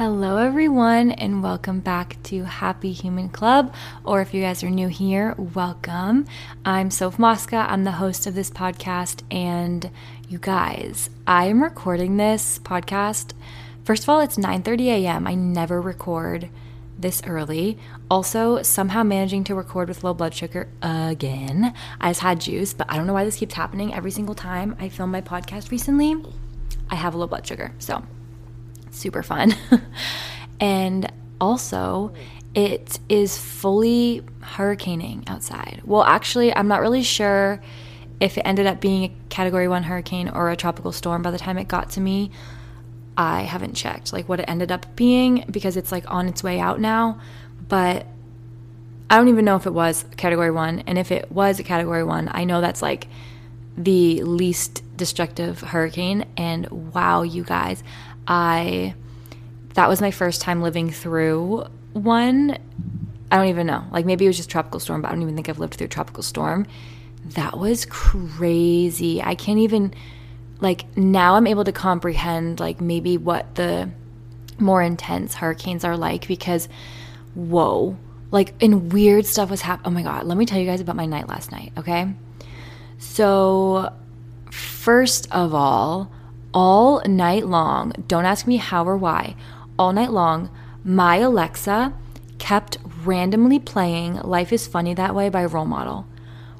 Hello, 0.00 0.38
everyone, 0.38 1.10
and 1.10 1.42
welcome 1.42 1.80
back 1.80 2.16
to 2.22 2.44
Happy 2.44 2.90
Human 2.90 3.28
Club. 3.28 3.74
Or 4.02 4.22
if 4.22 4.32
you 4.32 4.40
guys 4.40 4.64
are 4.64 4.70
new 4.70 4.88
here, 4.88 5.34
welcome. 5.36 6.24
I'm 6.64 6.90
Soph 6.90 7.18
Mosca. 7.18 7.66
I'm 7.68 7.84
the 7.84 7.90
host 7.90 8.26
of 8.26 8.34
this 8.34 8.50
podcast. 8.50 9.24
And 9.30 9.90
you 10.26 10.38
guys, 10.38 11.10
I 11.26 11.48
am 11.48 11.62
recording 11.62 12.16
this 12.16 12.58
podcast. 12.60 13.34
First 13.84 14.04
of 14.04 14.08
all, 14.08 14.20
it's 14.20 14.38
9:30 14.38 14.86
a.m. 14.86 15.26
I 15.26 15.34
never 15.34 15.82
record 15.82 16.48
this 16.98 17.22
early. 17.26 17.76
Also, 18.10 18.62
somehow 18.62 19.02
managing 19.02 19.44
to 19.44 19.54
record 19.54 19.88
with 19.88 20.02
low 20.02 20.14
blood 20.14 20.32
sugar 20.32 20.70
again. 20.80 21.74
I 22.00 22.08
just 22.08 22.20
had 22.20 22.40
juice, 22.40 22.72
but 22.72 22.90
I 22.90 22.96
don't 22.96 23.06
know 23.06 23.12
why 23.12 23.26
this 23.26 23.36
keeps 23.36 23.52
happening 23.52 23.92
every 23.92 24.12
single 24.12 24.34
time 24.34 24.76
I 24.80 24.88
film 24.88 25.10
my 25.10 25.20
podcast 25.20 25.70
recently. 25.70 26.16
I 26.88 26.94
have 26.94 27.12
a 27.12 27.18
low 27.18 27.26
blood 27.26 27.46
sugar. 27.46 27.74
So, 27.78 28.02
super 28.90 29.22
fun. 29.22 29.54
and 30.60 31.10
also, 31.40 32.12
it 32.54 32.98
is 33.08 33.38
fully 33.38 34.22
hurricaning 34.40 35.24
outside. 35.26 35.82
Well, 35.84 36.02
actually, 36.02 36.54
I'm 36.54 36.68
not 36.68 36.80
really 36.80 37.02
sure 37.02 37.60
if 38.20 38.36
it 38.36 38.42
ended 38.42 38.66
up 38.66 38.80
being 38.80 39.04
a 39.04 39.12
category 39.28 39.66
1 39.66 39.84
hurricane 39.84 40.28
or 40.28 40.50
a 40.50 40.56
tropical 40.56 40.92
storm 40.92 41.22
by 41.22 41.30
the 41.30 41.38
time 41.38 41.56
it 41.56 41.68
got 41.68 41.90
to 41.90 42.00
me. 42.00 42.30
I 43.16 43.42
haven't 43.42 43.74
checked 43.74 44.12
like 44.12 44.28
what 44.28 44.40
it 44.40 44.44
ended 44.48 44.70
up 44.70 44.94
being 44.96 45.44
because 45.50 45.76
it's 45.76 45.90
like 45.90 46.10
on 46.10 46.28
its 46.28 46.42
way 46.42 46.60
out 46.60 46.80
now, 46.80 47.20
but 47.68 48.06
I 49.08 49.16
don't 49.16 49.28
even 49.28 49.44
know 49.44 49.56
if 49.56 49.66
it 49.66 49.72
was 49.72 50.04
category 50.16 50.50
1 50.50 50.84
and 50.86 50.98
if 50.98 51.10
it 51.10 51.32
was 51.32 51.58
a 51.58 51.62
category 51.62 52.04
1, 52.04 52.30
I 52.32 52.44
know 52.44 52.60
that's 52.60 52.82
like 52.82 53.08
the 53.76 54.22
least 54.22 54.82
destructive 54.96 55.60
hurricane 55.60 56.26
and 56.36 56.94
wow, 56.94 57.22
you 57.22 57.42
guys, 57.42 57.82
I 58.30 58.94
that 59.74 59.88
was 59.88 60.00
my 60.00 60.12
first 60.12 60.40
time 60.40 60.62
living 60.62 60.90
through 60.90 61.66
one. 61.92 62.56
I 63.30 63.36
don't 63.36 63.48
even 63.48 63.66
know. 63.66 63.84
Like 63.90 64.06
maybe 64.06 64.24
it 64.24 64.28
was 64.28 64.36
just 64.36 64.48
tropical 64.48 64.80
storm, 64.80 65.02
but 65.02 65.08
I 65.08 65.10
don't 65.12 65.22
even 65.22 65.34
think 65.34 65.48
I've 65.48 65.58
lived 65.58 65.74
through 65.74 65.86
a 65.86 65.88
tropical 65.88 66.22
storm. 66.22 66.66
That 67.24 67.58
was 67.58 67.84
crazy. 67.86 69.20
I 69.20 69.34
can't 69.34 69.58
even 69.58 69.92
like 70.60 70.96
now 70.96 71.34
I'm 71.34 71.46
able 71.46 71.64
to 71.64 71.72
comprehend 71.72 72.60
like 72.60 72.80
maybe 72.80 73.18
what 73.18 73.56
the 73.56 73.90
more 74.58 74.82
intense 74.82 75.34
hurricanes 75.34 75.84
are 75.84 75.96
like 75.96 76.28
because 76.28 76.68
whoa, 77.34 77.96
like 78.30 78.54
and 78.62 78.92
weird 78.92 79.26
stuff 79.26 79.50
was 79.50 79.62
happening. 79.62 79.86
Oh 79.88 79.90
my 79.90 80.02
god, 80.02 80.24
let 80.24 80.38
me 80.38 80.46
tell 80.46 80.58
you 80.58 80.66
guys 80.66 80.80
about 80.80 80.96
my 80.96 81.06
night 81.06 81.28
last 81.28 81.50
night, 81.50 81.72
okay? 81.76 82.12
So 82.98 83.92
first 84.50 85.30
of 85.32 85.52
all, 85.52 86.12
all 86.52 87.02
night 87.06 87.46
long, 87.46 87.92
don't 88.08 88.24
ask 88.24 88.46
me 88.46 88.56
how 88.56 88.84
or 88.84 88.96
why, 88.96 89.36
all 89.78 89.92
night 89.92 90.10
long, 90.10 90.50
my 90.84 91.16
Alexa 91.16 91.92
kept 92.38 92.78
randomly 93.04 93.58
playing 93.58 94.14
Life 94.16 94.52
is 94.52 94.66
Funny 94.66 94.94
That 94.94 95.14
Way 95.14 95.28
by 95.28 95.44
Role 95.44 95.66
Model. 95.66 96.06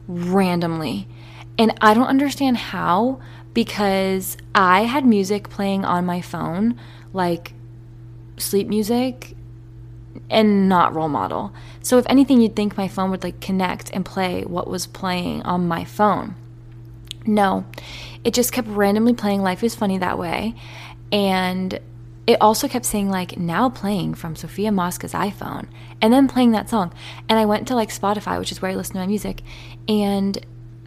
Randomly. 0.07 1.09
And 1.59 1.77
I 1.81 1.95
don't 1.95 2.07
understand 2.07 2.57
how 2.57 3.21
because 3.53 4.37
I 4.55 4.83
had 4.83 5.05
music 5.05 5.51
playing 5.51 5.85
on 5.85 6.07
my 6.07 6.21
phone, 6.21 6.79
like 7.13 7.53
sleep 8.37 8.69
music 8.69 9.35
and 10.29 10.69
not 10.69 10.95
role 10.95 11.09
model. 11.09 11.53
So 11.83 11.99
if 11.99 12.07
anything 12.09 12.41
you'd 12.41 12.57
think 12.57 12.77
my 12.77 12.89
phone 12.89 13.11
would 13.11 13.23
like 13.23 13.41
connect 13.41 13.91
and 13.91 14.05
play 14.05 14.43
what 14.45 14.69
was 14.69 14.87
playing 14.87 15.43
on 15.43 15.67
my 15.67 15.85
phone. 15.85 16.35
No. 17.27 17.65
It 18.25 18.35
just 18.35 18.53
kept 18.53 18.69
randomly 18.69 19.15
playing 19.15 19.43
Life 19.43 19.63
is 19.63 19.75
Funny 19.75 19.99
that 19.99 20.19
way. 20.19 20.55
And 21.13 21.81
it 22.27 22.41
also 22.41 22.69
kept 22.69 22.85
saying 22.85 23.11
like 23.11 23.39
now 23.39 23.69
playing 23.69 24.15
from 24.15 24.37
Sophia 24.37 24.71
Mosca's 24.71 25.13
iPhone 25.13 25.67
and 26.01 26.13
then 26.13 26.29
playing 26.29 26.53
that 26.53 26.69
song. 26.69 26.93
And 27.29 27.39
I 27.39 27.45
went 27.45 27.67
to 27.69 27.75
like 27.75 27.89
Spotify, 27.91 28.39
which 28.39 28.53
is 28.53 28.63
where 28.63 28.71
I 28.71 28.75
listen 28.75 28.95
to 28.95 29.01
my 29.01 29.07
music, 29.07 29.43
and 29.89 30.39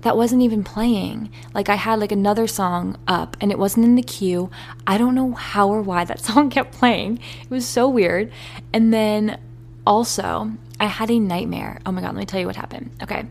that 0.01 0.15
wasn't 0.15 0.41
even 0.41 0.63
playing. 0.63 1.29
Like 1.53 1.69
I 1.69 1.75
had 1.75 1.99
like 1.99 2.11
another 2.11 2.47
song 2.47 2.97
up 3.07 3.35
and 3.41 3.51
it 3.51 3.59
wasn't 3.59 3.85
in 3.85 3.95
the 3.95 4.03
queue. 4.03 4.51
I 4.85 4.97
don't 4.97 5.15
know 5.15 5.33
how 5.33 5.69
or 5.69 5.81
why 5.81 6.05
that 6.05 6.19
song 6.25 6.49
kept 6.49 6.73
playing. 6.73 7.19
It 7.41 7.49
was 7.49 7.67
so 7.67 7.89
weird. 7.89 8.31
And 8.71 8.93
then 8.93 9.39
also, 9.85 10.51
I 10.79 10.85
had 10.85 11.09
a 11.09 11.19
nightmare. 11.19 11.79
Oh 11.85 11.91
my 11.91 12.01
god, 12.01 12.15
let 12.15 12.19
me 12.19 12.25
tell 12.25 12.39
you 12.39 12.45
what 12.45 12.55
happened. 12.55 12.91
Okay. 13.01 13.25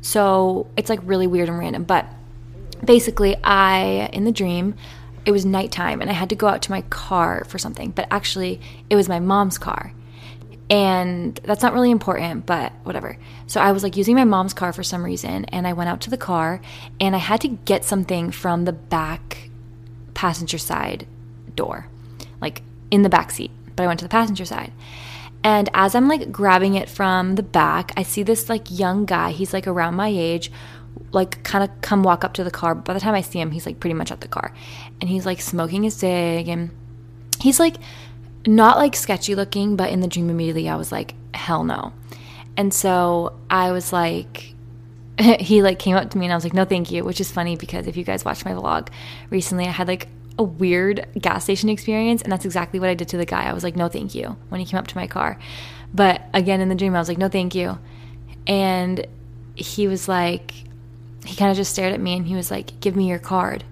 So, 0.00 0.66
it's 0.76 0.90
like 0.90 0.98
really 1.04 1.28
weird 1.28 1.48
and 1.48 1.58
random, 1.58 1.84
but 1.84 2.06
basically 2.84 3.36
I 3.42 4.10
in 4.12 4.24
the 4.24 4.32
dream 4.32 4.74
it 5.24 5.30
was 5.30 5.44
nighttime 5.44 6.00
and 6.00 6.10
I 6.10 6.14
had 6.14 6.28
to 6.30 6.34
go 6.34 6.48
out 6.48 6.62
to 6.62 6.70
my 6.70 6.82
car 6.82 7.44
for 7.44 7.58
something, 7.58 7.90
but 7.90 8.08
actually 8.10 8.60
it 8.90 8.96
was 8.96 9.08
my 9.08 9.20
mom's 9.20 9.58
car. 9.58 9.92
And 10.68 11.38
that's 11.44 11.62
not 11.62 11.74
really 11.74 11.90
important, 11.90 12.46
but 12.46 12.72
whatever. 12.82 13.18
So 13.46 13.60
I 13.60 13.72
was 13.72 13.82
like 13.82 13.96
using 13.96 14.14
my 14.14 14.24
mom's 14.24 14.54
car 14.54 14.72
for 14.72 14.82
some 14.82 15.04
reason, 15.04 15.44
and 15.46 15.66
I 15.66 15.74
went 15.74 15.90
out 15.90 16.00
to 16.02 16.10
the 16.10 16.16
car 16.16 16.60
and 16.98 17.14
I 17.14 17.18
had 17.18 17.40
to 17.42 17.48
get 17.48 17.84
something 17.84 18.30
from 18.30 18.64
the 18.64 18.72
back 18.72 19.50
passenger 20.14 20.58
side 20.58 21.06
door, 21.54 21.86
like 22.40 22.62
in 22.90 23.02
the 23.02 23.08
back 23.08 23.30
seat. 23.30 23.50
But 23.76 23.84
I 23.84 23.86
went 23.86 24.00
to 24.00 24.04
the 24.04 24.10
passenger 24.10 24.44
side. 24.44 24.72
And 25.44 25.68
as 25.74 25.94
I'm 25.94 26.08
like 26.08 26.32
grabbing 26.32 26.74
it 26.74 26.88
from 26.88 27.34
the 27.34 27.42
back, 27.42 27.92
I 27.96 28.02
see 28.02 28.22
this 28.22 28.48
like 28.48 28.70
young 28.70 29.04
guy. 29.04 29.32
He's 29.32 29.52
like 29.52 29.66
around 29.66 29.94
my 29.94 30.08
age, 30.08 30.50
like 31.12 31.42
kind 31.44 31.64
of 31.64 31.80
come 31.80 32.02
walk 32.02 32.24
up 32.24 32.34
to 32.34 32.44
the 32.44 32.50
car. 32.50 32.74
By 32.74 32.94
the 32.94 33.00
time 33.00 33.14
I 33.14 33.20
see 33.20 33.40
him, 33.40 33.50
he's 33.50 33.66
like 33.66 33.80
pretty 33.80 33.94
much 33.94 34.10
at 34.10 34.20
the 34.20 34.28
car. 34.28 34.52
And 35.00 35.08
he's 35.08 35.26
like 35.26 35.40
smoking 35.40 35.82
his 35.82 35.94
cig 35.94 36.48
and 36.48 36.70
he's 37.40 37.60
like 37.60 37.76
not 38.46 38.76
like 38.76 38.96
sketchy 38.96 39.34
looking, 39.34 39.76
but 39.76 39.90
in 39.90 40.00
the 40.00 40.08
dream 40.08 40.30
immediately 40.30 40.68
I 40.68 40.76
was 40.76 40.92
like, 40.92 41.14
hell 41.34 41.64
no. 41.64 41.92
And 42.56 42.72
so 42.72 43.38
I 43.48 43.72
was 43.72 43.92
like, 43.92 44.54
he 45.18 45.62
like 45.62 45.78
came 45.78 45.96
up 45.96 46.10
to 46.10 46.18
me 46.18 46.26
and 46.26 46.32
I 46.32 46.36
was 46.36 46.44
like, 46.44 46.54
no, 46.54 46.64
thank 46.64 46.90
you, 46.90 47.04
which 47.04 47.20
is 47.20 47.30
funny 47.30 47.56
because 47.56 47.86
if 47.86 47.96
you 47.96 48.04
guys 48.04 48.24
watched 48.24 48.44
my 48.44 48.52
vlog 48.52 48.88
recently, 49.30 49.66
I 49.66 49.70
had 49.70 49.88
like 49.88 50.08
a 50.38 50.42
weird 50.42 51.06
gas 51.20 51.44
station 51.44 51.68
experience, 51.68 52.22
and 52.22 52.32
that's 52.32 52.44
exactly 52.44 52.80
what 52.80 52.88
I 52.88 52.94
did 52.94 53.08
to 53.08 53.16
the 53.16 53.26
guy. 53.26 53.44
I 53.44 53.52
was 53.52 53.62
like, 53.62 53.76
no, 53.76 53.88
thank 53.88 54.14
you, 54.14 54.36
when 54.48 54.60
he 54.60 54.66
came 54.66 54.78
up 54.78 54.86
to 54.88 54.96
my 54.96 55.06
car. 55.06 55.38
But 55.92 56.22
again, 56.32 56.60
in 56.60 56.68
the 56.68 56.74
dream, 56.74 56.94
I 56.94 56.98
was 56.98 57.08
like, 57.08 57.18
no, 57.18 57.28
thank 57.28 57.54
you. 57.54 57.78
And 58.46 59.06
he 59.54 59.88
was 59.88 60.08
like, 60.08 60.54
he 61.24 61.36
kind 61.36 61.50
of 61.50 61.56
just 61.56 61.72
stared 61.72 61.92
at 61.92 62.00
me 62.00 62.16
and 62.16 62.26
he 62.26 62.34
was 62.34 62.50
like, 62.50 62.80
give 62.80 62.96
me 62.96 63.08
your 63.08 63.18
card. 63.18 63.64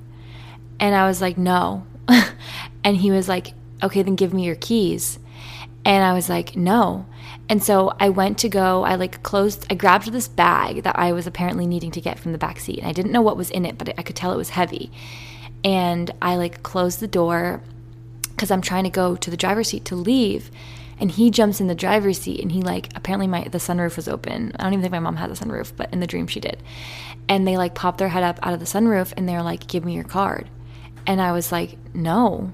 And 0.79 0.95
I 0.95 1.07
was 1.07 1.21
like, 1.21 1.37
no. 1.37 1.87
and 2.85 2.97
he 2.97 3.11
was 3.11 3.29
like, 3.29 3.55
okay, 3.83 4.03
then 4.03 4.15
give 4.15 4.33
me 4.33 4.45
your 4.45 4.55
keys. 4.57 5.19
And 5.85 6.05
I 6.05 6.13
was 6.13 6.29
like, 6.29 6.57
no. 6.57 7.07
And 7.49 7.63
so 7.63 7.93
I 7.99 8.11
went 8.11 8.39
to 8.39 8.49
go, 8.49 8.85
I 8.85 8.95
like 8.95 9.23
closed, 9.23 9.67
I 9.71 9.75
grabbed 9.75 10.13
this 10.13 10.29
bag 10.29 10.85
that 10.85 10.99
I 10.99 11.13
was 11.13 11.27
apparently 11.27 11.67
needing 11.67 11.91
to 11.93 12.01
get 12.01 12.19
from 12.19 12.33
the 12.33 12.39
back 12.39 12.61
seat. 12.61 12.79
And 12.79 12.87
I 12.87 12.93
didn't 12.93 13.13
know 13.13 13.23
what 13.23 13.37
was 13.37 13.51
in 13.51 13.67
it, 13.67 13.77
but 13.77 13.99
I 13.99 14.03
could 14.03 14.17
tell 14.17 14.33
it 14.33 14.37
was 14.37 14.51
heavy. 14.51 14.93
And 15.65 16.11
I 16.23 16.37
like 16.37 16.63
closed 16.63 17.01
the 17.01 17.09
door 17.09 17.63
because 18.31 18.51
I'm 18.51 18.63
trying 18.63 18.85
to 18.85 18.91
go 18.91 19.17
to 19.17 19.31
the 19.31 19.37
driver's 19.37 19.69
seat 19.69 19.85
to 19.87 19.97
leave. 19.97 20.51
And 21.01 21.11
he 21.11 21.31
jumps 21.31 21.61
in 21.61 21.67
the 21.67 21.75
driver's 21.75 22.19
seat 22.19 22.41
and 22.41 22.53
he 22.53 22.63
like 22.63 22.91
apparently 22.95 23.27
my 23.27 23.45
the 23.45 23.59
sunroof 23.59 23.97
was 23.97 24.09
open. 24.09 24.53
I 24.59 24.65
don't 24.65 24.75
even 24.75 24.83
think 24.83 24.93
my 24.93 25.01
mom 25.01 25.17
had 25.17 25.31
a 25.31 25.35
sunroof, 25.35 25.73
but 25.75 25.93
in 25.93 26.01
the 26.01 26.07
dream 26.07 26.27
she 26.27 26.41
did. 26.41 26.63
And 27.29 27.47
they 27.49 27.57
like 27.57 27.75
popped 27.75 27.99
their 27.99 28.09
head 28.09 28.23
up 28.23 28.39
out 28.43 28.53
of 28.53 28.61
the 28.61 28.67
sunroof 28.67 29.15
and 29.17 29.29
they're 29.29 29.43
like, 29.43 29.67
Give 29.67 29.85
me 29.85 29.95
your 29.95 30.05
card. 30.05 30.49
And 31.07 31.21
I 31.21 31.33
was 31.33 31.51
like, 31.51 31.79
No 31.95 32.53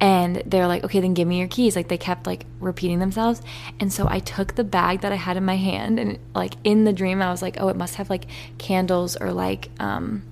and 0.00 0.42
they're 0.46 0.66
like 0.66 0.84
okay 0.84 1.00
then 1.00 1.14
give 1.14 1.26
me 1.26 1.38
your 1.38 1.48
keys 1.48 1.74
like 1.74 1.88
they 1.88 1.96
kept 1.96 2.26
like 2.26 2.44
repeating 2.60 2.98
themselves 2.98 3.40
and 3.80 3.92
so 3.92 4.06
i 4.08 4.18
took 4.18 4.54
the 4.54 4.64
bag 4.64 5.00
that 5.00 5.12
i 5.12 5.16
had 5.16 5.36
in 5.36 5.44
my 5.44 5.56
hand 5.56 5.98
and 5.98 6.18
like 6.34 6.54
in 6.64 6.84
the 6.84 6.92
dream 6.92 7.22
i 7.22 7.30
was 7.30 7.40
like 7.40 7.56
oh 7.60 7.68
it 7.68 7.76
must 7.76 7.94
have 7.94 8.10
like 8.10 8.26
candles 8.58 9.16
or 9.16 9.32
like 9.32 9.70
um 9.80 10.22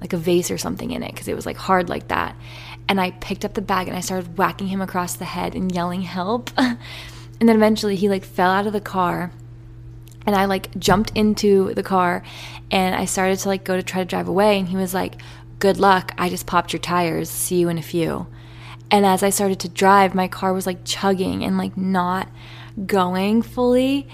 like 0.00 0.12
a 0.12 0.16
vase 0.16 0.50
or 0.50 0.58
something 0.58 0.90
in 0.90 1.02
it 1.02 1.12
because 1.12 1.28
it 1.28 1.34
was 1.34 1.46
like 1.46 1.56
hard 1.56 1.88
like 1.88 2.08
that 2.08 2.36
and 2.88 3.00
i 3.00 3.10
picked 3.12 3.44
up 3.44 3.54
the 3.54 3.62
bag 3.62 3.88
and 3.88 3.96
i 3.96 4.00
started 4.00 4.38
whacking 4.38 4.68
him 4.68 4.80
across 4.80 5.14
the 5.14 5.24
head 5.24 5.54
and 5.54 5.74
yelling 5.74 6.02
help. 6.02 6.50
And 7.40 7.48
then 7.48 7.54
eventually 7.54 7.94
he 7.94 8.08
like 8.08 8.24
fell 8.24 8.50
out 8.50 8.66
of 8.66 8.72
the 8.72 8.80
car. 8.80 9.30
And 10.26 10.34
i 10.34 10.44
like 10.44 10.76
jumped 10.76 11.12
into 11.14 11.72
the 11.74 11.82
car 11.82 12.22
and 12.70 12.94
i 12.94 13.04
started 13.04 13.38
to 13.38 13.48
like 13.48 13.64
go 13.64 13.76
to 13.76 13.82
try 13.82 14.00
to 14.00 14.04
drive 14.04 14.28
away. 14.28 14.58
And 14.58 14.68
he 14.68 14.76
was 14.76 14.92
like 14.92 15.20
good 15.58 15.78
luck. 15.78 16.12
I 16.18 16.28
just 16.28 16.46
popped 16.46 16.72
your 16.72 16.80
tires. 16.80 17.30
See 17.30 17.56
you 17.56 17.68
in 17.68 17.78
a 17.78 17.82
few. 17.82 18.26
And 18.90 19.04
as 19.04 19.22
I 19.22 19.30
started 19.30 19.60
to 19.60 19.68
drive, 19.68 20.14
my 20.14 20.28
car 20.28 20.52
was 20.52 20.66
like 20.66 20.84
chugging 20.84 21.44
and 21.44 21.58
like 21.58 21.76
not 21.76 22.28
going 22.86 23.42
fully. 23.42 24.08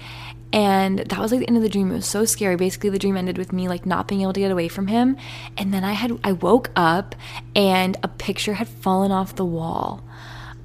And 0.55 0.99
that 0.99 1.19
was 1.19 1.33
like 1.33 1.41
the 1.41 1.47
end 1.47 1.57
of 1.57 1.63
the 1.63 1.69
dream. 1.69 1.91
It 1.91 1.95
was 1.95 2.05
so 2.05 2.23
scary. 2.23 2.55
Basically, 2.55 2.89
the 2.89 2.97
dream 2.97 3.17
ended 3.17 3.37
with 3.37 3.51
me 3.51 3.67
like 3.67 3.85
not 3.85 4.07
being 4.07 4.21
able 4.21 4.31
to 4.31 4.39
get 4.39 4.51
away 4.51 4.69
from 4.69 4.87
him. 4.87 5.17
And 5.57 5.73
then 5.73 5.83
I 5.83 5.91
had, 5.91 6.17
I 6.23 6.31
woke 6.31 6.71
up 6.77 7.13
and 7.53 7.97
a 8.03 8.07
picture 8.07 8.53
had 8.53 8.69
fallen 8.69 9.11
off 9.11 9.35
the 9.35 9.43
wall. 9.43 10.01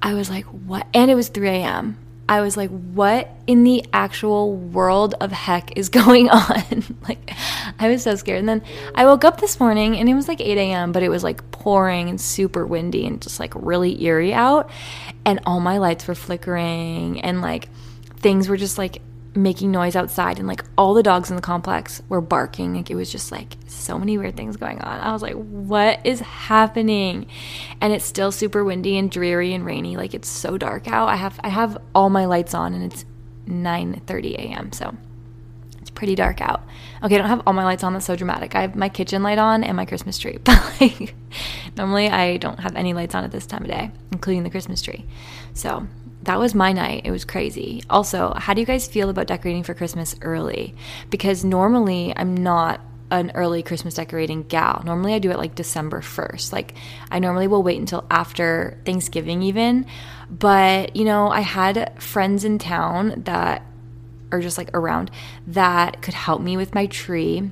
I 0.01 0.15
was 0.15 0.31
like, 0.31 0.45
what? 0.45 0.87
And 0.95 1.11
it 1.11 1.17
was 1.17 1.29
3 1.29 1.49
a.m. 1.49 1.99
I 2.29 2.41
was 2.41 2.57
like, 2.57 2.71
what 2.71 3.29
in 3.49 3.65
the 3.65 3.85
actual 3.93 4.55
world 4.55 5.17
of 5.21 5.33
heck 5.33 5.77
is 5.77 5.89
going 5.89 6.31
on? 6.31 6.85
like, 7.09 7.33
I 7.81 7.89
was 7.89 8.05
so 8.05 8.15
scared. 8.15 8.39
And 8.39 8.49
then 8.49 8.63
I 8.95 9.07
woke 9.07 9.25
up 9.25 9.41
this 9.41 9.59
morning 9.59 9.97
and 9.97 10.09
it 10.09 10.15
was 10.15 10.29
like 10.29 10.41
8 10.41 10.57
a.m., 10.57 10.93
but 10.93 11.03
it 11.03 11.09
was 11.09 11.25
like 11.25 11.51
pouring 11.51 12.09
and 12.09 12.21
super 12.21 12.65
windy 12.65 13.09
and 13.09 13.21
just 13.21 13.41
like 13.41 13.55
really 13.57 14.01
eerie 14.05 14.33
out. 14.33 14.71
And 15.25 15.41
all 15.47 15.59
my 15.59 15.79
lights 15.79 16.07
were 16.07 16.15
flickering 16.15 17.21
and 17.23 17.43
like 17.43 17.69
things 18.21 18.49
were 18.49 18.57
just 18.57 18.79
like 18.79 19.03
making 19.35 19.71
noise 19.71 19.95
outside 19.95 20.39
and 20.39 20.49
like 20.49 20.65
all 20.77 20.93
the 20.93 21.03
dogs 21.03 21.31
in 21.31 21.37
the 21.37 21.43
complex 21.43 22.03
were 22.09 22.21
barking. 22.21 22.75
Like 22.75 22.91
it 22.91 22.97
was 22.97 23.13
just 23.13 23.31
like 23.31 23.57
so 23.67 23.99
many 23.99 24.19
weird 24.19 24.37
things 24.37 24.57
going 24.57 24.81
on. 24.81 25.01
I 25.01 25.13
was 25.13 25.23
like 25.23 25.35
what 25.35 26.01
is 26.05 26.21
happening? 26.21 27.27
And 27.81 27.93
it's 27.93 28.05
still 28.05 28.33
super 28.33 28.65
windy 28.65 28.99
and 28.99 29.11
dreary 29.11 29.55
and 29.55 29.65
rainy. 29.65 29.97
Like 29.97 30.15
it's 30.15 30.29
so 30.29 30.59
dark 30.59 30.89
out. 30.89 31.09
I 31.09 31.17
have 31.17 31.39
i 31.45 31.49
have 31.49 31.79
all 31.95 32.11
my 32.11 32.25
lights 32.25 32.55
on 32.55 32.75
and 32.75 32.93
it's 32.93 33.05
9 33.47 34.03
30 34.07 34.35
a.m 34.37 34.71
so 34.73 34.95
it's 35.81 35.91
pretty 35.91 36.15
dark 36.17 36.41
out. 36.41 36.63
Okay 37.03 37.15
i 37.15 37.19
don't 37.19 37.29
have 37.29 37.43
all 37.47 37.53
my 37.53 37.65
lights 37.65 37.85
on. 37.85 37.93
That's 37.93 38.07
so 38.07 38.17
dramatic. 38.17 38.57
I 38.57 38.63
have 38.63 38.75
my 38.75 38.89
kitchen 38.89 39.23
light 39.23 39.39
on 39.39 39.63
and 39.63 39.77
my 39.77 39.85
christmas 39.85 40.19
tree. 40.19 40.39
But 40.45 40.81
like 40.81 41.15
normally 41.77 42.09
i 42.09 42.37
don't 42.37 42.59
have 42.59 42.75
any 42.75 42.95
lights 42.95 43.15
on 43.15 43.23
at 43.23 43.31
this 43.31 43.47
time 43.47 43.63
of 43.63 43.69
day 43.69 43.93
including 44.11 44.43
the 44.43 44.51
christmas 44.51 44.83
tree. 44.83 45.07
So 45.55 45.87
that 46.23 46.39
was 46.39 46.55
my 46.55 46.73
night. 46.73 47.03
It 47.05 47.11
was 47.11 47.25
crazy. 47.25 47.83
Also, 47.89 48.35
how 48.37 48.55
do 48.55 48.61
you 48.61 48.67
guys 48.67 48.87
feel 48.87 49.09
about 49.09 49.27
decorating 49.27 49.63
for 49.63 49.75
Christmas 49.75 50.15
early? 50.23 50.75
Because 51.09 51.45
normally 51.45 52.13
I'm 52.17 52.37
not 52.37 52.81
an 53.11 53.33
early 53.35 53.63
Christmas 53.63 53.95
decorating 53.95 54.45
gal. 54.45 54.83
Normally 54.85 55.15
I 55.15 55.19
do 55.19 55.31
it 55.31 55.39
like 55.39 55.55
December 55.55 56.01
1st. 56.01 56.53
Like 56.53 56.75
I 57.11 57.19
normally 57.19 57.49
will 57.49 57.63
wait 57.63 57.79
until 57.79 58.07
after 58.11 58.79
Thanksgiving 58.85 59.43
even. 59.43 59.87
But, 60.31 60.95
you 60.95 61.05
know, 61.05 61.29
I 61.29 61.41
had 61.41 62.01
friends 62.01 62.45
in 62.45 62.59
town 62.59 63.23
that 63.25 63.65
are 64.31 64.41
just 64.41 64.59
like 64.59 64.71
around 64.75 65.11
that 65.49 66.03
could 66.03 66.15
help 66.15 66.41
me 66.41 66.57
with 66.57 66.75
my 66.75 66.87
tree. 66.87 67.51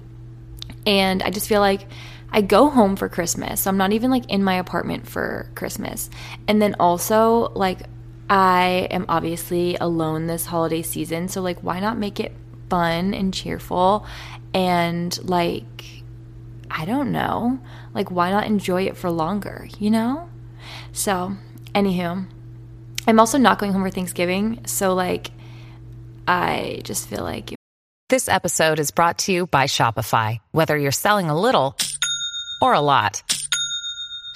And 0.86 1.22
I 1.22 1.30
just 1.30 1.48
feel 1.48 1.60
like 1.60 1.86
I 2.30 2.40
go 2.42 2.68
home 2.68 2.94
for 2.94 3.08
Christmas. 3.08 3.62
So 3.62 3.70
I'm 3.70 3.78
not 3.78 3.92
even 3.92 4.10
like 4.10 4.30
in 4.30 4.44
my 4.44 4.54
apartment 4.54 5.08
for 5.08 5.50
Christmas. 5.54 6.08
And 6.46 6.62
then 6.62 6.76
also 6.78 7.50
like 7.54 7.80
I 8.30 8.88
am 8.90 9.06
obviously 9.08 9.76
alone 9.76 10.26
this 10.26 10.46
holiday 10.46 10.82
season, 10.82 11.28
so 11.28 11.40
like 11.40 11.62
why 11.62 11.80
not 11.80 11.98
make 11.98 12.20
it 12.20 12.32
fun 12.68 13.14
and 13.14 13.32
cheerful 13.32 14.06
and 14.52 15.18
like 15.28 15.64
I 16.70 16.84
don't 16.84 17.12
know, 17.12 17.58
like 17.94 18.10
why 18.10 18.30
not 18.30 18.46
enjoy 18.46 18.84
it 18.84 18.96
for 18.96 19.10
longer, 19.10 19.68
you 19.78 19.90
know? 19.90 20.28
So, 20.92 21.32
anywho, 21.74 22.26
I'm 23.06 23.20
also 23.20 23.38
not 23.38 23.58
going 23.58 23.72
home 23.72 23.82
for 23.82 23.90
Thanksgiving, 23.90 24.60
so 24.66 24.94
like 24.94 25.30
I 26.26 26.80
just 26.84 27.08
feel 27.08 27.22
like 27.22 27.54
This 28.10 28.28
episode 28.28 28.78
is 28.80 28.90
brought 28.90 29.18
to 29.20 29.32
you 29.32 29.46
by 29.46 29.64
Shopify. 29.64 30.38
Whether 30.52 30.76
you're 30.76 30.92
selling 30.92 31.30
a 31.30 31.40
little 31.40 31.76
or 32.60 32.74
a 32.74 32.80
lot, 32.80 33.22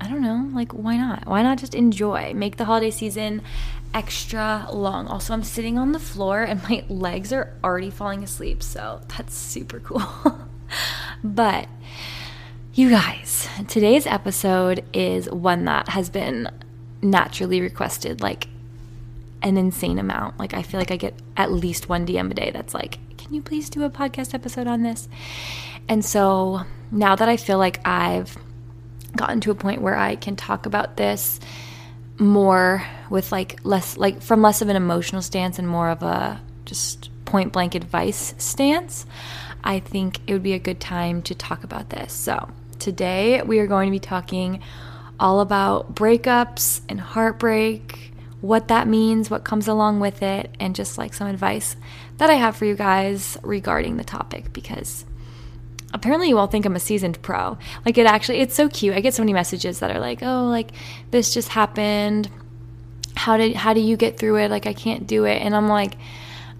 I 0.00 0.08
don't 0.08 0.20
know, 0.20 0.48
like 0.52 0.72
why 0.72 0.96
not? 0.96 1.26
Why 1.26 1.42
not 1.42 1.58
just 1.58 1.74
enjoy? 1.74 2.34
Make 2.34 2.56
the 2.56 2.66
holiday 2.66 2.90
season 2.90 3.42
extra 3.94 4.68
long. 4.70 5.06
Also, 5.06 5.32
I'm 5.32 5.42
sitting 5.42 5.78
on 5.78 5.92
the 5.92 5.98
floor 5.98 6.42
and 6.42 6.62
my 6.64 6.84
legs 6.88 7.32
are 7.32 7.52
already 7.64 7.90
falling 7.90 8.22
asleep, 8.22 8.62
so 8.62 9.00
that's 9.16 9.34
super 9.34 9.80
cool. 9.80 10.02
but 11.24 11.68
you 12.74 12.90
guys, 12.90 13.48
today's 13.68 14.06
episode 14.06 14.84
is 14.92 15.30
one 15.30 15.64
that 15.64 15.88
has 15.88 16.10
been 16.10 16.50
naturally 17.00 17.60
requested 17.60 18.20
like 18.20 18.48
an 19.42 19.56
insane 19.56 19.98
amount. 19.98 20.38
Like 20.38 20.52
I 20.52 20.62
feel 20.62 20.78
like 20.78 20.90
I 20.90 20.96
get 20.96 21.14
at 21.36 21.50
least 21.52 21.88
one 21.88 22.06
DM 22.06 22.30
a 22.30 22.34
day 22.34 22.50
that's 22.50 22.74
like, 22.74 22.98
"Can 23.16 23.32
you 23.32 23.40
please 23.40 23.70
do 23.70 23.84
a 23.84 23.90
podcast 23.90 24.34
episode 24.34 24.66
on 24.66 24.82
this?" 24.82 25.08
And 25.88 26.04
so, 26.04 26.62
now 26.90 27.16
that 27.16 27.28
I 27.28 27.36
feel 27.38 27.58
like 27.58 27.80
I've 27.86 28.36
gotten 29.16 29.40
to 29.42 29.50
a 29.50 29.54
point 29.54 29.82
where 29.82 29.96
I 29.96 30.16
can 30.16 30.36
talk 30.36 30.66
about 30.66 30.96
this 30.96 31.40
more 32.18 32.82
with 33.10 33.30
like 33.32 33.60
less 33.62 33.96
like 33.96 34.22
from 34.22 34.42
less 34.42 34.62
of 34.62 34.68
an 34.68 34.76
emotional 34.76 35.22
stance 35.22 35.58
and 35.58 35.68
more 35.68 35.90
of 35.90 36.02
a 36.02 36.40
just 36.64 37.10
point 37.24 37.52
blank 37.52 37.74
advice 37.74 38.34
stance. 38.38 39.06
I 39.64 39.80
think 39.80 40.20
it 40.26 40.32
would 40.32 40.42
be 40.42 40.52
a 40.52 40.58
good 40.58 40.80
time 40.80 41.22
to 41.22 41.34
talk 41.34 41.64
about 41.64 41.90
this. 41.90 42.12
So, 42.12 42.48
today 42.78 43.42
we 43.42 43.58
are 43.58 43.66
going 43.66 43.88
to 43.88 43.90
be 43.90 43.98
talking 43.98 44.62
all 45.18 45.40
about 45.40 45.94
breakups 45.94 46.82
and 46.88 47.00
heartbreak, 47.00 48.12
what 48.40 48.68
that 48.68 48.86
means, 48.86 49.30
what 49.30 49.44
comes 49.44 49.66
along 49.66 50.00
with 50.00 50.22
it, 50.22 50.54
and 50.60 50.74
just 50.74 50.98
like 50.98 51.14
some 51.14 51.26
advice 51.26 51.76
that 52.18 52.30
I 52.30 52.34
have 52.34 52.56
for 52.56 52.66
you 52.66 52.74
guys 52.74 53.38
regarding 53.42 53.96
the 53.96 54.04
topic 54.04 54.52
because 54.52 55.05
apparently 55.94 56.28
you 56.28 56.38
all 56.38 56.46
think 56.46 56.64
I'm 56.66 56.76
a 56.76 56.80
seasoned 56.80 57.20
pro. 57.22 57.58
Like 57.84 57.98
it 57.98 58.06
actually 58.06 58.38
it's 58.38 58.54
so 58.54 58.68
cute. 58.68 58.94
I 58.94 59.00
get 59.00 59.14
so 59.14 59.22
many 59.22 59.32
messages 59.32 59.80
that 59.80 59.94
are 59.94 60.00
like, 60.00 60.22
"Oh, 60.22 60.46
like 60.46 60.70
this 61.10 61.32
just 61.32 61.48
happened. 61.48 62.30
How 63.16 63.36
did 63.36 63.54
how 63.54 63.72
do 63.72 63.80
you 63.80 63.96
get 63.96 64.18
through 64.18 64.36
it? 64.36 64.50
Like 64.50 64.66
I 64.66 64.72
can't 64.72 65.06
do 65.06 65.24
it." 65.24 65.42
And 65.42 65.54
I'm 65.54 65.68
like, 65.68 65.96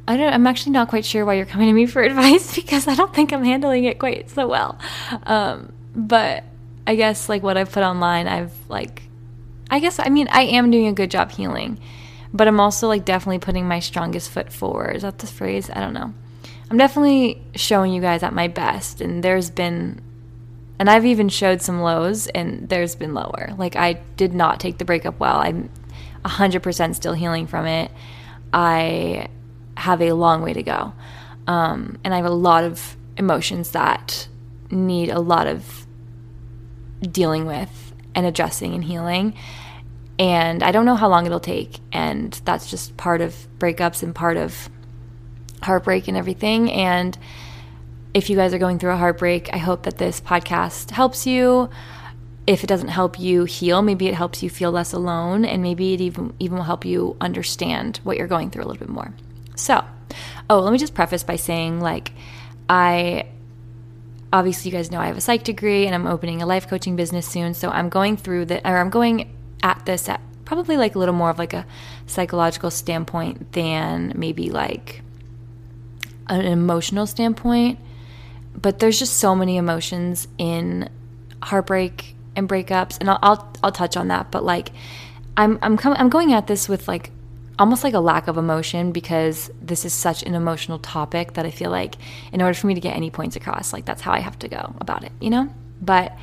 I 0.08 0.16
don't 0.16 0.32
I'm 0.32 0.46
actually 0.46 0.72
not 0.72 0.88
quite 0.88 1.04
sure 1.04 1.24
why 1.24 1.34
you're 1.34 1.46
coming 1.46 1.68
to 1.68 1.72
me 1.72 1.86
for 1.86 2.02
advice 2.10 2.54
because 2.54 2.88
I 2.88 2.94
don't 2.94 3.14
think 3.14 3.32
I'm 3.32 3.44
handling 3.44 3.84
it 3.84 3.98
quite 3.98 4.30
so 4.30 4.46
well. 4.46 4.78
Um, 5.24 5.72
but 5.94 6.44
I 6.86 6.94
guess 6.94 7.28
like 7.28 7.42
what 7.42 7.56
I've 7.56 7.72
put 7.72 7.82
online, 7.82 8.28
I've 8.28 8.52
like 8.68 9.02
I 9.70 9.80
guess 9.80 9.98
I 9.98 10.08
mean 10.08 10.28
I 10.30 10.42
am 10.42 10.70
doing 10.70 10.86
a 10.86 10.92
good 10.92 11.10
job 11.10 11.30
healing. 11.30 11.78
But 12.32 12.48
I'm 12.48 12.60
also 12.60 12.88
like 12.88 13.04
definitely 13.04 13.38
putting 13.38 13.66
my 13.66 13.80
strongest 13.80 14.30
foot 14.30 14.52
forward. 14.52 14.96
Is 14.96 15.02
that 15.02 15.18
the 15.18 15.26
phrase? 15.26 15.70
I 15.70 15.80
don't 15.80 15.94
know. 15.94 16.12
I'm 16.70 16.78
definitely 16.78 17.42
showing 17.54 17.92
you 17.92 18.00
guys 18.00 18.22
at 18.22 18.32
my 18.32 18.48
best, 18.48 19.00
and 19.00 19.22
there's 19.22 19.50
been, 19.50 20.00
and 20.78 20.90
I've 20.90 21.06
even 21.06 21.28
showed 21.28 21.62
some 21.62 21.80
lows, 21.80 22.26
and 22.28 22.68
there's 22.68 22.96
been 22.96 23.14
lower. 23.14 23.54
Like 23.56 23.76
I 23.76 23.94
did 24.16 24.34
not 24.34 24.58
take 24.58 24.78
the 24.78 24.84
breakup 24.84 25.20
well. 25.20 25.36
I'm 25.36 25.70
100% 26.24 26.94
still 26.94 27.12
healing 27.12 27.46
from 27.46 27.66
it. 27.66 27.90
I 28.52 29.28
have 29.76 30.02
a 30.02 30.12
long 30.12 30.42
way 30.42 30.52
to 30.52 30.62
go. 30.62 30.92
Um, 31.46 31.98
and 32.02 32.12
I 32.12 32.16
have 32.16 32.26
a 32.26 32.30
lot 32.30 32.64
of 32.64 32.96
emotions 33.16 33.70
that 33.70 34.28
need 34.70 35.10
a 35.10 35.20
lot 35.20 35.46
of 35.46 35.86
dealing 37.00 37.46
with 37.46 37.94
and 38.14 38.26
addressing 38.26 38.74
and 38.74 38.82
healing. 38.82 39.34
And 40.18 40.62
I 40.62 40.72
don't 40.72 40.86
know 40.86 40.96
how 40.96 41.08
long 41.08 41.26
it'll 41.26 41.38
take. 41.38 41.78
And 41.92 42.32
that's 42.44 42.70
just 42.70 42.96
part 42.96 43.20
of 43.20 43.46
breakups 43.58 44.02
and 44.02 44.14
part 44.14 44.36
of 44.36 44.68
heartbreak 45.62 46.08
and 46.08 46.16
everything. 46.16 46.70
And 46.72 47.16
if 48.14 48.30
you 48.30 48.36
guys 48.36 48.54
are 48.54 48.58
going 48.58 48.78
through 48.78 48.92
a 48.92 48.96
heartbreak, 48.96 49.50
I 49.52 49.58
hope 49.58 49.82
that 49.82 49.98
this 49.98 50.20
podcast 50.20 50.90
helps 50.90 51.26
you. 51.26 51.68
If 52.46 52.62
it 52.62 52.66
doesn't 52.66 52.88
help 52.88 53.18
you 53.18 53.44
heal, 53.44 53.82
maybe 53.82 54.06
it 54.06 54.14
helps 54.14 54.42
you 54.42 54.48
feel 54.48 54.70
less 54.70 54.92
alone 54.92 55.44
and 55.44 55.62
maybe 55.62 55.94
it 55.94 56.00
even 56.00 56.32
even 56.38 56.56
will 56.56 56.64
help 56.64 56.84
you 56.84 57.16
understand 57.20 57.98
what 58.04 58.16
you're 58.16 58.28
going 58.28 58.50
through 58.50 58.64
a 58.64 58.66
little 58.66 58.78
bit 58.78 58.88
more. 58.88 59.12
So, 59.56 59.84
oh, 60.48 60.60
let 60.60 60.72
me 60.72 60.78
just 60.78 60.94
preface 60.94 61.24
by 61.24 61.36
saying 61.36 61.80
like 61.80 62.12
I 62.68 63.26
obviously 64.32 64.70
you 64.70 64.76
guys 64.76 64.90
know 64.90 65.00
I 65.00 65.08
have 65.08 65.16
a 65.16 65.20
psych 65.20 65.42
degree 65.42 65.86
and 65.86 65.94
I'm 65.94 66.06
opening 66.06 66.40
a 66.40 66.46
life 66.46 66.68
coaching 66.68 66.94
business 66.94 67.26
soon, 67.26 67.52
so 67.52 67.68
I'm 67.68 67.88
going 67.88 68.16
through 68.16 68.46
the 68.46 68.66
or 68.66 68.78
I'm 68.78 68.90
going 68.90 69.36
at 69.62 69.84
this 69.84 70.08
at 70.08 70.20
probably 70.44 70.76
like 70.76 70.94
a 70.94 70.98
little 70.98 71.14
more 71.14 71.30
of 71.30 71.38
like 71.38 71.52
a 71.52 71.66
psychological 72.06 72.70
standpoint 72.70 73.52
than 73.52 74.12
maybe 74.16 74.50
like 74.50 75.02
an 76.28 76.44
emotional 76.44 77.06
standpoint. 77.06 77.78
But 78.54 78.78
there's 78.78 78.98
just 78.98 79.18
so 79.18 79.34
many 79.34 79.56
emotions 79.56 80.28
in 80.38 80.88
heartbreak 81.42 82.16
and 82.34 82.48
breakups, 82.48 82.98
and 83.00 83.10
I'll 83.10 83.18
I'll, 83.22 83.52
I'll 83.64 83.72
touch 83.72 83.96
on 83.96 84.08
that. 84.08 84.30
But 84.30 84.44
like, 84.44 84.70
I'm 85.36 85.58
I'm 85.62 85.76
com- 85.76 85.96
I'm 85.98 86.08
going 86.08 86.32
at 86.32 86.46
this 86.46 86.68
with 86.68 86.88
like 86.88 87.10
almost 87.58 87.84
like 87.84 87.94
a 87.94 88.00
lack 88.00 88.28
of 88.28 88.36
emotion 88.36 88.92
because 88.92 89.50
this 89.62 89.84
is 89.84 89.92
such 89.92 90.22
an 90.22 90.34
emotional 90.34 90.78
topic 90.78 91.34
that 91.34 91.46
I 91.46 91.50
feel 91.50 91.70
like 91.70 91.96
in 92.32 92.42
order 92.42 92.54
for 92.54 92.66
me 92.66 92.74
to 92.74 92.80
get 92.80 92.94
any 92.96 93.10
points 93.10 93.36
across, 93.36 93.72
like 93.72 93.84
that's 93.84 94.02
how 94.02 94.12
I 94.12 94.20
have 94.20 94.38
to 94.40 94.48
go 94.48 94.74
about 94.80 95.04
it, 95.04 95.12
you 95.20 95.30
know? 95.30 95.48
But 95.80 96.16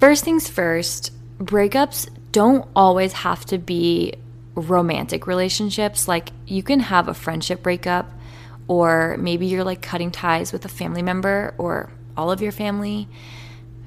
first 0.00 0.24
things 0.24 0.48
first, 0.48 1.12
breakups 1.38 2.08
don't 2.32 2.66
always 2.74 3.12
have 3.12 3.44
to 3.46 3.58
be 3.58 4.14
romantic 4.54 5.26
relationships. 5.26 6.08
Like 6.08 6.30
you 6.46 6.62
can 6.62 6.80
have 6.80 7.08
a 7.08 7.14
friendship 7.14 7.62
breakup 7.62 8.10
or 8.68 9.16
maybe 9.18 9.46
you're 9.46 9.64
like 9.64 9.82
cutting 9.82 10.10
ties 10.10 10.52
with 10.52 10.64
a 10.64 10.68
family 10.68 11.02
member 11.02 11.54
or 11.58 11.90
all 12.16 12.30
of 12.30 12.42
your 12.42 12.52
family. 12.52 13.08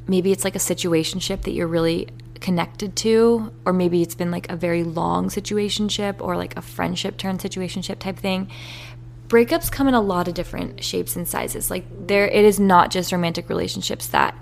Maybe 0.07 0.31
it's 0.31 0.43
like 0.43 0.55
a 0.55 0.59
situationship 0.59 1.43
that 1.43 1.51
you're 1.51 1.67
really 1.67 2.07
connected 2.39 2.95
to, 2.95 3.51
or 3.65 3.74
maybe 3.74 4.01
it's 4.01 4.15
been 4.15 4.31
like 4.31 4.50
a 4.50 4.55
very 4.55 4.83
long 4.83 5.27
situationship 5.27 6.21
or 6.21 6.38
like 6.38 6.55
a 6.57 6.62
friendship 6.62 7.17
turned 7.17 7.39
situationship 7.39 8.00
type 8.00 8.17
thing. 8.17 8.50
Breakups 9.27 9.71
come 9.71 9.88
in 9.88 9.93
a 9.93 10.01
lot 10.01 10.27
of 10.27 10.33
different 10.33 10.83
shapes 10.83 11.15
and 11.15 11.27
sizes. 11.27 11.69
Like 11.69 11.86
there 12.07 12.27
it 12.27 12.45
is 12.45 12.59
not 12.59 12.91
just 12.91 13.12
romantic 13.12 13.50
relationships 13.50 14.07
that 14.07 14.36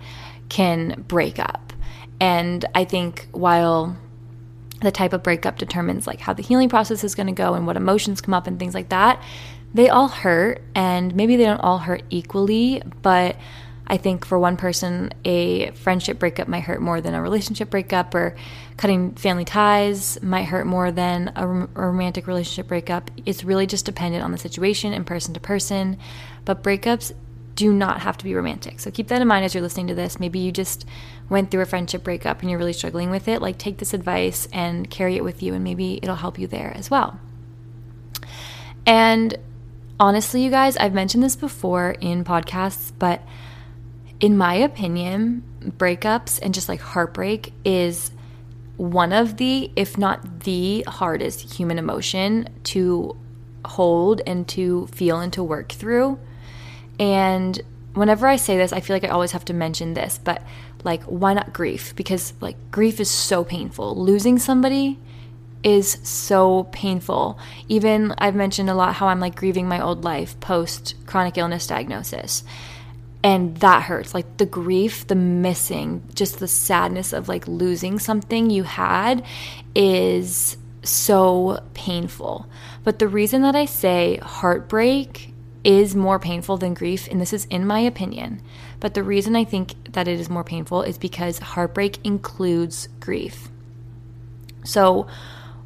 can 0.50 1.04
break 1.08 1.40
up. 1.40 1.74
And 2.20 2.64
I 2.74 2.86
think 2.86 3.28
while 3.32 3.98
the 4.82 4.92
type 4.92 5.12
of 5.12 5.24
breakup 5.24 5.58
determines 5.58 6.06
like 6.06 6.20
how 6.20 6.34
the 6.34 6.44
healing 6.44 6.70
process 6.70 7.04
is 7.04 7.16
going 7.16 7.28
to 7.28 7.34
go 7.34 7.56
and 7.56 7.66
what 7.66 7.76
emotions 7.76 8.22
come 8.22 8.34
up 8.34 8.48
and 8.48 8.60
things 8.60 8.74
like 8.74 8.90
that, 8.90 9.22
they 9.78 9.90
all 9.90 10.08
hurt 10.08 10.62
and 10.74 11.16
maybe 11.16 11.36
they 11.36 11.46
don't 11.46 11.60
all 11.60 11.78
hurt 11.78 12.02
equally, 12.10 12.82
but 13.04 13.38
I 13.86 13.98
think 13.98 14.26
for 14.26 14.38
one 14.38 14.58
person, 14.58 15.14
a 15.24 15.72
friendship 15.72 16.20
breakup 16.20 16.48
might 16.48 16.64
hurt 16.64 16.82
more 16.82 17.00
than 17.00 17.14
a 17.14 17.22
relationship 17.22 17.70
breakup, 17.70 18.14
or 18.14 18.36
cutting 18.76 19.14
family 19.14 19.46
ties 19.46 20.22
might 20.22 20.44
hurt 20.44 20.66
more 20.68 20.92
than 20.92 21.32
a, 21.36 21.48
romantic 21.48 22.28
relationship 22.28 22.68
breakup. 22.68 23.12
It's 23.26 23.46
really 23.46 23.66
just 23.66 23.86
dependent 23.86 24.24
on 24.26 24.32
the 24.32 24.38
situation 24.38 24.94
and 24.94 25.06
person 25.06 25.34
to 25.36 25.40
person. 25.40 25.98
But 26.44 26.64
breakups 26.64 27.14
do 27.56 27.72
not 27.72 28.02
have 28.02 28.18
to 28.18 28.26
be 28.26 28.36
romantic. 28.36 28.80
So 28.80 28.92
keep 28.92 29.08
that 29.08 29.22
in 29.22 29.28
mind 29.28 29.46
as 29.46 29.54
you're 29.54 29.64
listening 29.64 29.88
to 29.88 29.96
this. 29.96 30.20
Maybe 30.20 30.40
you 30.40 30.52
just 30.52 30.86
went 31.30 31.50
through 31.50 31.62
a 31.62 31.66
friendship 31.66 32.04
breakup 32.04 32.42
and 32.42 32.50
you're 32.50 32.60
really 32.60 32.74
struggling 32.74 33.10
with 33.10 33.28
it. 33.28 33.42
Like, 33.42 33.58
take 33.58 33.78
this 33.78 33.94
advice 33.94 34.50
and 34.52 34.90
carry 34.90 35.16
it 35.16 35.24
with 35.24 35.42
you, 35.42 35.54
and 35.54 35.64
maybe 35.64 36.00
it'll 36.02 36.16
help 36.16 36.40
you 36.40 36.48
there 36.48 36.74
as 36.76 36.92
well. 36.92 37.20
And 38.86 39.38
honestly, 40.00 40.44
you 40.44 40.50
guys, 40.50 40.78
I've 40.78 40.94
mentioned 40.94 41.24
this 41.24 41.36
before 41.36 41.92
in 42.00 42.24
podcasts, 42.24 42.92
but 42.98 43.22
in 44.20 44.38
my 44.38 44.56
opinion, 44.56 45.44
breakups 45.62 46.40
and 46.42 46.54
just 46.54 46.70
like 46.70 46.82
heartbreak 46.82 47.54
is 47.64 48.12
one 48.78 49.12
of 49.12 49.38
the, 49.38 49.72
if 49.76 49.98
not 49.98 50.42
the 50.42 50.84
hardest 50.88 51.54
human 51.56 51.80
emotion 51.80 52.48
to 52.64 53.18
hold 53.66 54.22
and 54.26 54.48
to 54.48 54.88
feel 54.88 55.20
and 55.20 55.34
to 55.34 55.44
work 55.44 55.72
through. 55.72 56.20
And 57.00 57.60
whenever 57.94 58.28
I 58.28 58.36
say 58.36 58.58
this, 58.58 58.72
I 58.72 58.80
feel 58.80 58.96
like 58.96 59.04
I 59.04 59.10
always 59.10 59.32
have 59.32 59.46
to 59.46 59.54
mention 59.54 59.94
this, 59.94 60.20
but 60.24 60.44
like, 60.84 61.04
why 61.04 61.34
not 61.34 61.54
grief? 61.54 61.96
Because 61.96 62.34
like, 62.40 62.56
grief 62.72 63.00
is 63.00 63.10
so 63.10 63.44
painful. 63.44 63.96
Losing 63.96 64.38
somebody 64.38 65.00
is 65.64 65.98
so 66.04 66.64
painful. 66.72 67.40
Even 67.68 68.14
I've 68.18 68.36
mentioned 68.36 68.70
a 68.70 68.76
lot 68.76 68.96
how 68.96 69.08
I'm 69.08 69.20
like 69.20 69.36
grieving 69.36 69.68
my 69.68 69.82
old 69.82 70.04
life 70.04 70.40
post 70.40 70.96
chronic 71.06 71.38
illness 71.38 71.68
diagnosis. 71.68 72.44
And 73.24 73.58
that 73.58 73.84
hurts. 73.84 74.14
Like 74.14 74.38
the 74.38 74.46
grief 74.46 75.08
the 75.08 75.16
missing 75.16 76.04
just 76.14 76.40
the 76.40 76.48
sadness 76.48 77.14
of 77.14 77.28
like 77.28 77.48
losing 77.48 78.00
something 78.00 78.50
you 78.50 78.64
had 78.64 79.26
is 79.76 80.58
so 80.84 81.64
painful. 81.74 82.48
But 82.84 83.00
the 83.00 83.08
reason 83.08 83.42
that 83.42 83.56
i 83.56 83.66
say 83.66 84.18
heartbreak 84.18 85.34
is 85.64 85.96
more 85.96 86.20
painful 86.20 86.56
than 86.58 86.74
grief 86.74 87.08
and 87.12 87.20
this 87.20 87.34
is 87.34 87.44
in 87.46 87.68
my 87.68 87.80
opinion 87.80 88.42
but 88.80 88.94
the 88.94 89.04
reason 89.04 89.36
i 89.36 89.44
think 89.44 89.92
that 89.92 90.08
it 90.08 90.20
is 90.20 90.30
more 90.30 90.44
painful 90.44 90.84
is 90.84 90.98
because 90.98 91.40
heartbreak 91.40 91.98
includes 92.06 92.88
grief. 93.00 93.50
So 94.64 95.08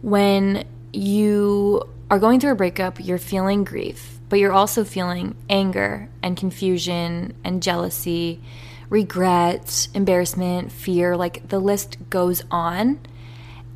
when 0.01 0.65
you 0.93 1.81
are 2.09 2.19
going 2.19 2.39
through 2.39 2.51
a 2.51 2.55
breakup 2.55 2.99
you're 2.99 3.17
feeling 3.17 3.63
grief 3.63 4.19
but 4.31 4.39
you're 4.39 4.53
also 4.53 4.85
feeling 4.85 5.35
anger 5.49 6.07
and 6.23 6.37
confusion 6.37 7.33
and 7.43 7.61
jealousy, 7.61 8.41
regret, 8.89 9.89
embarrassment, 9.93 10.71
fear 10.71 11.17
like 11.17 11.49
the 11.49 11.59
list 11.59 11.97
goes 12.09 12.41
on. 12.49 12.97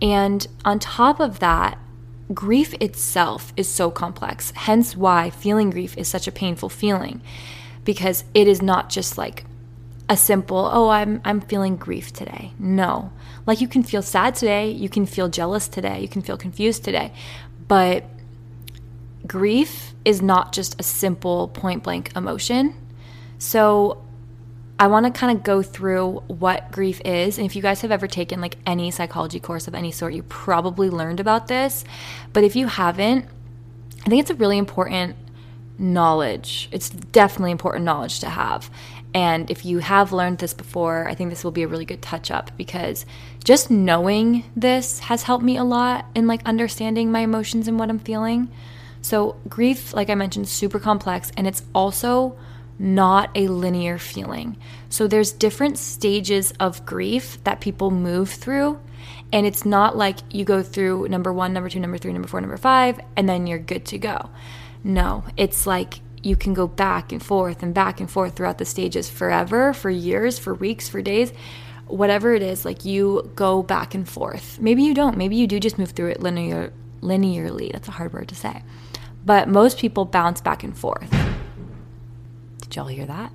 And 0.01 0.47
on 0.63 0.79
top 0.79 1.19
of 1.19 1.39
that, 1.39 1.77
grief 2.33 2.73
itself 2.75 3.51
is 3.57 3.67
so 3.67 3.91
complex. 3.91 4.51
Hence, 4.51 4.95
why 4.95 5.29
feeling 5.29 5.71
grief 5.71 5.97
is 5.97 6.07
such 6.07 6.25
a 6.25 6.31
painful 6.31 6.69
feeling 6.69 7.21
because 7.83 8.23
it 8.33 8.47
is 8.47 8.61
not 8.61 8.89
just 8.89 9.17
like 9.17 9.43
a 10.07 10.15
simple, 10.15 10.69
oh, 10.71 10.87
I'm, 10.87 11.19
I'm 11.25 11.41
feeling 11.41 11.75
grief 11.75 12.13
today. 12.13 12.53
No. 12.57 13.11
Like 13.45 13.61
you 13.61 13.67
can 13.67 13.83
feel 13.83 14.01
sad 14.01 14.35
today, 14.35 14.69
you 14.71 14.89
can 14.89 15.05
feel 15.05 15.29
jealous 15.29 15.67
today, 15.67 16.01
you 16.01 16.07
can 16.07 16.21
feel 16.21 16.37
confused 16.37 16.83
today. 16.83 17.13
But 17.67 18.05
grief 19.27 19.93
is 20.03 20.21
not 20.21 20.53
just 20.53 20.79
a 20.79 20.83
simple 20.83 21.47
point 21.49 21.83
blank 21.83 22.11
emotion. 22.15 22.75
So 23.37 24.03
I 24.77 24.87
want 24.87 25.05
to 25.05 25.11
kind 25.17 25.37
of 25.37 25.43
go 25.43 25.61
through 25.61 26.23
what 26.27 26.71
grief 26.71 27.01
is. 27.05 27.37
And 27.37 27.45
if 27.45 27.55
you 27.55 27.61
guys 27.61 27.81
have 27.81 27.91
ever 27.91 28.07
taken 28.07 28.41
like 28.41 28.57
any 28.65 28.91
psychology 28.91 29.39
course 29.39 29.67
of 29.67 29.75
any 29.75 29.91
sort, 29.91 30.13
you 30.13 30.23
probably 30.23 30.89
learned 30.89 31.19
about 31.19 31.47
this. 31.47 31.85
But 32.33 32.43
if 32.43 32.55
you 32.55 32.67
haven't, 32.67 33.25
I 34.05 34.09
think 34.09 34.21
it's 34.21 34.31
a 34.31 34.35
really 34.35 34.57
important 34.57 35.15
knowledge. 35.77 36.69
It's 36.71 36.89
definitely 36.89 37.51
important 37.51 37.85
knowledge 37.85 38.19
to 38.19 38.29
have. 38.29 38.69
And 39.15 39.49
if 39.49 39.63
you 39.63 39.79
have 39.79 40.11
learned 40.11 40.39
this 40.39 40.53
before, 40.53 41.07
I 41.07 41.15
think 41.15 41.29
this 41.29 41.45
will 41.45 41.51
be 41.51 41.63
a 41.63 41.69
really 41.69 41.85
good 41.85 42.01
touch 42.01 42.29
up 42.29 42.51
because 42.57 43.05
just 43.45 43.71
knowing 43.71 44.43
this 44.57 44.99
has 44.99 45.23
helped 45.23 45.43
me 45.43 45.55
a 45.55 45.63
lot 45.63 46.05
in 46.13 46.27
like 46.27 46.43
understanding 46.45 47.13
my 47.13 47.21
emotions 47.21 47.69
and 47.69 47.79
what 47.79 47.89
I'm 47.89 47.97
feeling. 47.97 48.51
So, 49.01 49.37
grief, 49.47 49.93
like 49.93 50.09
I 50.09 50.15
mentioned, 50.15 50.49
super 50.49 50.79
complex 50.79 51.31
and 51.37 51.47
it's 51.47 51.63
also 51.73 52.37
not 52.77 53.29
a 53.35 53.47
linear 53.47 53.97
feeling. 53.97 54.57
So, 54.89 55.07
there's 55.07 55.31
different 55.31 55.77
stages 55.77 56.51
of 56.59 56.85
grief 56.85 57.41
that 57.45 57.61
people 57.61 57.91
move 57.91 58.29
through. 58.29 58.81
And 59.31 59.45
it's 59.45 59.65
not 59.65 59.95
like 59.95 60.17
you 60.29 60.43
go 60.43 60.61
through 60.61 61.07
number 61.07 61.31
one, 61.31 61.53
number 61.53 61.69
two, 61.69 61.79
number 61.79 61.97
three, 61.97 62.11
number 62.11 62.27
four, 62.27 62.41
number 62.41 62.57
five, 62.57 62.99
and 63.15 63.29
then 63.29 63.47
you're 63.47 63.59
good 63.59 63.85
to 63.85 63.97
go. 63.97 64.29
No, 64.83 65.23
it's 65.37 65.65
like 65.65 65.99
you 66.25 66.35
can 66.35 66.53
go 66.53 66.67
back 66.67 67.11
and 67.11 67.23
forth 67.23 67.61
and 67.63 67.73
back 67.73 67.99
and 67.99 68.09
forth 68.09 68.35
throughout 68.35 68.57
the 68.57 68.65
stages 68.65 69.09
forever, 69.09 69.73
for 69.73 69.89
years, 69.89 70.39
for 70.39 70.53
weeks, 70.53 70.89
for 70.89 71.01
days, 71.01 71.31
whatever 71.87 72.33
it 72.33 72.41
is, 72.41 72.65
like 72.65 72.83
you 72.83 73.31
go 73.35 73.61
back 73.61 73.93
and 73.93 74.07
forth. 74.09 74.59
Maybe 74.59 74.83
you 74.83 74.93
don't. 74.93 75.17
Maybe 75.17 75.35
you 75.35 75.47
do 75.47 75.59
just 75.59 75.77
move 75.77 75.91
through 75.91 76.09
it 76.09 76.21
linear, 76.21 76.73
linearly. 77.01 77.71
That's 77.71 77.87
a 77.87 77.91
hard 77.91 78.13
word 78.13 78.27
to 78.29 78.35
say 78.35 78.63
but 79.25 79.49
most 79.49 79.79
people 79.79 80.05
bounce 80.05 80.39
back 80.39 80.63
and 80.63 80.77
forth. 80.77 81.09
Did 82.61 82.75
y'all 82.75 82.87
hear 82.87 83.05
that? 83.05 83.31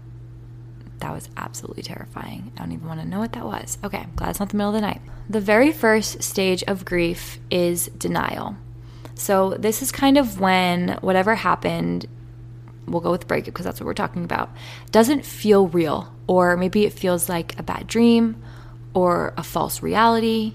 That 1.00 1.12
was 1.12 1.28
absolutely 1.36 1.82
terrifying. 1.82 2.52
I 2.56 2.60
don't 2.60 2.72
even 2.72 2.86
want 2.86 3.00
to 3.00 3.08
know 3.08 3.18
what 3.18 3.32
that 3.32 3.44
was. 3.44 3.78
Okay, 3.82 3.98
I'm 3.98 4.12
glad 4.14 4.30
it's 4.30 4.40
not 4.40 4.50
the 4.50 4.56
middle 4.56 4.74
of 4.74 4.80
the 4.80 4.86
night. 4.86 5.00
The 5.28 5.40
very 5.40 5.72
first 5.72 6.22
stage 6.22 6.62
of 6.64 6.84
grief 6.84 7.38
is 7.50 7.86
denial. 7.86 8.56
So, 9.14 9.50
this 9.50 9.82
is 9.82 9.92
kind 9.92 10.16
of 10.16 10.40
when 10.40 10.98
whatever 11.00 11.34
happened, 11.34 12.06
we'll 12.90 13.00
go 13.00 13.10
with 13.10 13.26
breakup 13.26 13.46
because 13.46 13.64
that's 13.64 13.80
what 13.80 13.86
we're 13.86 13.94
talking 13.94 14.24
about, 14.24 14.50
doesn't 14.90 15.24
feel 15.24 15.68
real, 15.68 16.12
or 16.26 16.56
maybe 16.56 16.84
it 16.84 16.92
feels 16.92 17.28
like 17.28 17.58
a 17.58 17.62
bad 17.62 17.86
dream 17.86 18.42
or 18.94 19.32
a 19.36 19.42
false 19.42 19.82
reality. 19.82 20.54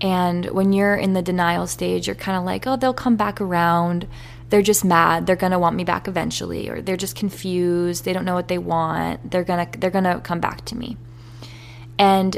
And 0.00 0.46
when 0.46 0.72
you're 0.72 0.96
in 0.96 1.12
the 1.12 1.22
denial 1.22 1.66
stage, 1.66 2.06
you're 2.06 2.16
kind 2.16 2.36
of 2.36 2.44
like, 2.44 2.66
oh, 2.66 2.76
they'll 2.76 2.94
come 2.94 3.16
back 3.16 3.40
around. 3.40 4.06
They're 4.50 4.62
just 4.62 4.84
mad. 4.84 5.26
They're 5.26 5.36
going 5.36 5.52
to 5.52 5.58
want 5.58 5.76
me 5.76 5.84
back 5.84 6.06
eventually 6.06 6.68
or 6.68 6.82
they're 6.82 6.96
just 6.96 7.16
confused. 7.16 8.04
They 8.04 8.12
don't 8.12 8.24
know 8.24 8.34
what 8.34 8.48
they 8.48 8.58
want. 8.58 9.30
They're 9.30 9.44
going 9.44 9.66
to 9.66 9.78
they're 9.78 9.90
going 9.90 10.04
to 10.04 10.20
come 10.20 10.40
back 10.40 10.64
to 10.66 10.76
me. 10.76 10.96
And 11.98 12.36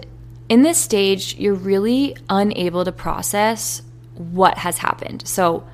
in 0.49 0.63
this 0.63 0.79
stage 0.79 1.35
you're 1.35 1.55
really 1.55 2.17
unable 2.31 2.85
to 2.85 2.93
process 2.93 3.83
what 4.15 4.59
has 4.59 4.79
happened. 4.79 5.27
So 5.27 5.67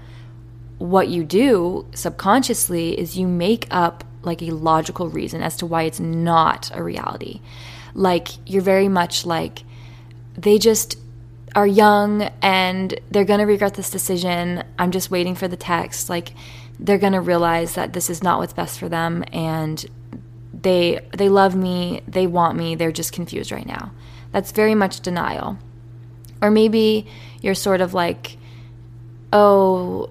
what 0.83 1.09
you 1.09 1.25
do 1.25 1.87
subconsciously 1.95 2.99
is 2.99 3.17
you 3.17 3.27
make 3.27 3.67
up 3.71 4.05
like 4.23 4.43
a 4.43 4.51
logical 4.51 5.09
reason 5.09 5.43
as 5.43 5.57
to 5.57 5.67
why 5.67 5.83
it's 5.83 6.01
not 6.01 6.71
a 6.75 6.83
reality 6.83 7.41
like 7.95 8.29
you're 8.47 8.63
very 8.63 8.89
much 8.89 9.27
like 9.27 9.63
they 10.37 10.59
just 10.59 10.97
are 11.55 11.67
young 11.67 12.23
and 12.41 12.99
they're 13.11 13.25
going 13.25 13.41
to 13.41 13.47
regret 13.47 13.75
this 13.75 13.91
decision. 13.91 14.65
I'm 14.79 14.91
just 14.91 15.11
waiting 15.11 15.35
for 15.35 15.49
the 15.49 15.57
text. 15.57 16.09
Like 16.09 16.33
they're 16.79 16.99
going 16.99 17.13
to 17.13 17.21
realize 17.21 17.75
that 17.75 17.93
this 17.93 18.09
is 18.09 18.23
not 18.23 18.39
what's 18.39 18.53
best 18.53 18.79
for 18.79 18.89
them 18.89 19.25
and 19.33 19.85
they 20.55 21.01
they 21.17 21.29
love 21.29 21.55
me, 21.57 22.03
they 22.07 22.27
want 22.27 22.57
me, 22.57 22.75
they're 22.75 22.93
just 22.93 23.13
confused 23.13 23.53
right 23.53 23.67
now. 23.67 23.93
That's 24.31 24.53
very 24.53 24.75
much 24.75 25.01
denial. 25.01 25.59
Or 26.41 26.51
maybe 26.51 27.07
you're 27.41 27.55
sort 27.55 27.81
of 27.81 27.95
like 27.95 28.39
oh, 29.33 30.11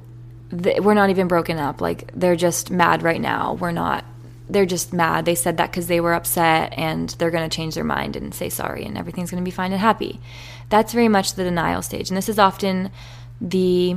th- 0.51 0.79
we're 0.79 0.93
not 0.93 1.09
even 1.09 1.27
broken 1.27 1.57
up. 1.57 1.81
Like 1.81 2.11
they're 2.13 2.35
just 2.35 2.71
mad 2.71 3.03
right 3.03 3.21
now. 3.21 3.53
We're 3.53 3.71
not 3.71 4.05
they're 4.49 4.65
just 4.65 4.91
mad. 4.91 5.23
They 5.23 5.35
said 5.35 5.57
that 5.57 5.71
because 5.71 5.87
they 5.87 6.01
were 6.01 6.13
upset 6.13 6.73
and 6.75 7.09
they're 7.11 7.31
going 7.31 7.49
to 7.49 7.55
change 7.55 7.75
their 7.75 7.85
mind 7.85 8.17
and 8.17 8.33
say 8.33 8.49
sorry 8.49 8.83
and 8.83 8.97
everything's 8.97 9.31
going 9.31 9.41
to 9.41 9.47
be 9.47 9.55
fine 9.55 9.71
and 9.71 9.79
happy. 9.79 10.19
That's 10.69 10.93
very 10.93 11.07
much 11.07 11.35
the 11.35 11.43
denial 11.43 11.81
stage. 11.81 12.09
And 12.09 12.17
this 12.17 12.29
is 12.29 12.37
often 12.37 12.91
the 13.39 13.95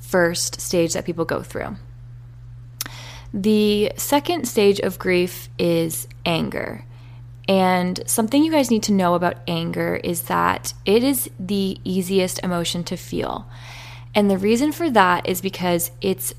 first 0.00 0.60
stage 0.60 0.94
that 0.94 1.04
people 1.04 1.24
go 1.24 1.42
through. 1.42 1.76
The 3.32 3.92
second 3.96 4.46
stage 4.46 4.78
of 4.80 4.98
grief 4.98 5.48
is 5.58 6.06
anger. 6.24 6.84
And 7.48 8.00
something 8.06 8.42
you 8.42 8.52
guys 8.52 8.70
need 8.70 8.84
to 8.84 8.92
know 8.92 9.14
about 9.14 9.38
anger 9.46 9.96
is 9.96 10.22
that 10.22 10.72
it 10.84 11.04
is 11.04 11.30
the 11.38 11.78
easiest 11.84 12.38
emotion 12.42 12.84
to 12.84 12.96
feel. 12.96 13.46
And 14.14 14.30
the 14.30 14.38
reason 14.38 14.72
for 14.72 14.90
that 14.90 15.28
is 15.28 15.40
because 15.40 15.90
it's 16.00 16.34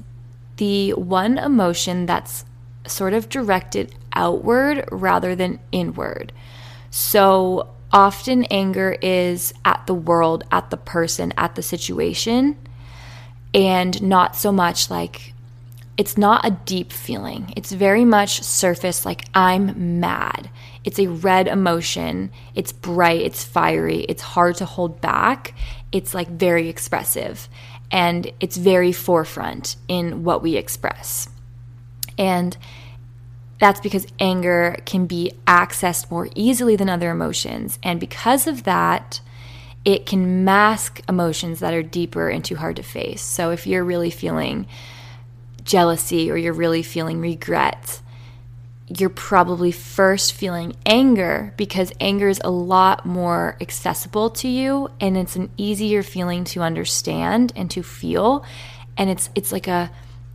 the 0.57 0.93
one 0.93 1.37
emotion 1.37 2.05
that's 2.05 2.45
sort 2.87 3.13
of 3.13 3.29
directed 3.29 3.93
outward 4.13 4.87
rather 4.91 5.35
than 5.35 5.59
inward. 5.71 6.31
So 6.89 7.69
often 7.91 8.45
anger 8.45 8.97
is 9.01 9.53
at 9.65 9.85
the 9.87 9.93
world, 9.93 10.43
at 10.51 10.69
the 10.69 10.77
person, 10.77 11.33
at 11.37 11.55
the 11.55 11.61
situation, 11.61 12.57
and 13.53 14.01
not 14.01 14.35
so 14.35 14.51
much 14.51 14.89
like 14.89 15.33
it's 15.97 16.17
not 16.17 16.45
a 16.45 16.51
deep 16.65 16.91
feeling. 16.91 17.53
It's 17.55 17.71
very 17.71 18.03
much 18.03 18.41
surface, 18.43 19.05
like 19.05 19.25
I'm 19.33 19.99
mad. 19.99 20.49
It's 20.85 20.99
a 20.99 21.07
red 21.07 21.47
emotion. 21.47 22.31
It's 22.53 22.71
bright, 22.71 23.21
it's 23.21 23.43
fiery, 23.43 24.01
it's 24.07 24.21
hard 24.21 24.55
to 24.57 24.65
hold 24.65 25.01
back. 25.01 25.53
It's 25.91 26.13
like 26.13 26.29
very 26.29 26.69
expressive 26.69 27.49
and 27.91 28.31
it's 28.39 28.57
very 28.57 28.91
forefront 28.91 29.75
in 29.87 30.23
what 30.23 30.41
we 30.41 30.55
express. 30.55 31.27
And 32.17 32.55
that's 33.59 33.79
because 33.79 34.07
anger 34.19 34.77
can 34.85 35.07
be 35.07 35.33
accessed 35.47 36.11
more 36.11 36.29
easily 36.35 36.75
than 36.75 36.89
other 36.89 37.09
emotions. 37.09 37.79
And 37.83 37.99
because 37.99 38.47
of 38.47 38.63
that, 38.63 39.21
it 39.85 40.05
can 40.05 40.43
mask 40.43 41.01
emotions 41.07 41.59
that 41.59 41.73
are 41.73 41.83
deeper 41.83 42.29
and 42.29 42.43
too 42.43 42.55
hard 42.55 42.75
to 42.77 42.83
face. 42.83 43.21
So 43.21 43.51
if 43.51 43.65
you're 43.67 43.83
really 43.83 44.09
feeling 44.09 44.67
jealousy 45.63 46.29
or 46.31 46.37
you're 46.37 46.53
really 46.53 46.83
feeling 46.83 47.21
regret, 47.21 48.01
you're 48.87 49.09
probably 49.09 49.71
first 49.71 50.33
feeling 50.33 50.75
anger 50.85 51.53
because 51.57 51.91
anger 51.99 52.29
is 52.29 52.39
a 52.43 52.51
lot 52.51 53.05
more 53.05 53.57
accessible 53.59 54.29
to 54.29 54.47
you 54.47 54.89
and 54.99 55.17
it's 55.17 55.35
an 55.35 55.49
easier 55.57 56.03
feeling 56.03 56.43
to 56.43 56.61
understand 56.61 57.51
and 57.55 57.71
to 57.71 57.81
feel 57.81 58.45
and 58.95 59.09
it's 59.09 59.29
it's 59.35 59.51
like 59.51 59.67
a 59.67 59.91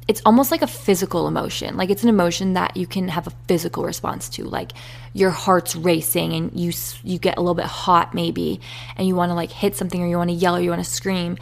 it's 0.08 0.22
almost 0.26 0.50
like 0.50 0.62
a 0.62 0.66
physical 0.66 1.28
emotion. 1.28 1.76
Like 1.76 1.88
it's 1.88 2.02
an 2.02 2.08
emotion 2.08 2.54
that 2.54 2.76
you 2.76 2.84
can 2.84 3.06
have 3.06 3.28
a 3.28 3.32
physical 3.46 3.84
response 3.84 4.28
to. 4.30 4.44
Like 4.44 4.72
your 5.12 5.30
heart's 5.30 5.76
racing 5.76 6.32
and 6.32 6.58
you 6.58 6.72
you 7.04 7.20
get 7.20 7.38
a 7.38 7.40
little 7.40 7.54
bit 7.54 7.66
hot 7.66 8.12
maybe 8.12 8.60
and 8.96 9.06
you 9.06 9.14
want 9.14 9.30
to 9.30 9.34
like 9.34 9.52
hit 9.52 9.76
something 9.76 10.02
or 10.02 10.08
you 10.08 10.16
want 10.16 10.30
to 10.30 10.34
yell 10.34 10.56
or 10.56 10.60
you 10.60 10.70
want 10.70 10.82
to 10.84 10.90
scream. 10.90 11.38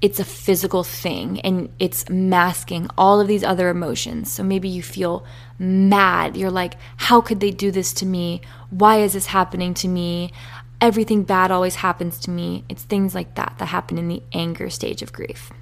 It's 0.00 0.18
a 0.18 0.24
physical 0.24 0.82
thing 0.82 1.40
and 1.40 1.68
it's 1.78 2.08
masking 2.08 2.88
all 2.96 3.20
of 3.20 3.28
these 3.28 3.44
other 3.44 3.68
emotions. 3.68 4.32
So 4.32 4.42
maybe 4.42 4.68
you 4.68 4.82
feel 4.82 5.24
mad. 5.58 6.36
You're 6.36 6.50
like, 6.50 6.74
"How 6.96 7.20
could 7.20 7.40
they 7.40 7.50
do 7.50 7.70
this 7.70 7.92
to 7.94 8.06
me? 8.06 8.40
Why 8.70 9.00
is 9.00 9.12
this 9.12 9.26
happening 9.26 9.74
to 9.74 9.88
me?" 9.88 10.32
Everything 10.80 11.24
bad 11.24 11.50
always 11.50 11.76
happens 11.76 12.18
to 12.20 12.30
me. 12.30 12.64
It's 12.70 12.84
things 12.84 13.14
like 13.14 13.34
that 13.34 13.56
that 13.58 13.66
happen 13.66 13.98
in 13.98 14.08
the 14.08 14.22
anger 14.32 14.70
stage 14.70 15.02
of 15.02 15.12
grief. 15.12 15.52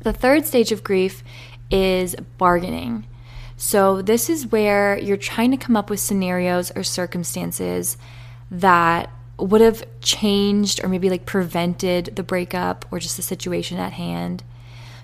The 0.00 0.12
third 0.12 0.44
stage 0.44 0.72
of 0.72 0.82
grief 0.82 1.22
is 1.70 2.16
bargaining. 2.36 3.06
So, 3.56 4.02
this 4.02 4.30
is 4.30 4.50
where 4.50 4.98
you're 4.98 5.16
trying 5.16 5.50
to 5.50 5.56
come 5.56 5.76
up 5.76 5.90
with 5.90 6.00
scenarios 6.00 6.72
or 6.74 6.82
circumstances 6.82 7.96
that 8.50 9.10
would 9.38 9.60
have 9.60 9.84
changed 10.00 10.82
or 10.82 10.88
maybe 10.88 11.10
like 11.10 11.24
prevented 11.24 12.16
the 12.16 12.22
breakup 12.22 12.84
or 12.90 12.98
just 12.98 13.16
the 13.16 13.22
situation 13.22 13.78
at 13.78 13.92
hand. 13.92 14.42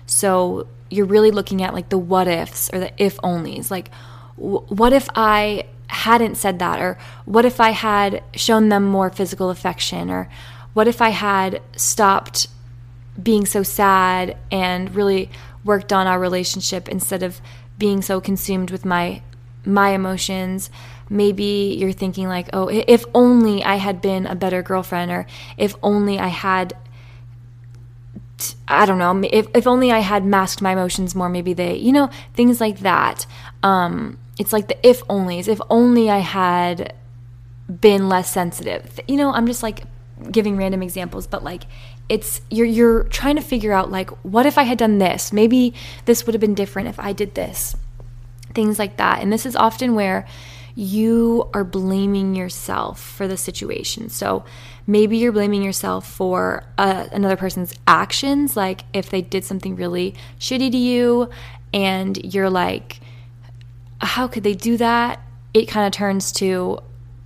So, 0.05 0.67
you're 0.89 1.05
really 1.05 1.31
looking 1.31 1.63
at 1.63 1.73
like 1.73 1.89
the 1.89 1.97
what 1.97 2.27
ifs 2.27 2.69
or 2.71 2.79
the 2.79 3.03
if 3.03 3.17
onlys. 3.17 3.71
Like, 3.71 3.89
what 4.35 4.93
if 4.93 5.09
I 5.15 5.65
hadn't 5.87 6.35
said 6.35 6.59
that? 6.59 6.81
Or 6.81 6.97
what 7.25 7.45
if 7.45 7.59
I 7.59 7.71
had 7.71 8.23
shown 8.33 8.69
them 8.69 8.83
more 8.83 9.09
physical 9.09 9.49
affection? 9.49 10.09
Or 10.09 10.29
what 10.73 10.87
if 10.87 11.01
I 11.01 11.09
had 11.09 11.61
stopped 11.75 12.47
being 13.21 13.45
so 13.45 13.63
sad 13.63 14.37
and 14.51 14.93
really 14.93 15.29
worked 15.63 15.93
on 15.93 16.05
our 16.05 16.19
relationship 16.19 16.89
instead 16.89 17.23
of 17.23 17.41
being 17.77 18.01
so 18.01 18.21
consumed 18.21 18.71
with 18.71 18.85
my 18.85 19.21
my 19.65 19.89
emotions 19.89 20.69
maybe 21.09 21.75
you're 21.79 21.91
thinking 21.91 22.27
like 22.27 22.49
oh 22.53 22.67
if 22.69 23.05
only 23.13 23.63
i 23.63 23.75
had 23.75 24.01
been 24.01 24.25
a 24.25 24.35
better 24.35 24.61
girlfriend 24.61 25.11
or 25.11 25.25
if 25.57 25.75
only 25.83 26.19
i 26.19 26.27
had 26.27 26.75
i 28.67 28.85
don't 28.85 28.97
know 28.97 29.27
if, 29.31 29.47
if 29.53 29.67
only 29.67 29.91
i 29.91 29.99
had 29.99 30.25
masked 30.25 30.61
my 30.61 30.73
emotions 30.73 31.15
more 31.15 31.29
maybe 31.29 31.53
they 31.53 31.75
you 31.75 31.91
know 31.91 32.09
things 32.33 32.59
like 32.59 32.79
that 32.79 33.25
um 33.63 34.17
it's 34.39 34.51
like 34.51 34.67
the 34.67 34.87
if 34.87 35.05
onlys 35.05 35.47
if 35.47 35.61
only 35.69 36.09
i 36.09 36.19
had 36.19 36.93
been 37.81 38.09
less 38.09 38.29
sensitive 38.29 38.99
you 39.07 39.15
know 39.15 39.31
i'm 39.31 39.47
just 39.47 39.63
like 39.63 39.83
giving 40.31 40.57
random 40.57 40.81
examples 40.81 41.27
but 41.27 41.43
like 41.43 41.63
it's 42.09 42.41
you're 42.49 42.65
you're 42.65 43.03
trying 43.05 43.35
to 43.35 43.41
figure 43.41 43.73
out 43.73 43.91
like 43.91 44.09
what 44.23 44.45
if 44.45 44.57
I 44.57 44.63
had 44.63 44.77
done 44.77 44.97
this? 44.97 45.33
Maybe 45.33 45.73
this 46.05 46.25
would 46.25 46.33
have 46.33 46.41
been 46.41 46.55
different 46.55 46.87
if 46.87 46.99
I 46.99 47.13
did 47.13 47.35
this. 47.35 47.75
Things 48.53 48.77
like 48.79 48.97
that. 48.97 49.21
And 49.21 49.33
this 49.33 49.45
is 49.45 49.55
often 49.55 49.95
where 49.95 50.27
you 50.75 51.49
are 51.53 51.63
blaming 51.63 52.35
yourself 52.35 53.01
for 53.01 53.27
the 53.27 53.37
situation. 53.37 54.09
So 54.09 54.43
maybe 54.85 55.17
you're 55.17 55.31
blaming 55.31 55.63
yourself 55.63 56.05
for 56.05 56.65
uh, 56.77 57.07
another 57.13 57.37
person's 57.37 57.73
actions, 57.87 58.57
like 58.57 58.83
if 58.93 59.09
they 59.09 59.21
did 59.21 59.45
something 59.45 59.77
really 59.77 60.15
shitty 60.37 60.71
to 60.71 60.77
you 60.77 61.29
and 61.73 62.17
you're 62.33 62.49
like, 62.49 62.99
how 63.99 64.27
could 64.27 64.43
they 64.43 64.53
do 64.53 64.75
that? 64.77 65.21
It 65.53 65.67
kind 65.67 65.87
of 65.87 65.93
turns 65.93 66.33
to, 66.33 66.79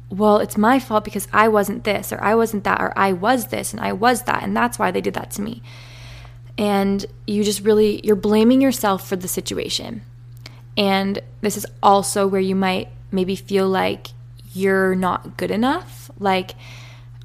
well, 0.10 0.38
it's 0.38 0.58
my 0.58 0.80
fault 0.80 1.04
because 1.04 1.28
I 1.34 1.48
wasn't 1.48 1.84
this 1.84 2.14
or 2.14 2.22
I 2.22 2.36
wasn't 2.36 2.64
that 2.66 2.80
or 2.80 2.94
I 2.96 3.14
was 3.14 3.48
this 3.48 3.74
and 3.74 3.82
I 3.82 3.94
was 3.94 4.24
that 4.24 4.44
and 4.44 4.56
that's 4.56 4.78
why 4.78 4.92
they 4.92 5.02
did 5.02 5.16
that 5.16 5.32
to 5.32 5.42
me. 5.42 5.64
And 6.56 7.04
you 7.26 7.44
just 7.44 7.62
really 7.62 8.02
you're 8.04 8.16
blaming 8.16 8.62
yourself 8.62 9.08
for 9.08 9.16
the 9.16 9.28
situation. 9.28 10.04
And 10.78 11.20
this 11.42 11.58
is 11.58 11.66
also 11.82 12.28
where 12.28 12.42
you 12.42 12.56
might 12.56 12.90
maybe 13.12 13.36
feel 13.36 13.68
like 13.68 14.08
you're 14.54 14.96
not 14.96 15.38
good 15.38 15.52
enough, 15.52 16.10
like 16.20 16.56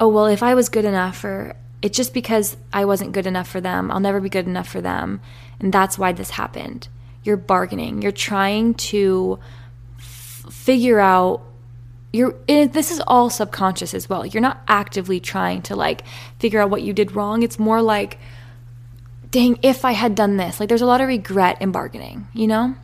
oh 0.00 0.08
well, 0.08 0.26
if 0.26 0.42
I 0.42 0.54
was 0.54 0.68
good 0.68 0.84
enough 0.84 1.24
or 1.24 1.56
it's 1.82 1.96
just 1.96 2.14
because 2.14 2.56
I 2.72 2.84
wasn't 2.84 3.12
good 3.12 3.26
enough 3.26 3.48
for 3.48 3.60
them, 3.60 3.90
I'll 3.90 4.00
never 4.00 4.20
be 4.20 4.28
good 4.28 4.46
enough 4.46 4.68
for 4.68 4.80
them, 4.80 5.20
and 5.60 5.72
that's 5.72 5.98
why 5.98 6.12
this 6.12 6.30
happened. 6.30 6.88
You're 7.22 7.36
bargaining. 7.36 8.02
You're 8.02 8.12
trying 8.12 8.74
to 8.74 9.38
f- 9.98 10.46
figure 10.50 11.00
out 11.00 11.42
you're 12.12 12.34
this 12.46 12.90
is 12.90 13.00
all 13.06 13.30
subconscious 13.30 13.94
as 13.94 14.08
well. 14.08 14.24
You're 14.24 14.40
not 14.40 14.62
actively 14.68 15.20
trying 15.20 15.62
to 15.62 15.76
like 15.76 16.02
figure 16.38 16.60
out 16.60 16.70
what 16.70 16.82
you 16.82 16.92
did 16.92 17.12
wrong. 17.12 17.42
It's 17.42 17.58
more 17.58 17.82
like 17.82 18.18
dang, 19.34 19.58
if 19.62 19.84
I 19.84 19.92
had 19.92 20.14
done 20.14 20.36
this. 20.36 20.60
Like 20.60 20.68
there's 20.68 20.80
a 20.80 20.86
lot 20.86 21.00
of 21.00 21.08
regret 21.08 21.60
in 21.60 21.72
bargaining, 21.72 22.28
you 22.32 22.46
know? 22.46 22.76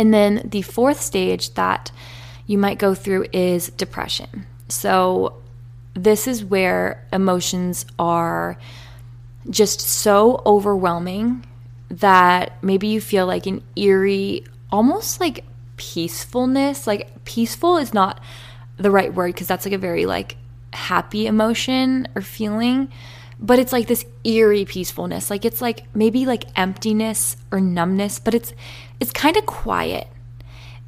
And 0.00 0.14
then 0.14 0.40
the 0.46 0.62
fourth 0.62 0.98
stage 0.98 1.52
that 1.54 1.92
you 2.46 2.56
might 2.56 2.78
go 2.78 2.94
through 2.94 3.26
is 3.34 3.68
depression. 3.68 4.46
So 4.68 5.34
this 5.92 6.26
is 6.26 6.42
where 6.42 7.06
emotions 7.12 7.84
are 7.98 8.56
just 9.50 9.82
so 9.82 10.42
overwhelming 10.46 11.44
that 11.90 12.64
maybe 12.64 12.86
you 12.86 13.02
feel 13.02 13.26
like 13.26 13.44
an 13.44 13.62
eerie, 13.76 14.46
almost 14.72 15.20
like 15.20 15.44
peacefulness. 15.76 16.86
Like 16.86 17.22
peaceful 17.26 17.76
is 17.76 17.92
not 17.92 18.22
the 18.78 18.90
right 18.90 19.12
word 19.12 19.34
because 19.34 19.48
that's 19.48 19.66
like 19.66 19.74
a 19.74 19.78
very 19.78 20.06
like 20.06 20.38
happy 20.72 21.26
emotion 21.26 22.08
or 22.14 22.22
feeling, 22.22 22.90
but 23.38 23.58
it's 23.58 23.72
like 23.72 23.86
this 23.86 24.06
eerie 24.24 24.64
peacefulness. 24.64 25.28
Like 25.28 25.44
it's 25.44 25.60
like 25.60 25.94
maybe 25.94 26.24
like 26.24 26.46
emptiness 26.58 27.36
or 27.52 27.60
numbness, 27.60 28.18
but 28.18 28.34
it's 28.34 28.54
it's 29.00 29.12
kind 29.12 29.36
of 29.36 29.46
quiet. 29.46 30.06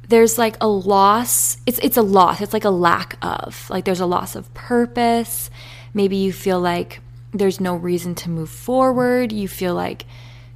There's 0.07 0.37
like 0.37 0.57
a 0.61 0.67
loss. 0.67 1.57
It's 1.65 1.79
it's 1.79 1.97
a 1.97 2.01
loss. 2.01 2.41
It's 2.41 2.53
like 2.53 2.65
a 2.65 2.69
lack 2.69 3.17
of. 3.21 3.69
Like 3.69 3.85
there's 3.85 3.99
a 3.99 4.05
loss 4.05 4.35
of 4.35 4.53
purpose. 4.53 5.49
Maybe 5.93 6.17
you 6.17 6.31
feel 6.31 6.59
like 6.59 7.01
there's 7.33 7.59
no 7.59 7.75
reason 7.75 8.15
to 8.15 8.29
move 8.29 8.49
forward. 8.49 9.31
You 9.31 9.47
feel 9.47 9.73
like 9.73 10.05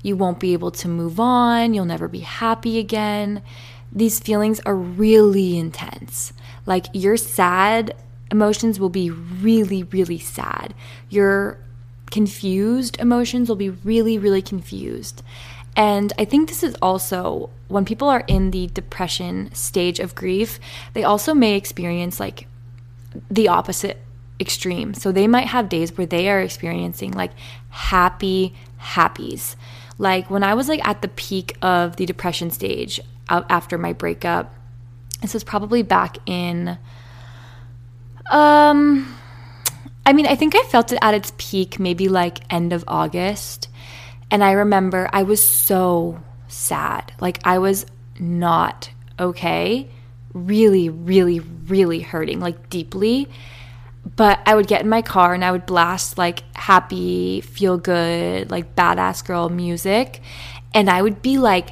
you 0.03 0.15
won't 0.15 0.39
be 0.39 0.53
able 0.53 0.71
to 0.71 0.87
move 0.87 1.19
on. 1.19 1.73
You'll 1.73 1.85
never 1.85 2.07
be 2.07 2.19
happy 2.19 2.79
again 2.79 3.41
these 3.91 4.19
feelings 4.19 4.59
are 4.61 4.75
really 4.75 5.57
intense. 5.57 6.33
Like 6.65 6.87
your 6.93 7.17
sad 7.17 7.95
emotions 8.31 8.79
will 8.79 8.89
be 8.89 9.09
really, 9.09 9.83
really 9.83 10.19
sad. 10.19 10.73
Your 11.09 11.57
confused 12.11 12.99
emotions 12.99 13.49
will 13.49 13.55
be 13.55 13.69
really, 13.69 14.17
really 14.17 14.41
confused. 14.41 15.23
And 15.77 16.11
I 16.17 16.25
think 16.25 16.49
this 16.49 16.63
is 16.63 16.75
also 16.81 17.49
when 17.69 17.85
people 17.85 18.09
are 18.09 18.25
in 18.27 18.51
the 18.51 18.67
depression 18.67 19.53
stage 19.53 19.99
of 19.99 20.15
grief, 20.15 20.59
they 20.93 21.05
also 21.05 21.33
may 21.33 21.55
experience 21.55 22.19
like 22.19 22.47
the 23.31 23.47
opposite 23.47 24.01
extreme. 24.39 24.93
So 24.93 25.13
they 25.13 25.27
might 25.27 25.47
have 25.47 25.69
days 25.69 25.97
where 25.97 26.07
they 26.07 26.29
are 26.29 26.41
experiencing 26.41 27.11
like 27.11 27.31
happy 27.69 28.53
happies. 28.81 29.55
Like 29.97 30.29
when 30.29 30.43
I 30.43 30.55
was 30.55 30.67
like 30.67 30.85
at 30.85 31.01
the 31.01 31.07
peak 31.07 31.55
of 31.61 31.95
the 31.95 32.05
depression 32.05 32.51
stage, 32.51 32.99
after 33.29 33.77
my 33.77 33.93
breakup. 33.93 34.53
This 35.21 35.33
was 35.33 35.43
probably 35.43 35.83
back 35.83 36.17
in 36.25 36.77
um 38.29 39.15
I 40.05 40.13
mean, 40.13 40.25
I 40.25 40.35
think 40.35 40.55
I 40.55 40.63
felt 40.69 40.93
it 40.93 40.99
at 41.01 41.13
its 41.13 41.33
peak 41.37 41.79
maybe 41.79 42.07
like 42.07 42.39
end 42.51 42.71
of 42.71 42.83
August. 42.87 43.66
And 44.29 44.43
I 44.43 44.51
remember 44.51 45.09
I 45.13 45.23
was 45.23 45.43
so 45.43 46.21
sad. 46.47 47.13
Like 47.19 47.39
I 47.43 47.59
was 47.59 47.85
not 48.19 48.89
okay. 49.19 49.89
Really, 50.33 50.89
really, 50.89 51.39
really 51.39 52.01
hurting, 52.01 52.39
like 52.39 52.69
deeply. 52.69 53.29
But 54.15 54.39
I 54.45 54.55
would 54.55 54.67
get 54.67 54.81
in 54.81 54.89
my 54.89 55.01
car 55.01 55.33
and 55.33 55.43
I 55.43 55.51
would 55.51 55.65
blast 55.65 56.17
like 56.17 56.43
happy, 56.55 57.41
feel 57.41 57.77
good, 57.77 58.49
like 58.51 58.75
badass 58.75 59.25
girl 59.25 59.49
music. 59.49 60.21
And 60.73 60.89
I 60.89 61.01
would 61.01 61.21
be 61.21 61.37
like 61.37 61.69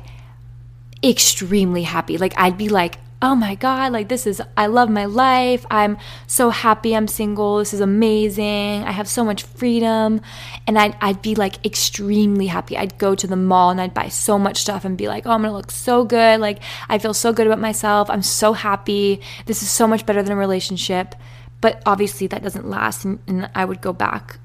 extremely 1.04 1.84
happy. 1.84 2.18
Like 2.18 2.34
I'd 2.38 2.58
be 2.58 2.70
like, 2.70 2.98
oh 3.26 3.34
my 3.34 3.56
God, 3.56 3.92
like 3.92 4.08
this 4.08 4.28
is, 4.28 4.40
I 4.56 4.68
love 4.68 4.88
my 4.88 5.06
life. 5.06 5.66
I'm 5.72 5.98
so 6.28 6.52
happy 6.52 6.96
I'm 6.96 7.08
single. 7.08 7.58
This 7.58 7.74
is 7.74 7.80
amazing. 7.80 8.84
I 8.84 8.92
have 8.92 9.08
so 9.08 9.26
much 9.26 9.42
freedom. 9.42 10.22
And 10.68 10.78
I'd, 10.78 10.96
I'd 11.02 11.24
be 11.24 11.34
like 11.34 11.66
extremely 11.66 12.46
happy. 12.46 12.78
I'd 12.78 13.00
go 13.00 13.16
to 13.16 13.26
the 13.26 13.36
mall 13.36 13.72
and 13.72 13.82
I'd 13.82 13.96
buy 13.96 14.10
so 14.10 14.38
much 14.38 14.58
stuff 14.58 14.86
and 14.86 14.96
be 14.96 15.08
like, 15.08 15.26
oh, 15.26 15.32
I'm 15.32 15.42
gonna 15.42 15.54
look 15.54 15.72
so 15.72 16.06
good. 16.06 16.40
Like 16.40 16.60
I 16.88 17.00
feel 17.00 17.16
so 17.16 17.34
good 17.34 17.48
about 17.48 17.58
myself. 17.58 18.12
I'm 18.12 18.22
so 18.22 18.54
happy. 18.54 19.22
This 19.48 19.64
is 19.64 19.72
so 19.72 19.88
much 19.88 20.06
better 20.06 20.22
than 20.22 20.34
a 20.34 20.38
relationship. 20.38 21.16
But 21.62 21.82
obviously 21.84 22.28
that 22.28 22.44
doesn't 22.44 22.70
last. 22.70 23.06
And, 23.06 23.20
and 23.26 23.50
I 23.56 23.66
would 23.66 23.82
go 23.82 23.92
back 23.92 24.38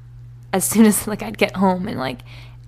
as 0.54 0.64
soon 0.64 0.86
as 0.86 1.06
like 1.06 1.22
I'd 1.22 1.36
get 1.36 1.54
home 1.54 1.86
and 1.86 1.98
like 1.98 2.20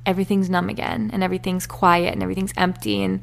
everything's 0.04 0.50
numb 0.50 0.68
again 0.68 1.08
and 1.10 1.22
everything's 1.22 1.66
quiet 1.66 2.12
and 2.12 2.22
everything's 2.22 2.52
empty 2.58 3.02
and 3.02 3.22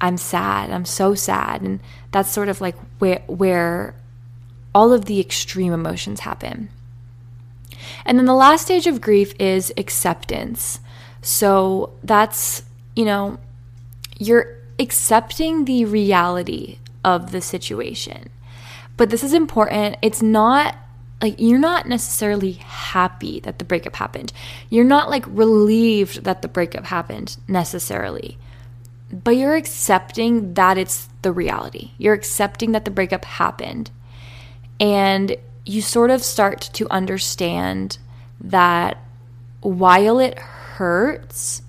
I'm 0.00 0.16
sad. 0.16 0.70
I'm 0.70 0.84
so 0.84 1.14
sad. 1.14 1.62
And 1.62 1.80
that's 2.10 2.30
sort 2.30 2.48
of 2.48 2.60
like 2.60 2.76
where 2.98 3.22
where 3.26 3.94
all 4.74 4.92
of 4.92 5.04
the 5.04 5.20
extreme 5.20 5.72
emotions 5.72 6.20
happen. 6.20 6.70
And 8.04 8.18
then 8.18 8.26
the 8.26 8.34
last 8.34 8.62
stage 8.62 8.86
of 8.86 9.00
grief 9.00 9.34
is 9.38 9.72
acceptance. 9.76 10.80
So 11.22 11.92
that's, 12.02 12.62
you 12.94 13.04
know, 13.04 13.38
you're 14.18 14.56
accepting 14.78 15.64
the 15.64 15.84
reality 15.84 16.78
of 17.04 17.32
the 17.32 17.40
situation. 17.40 18.30
But 18.96 19.10
this 19.10 19.24
is 19.24 19.32
important. 19.32 19.96
It's 20.02 20.22
not 20.22 20.76
like 21.22 21.34
you're 21.38 21.58
not 21.58 21.86
necessarily 21.86 22.52
happy 22.52 23.40
that 23.40 23.58
the 23.58 23.64
breakup 23.64 23.96
happened. 23.96 24.32
You're 24.70 24.84
not 24.84 25.10
like 25.10 25.24
relieved 25.26 26.24
that 26.24 26.42
the 26.42 26.48
breakup 26.48 26.86
happened 26.86 27.36
necessarily 27.48 28.38
but 29.12 29.36
you're 29.36 29.56
accepting 29.56 30.54
that 30.54 30.78
it's 30.78 31.08
the 31.22 31.32
reality. 31.32 31.92
You're 31.98 32.14
accepting 32.14 32.72
that 32.72 32.84
the 32.84 32.90
breakup 32.90 33.24
happened. 33.24 33.90
And 34.78 35.36
you 35.66 35.82
sort 35.82 36.10
of 36.10 36.22
start 36.22 36.70
to 36.74 36.88
understand 36.90 37.98
that 38.40 38.98
while 39.60 40.18
it 40.20 40.38
hurts, 40.38 41.62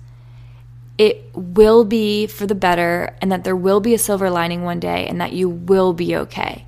it 0.96 1.30
will 1.34 1.84
be 1.84 2.26
for 2.26 2.46
the 2.46 2.54
better 2.54 3.14
and 3.20 3.32
that 3.32 3.44
there 3.44 3.56
will 3.56 3.80
be 3.80 3.92
a 3.92 3.98
silver 3.98 4.30
lining 4.30 4.62
one 4.62 4.80
day 4.80 5.06
and 5.06 5.20
that 5.20 5.32
you 5.32 5.48
will 5.48 5.92
be 5.92 6.16
okay. 6.16 6.64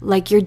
Like 0.00 0.30
you're 0.30 0.42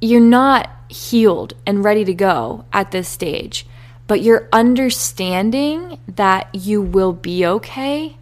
you're 0.00 0.20
not 0.20 0.70
healed 0.88 1.54
and 1.66 1.82
ready 1.82 2.04
to 2.04 2.14
go 2.14 2.64
at 2.72 2.90
this 2.90 3.08
stage, 3.08 3.66
but 4.06 4.22
you're 4.22 4.48
understanding 4.52 5.98
that 6.06 6.54
you 6.54 6.80
will 6.80 7.12
be 7.12 7.44
okay 7.44 8.17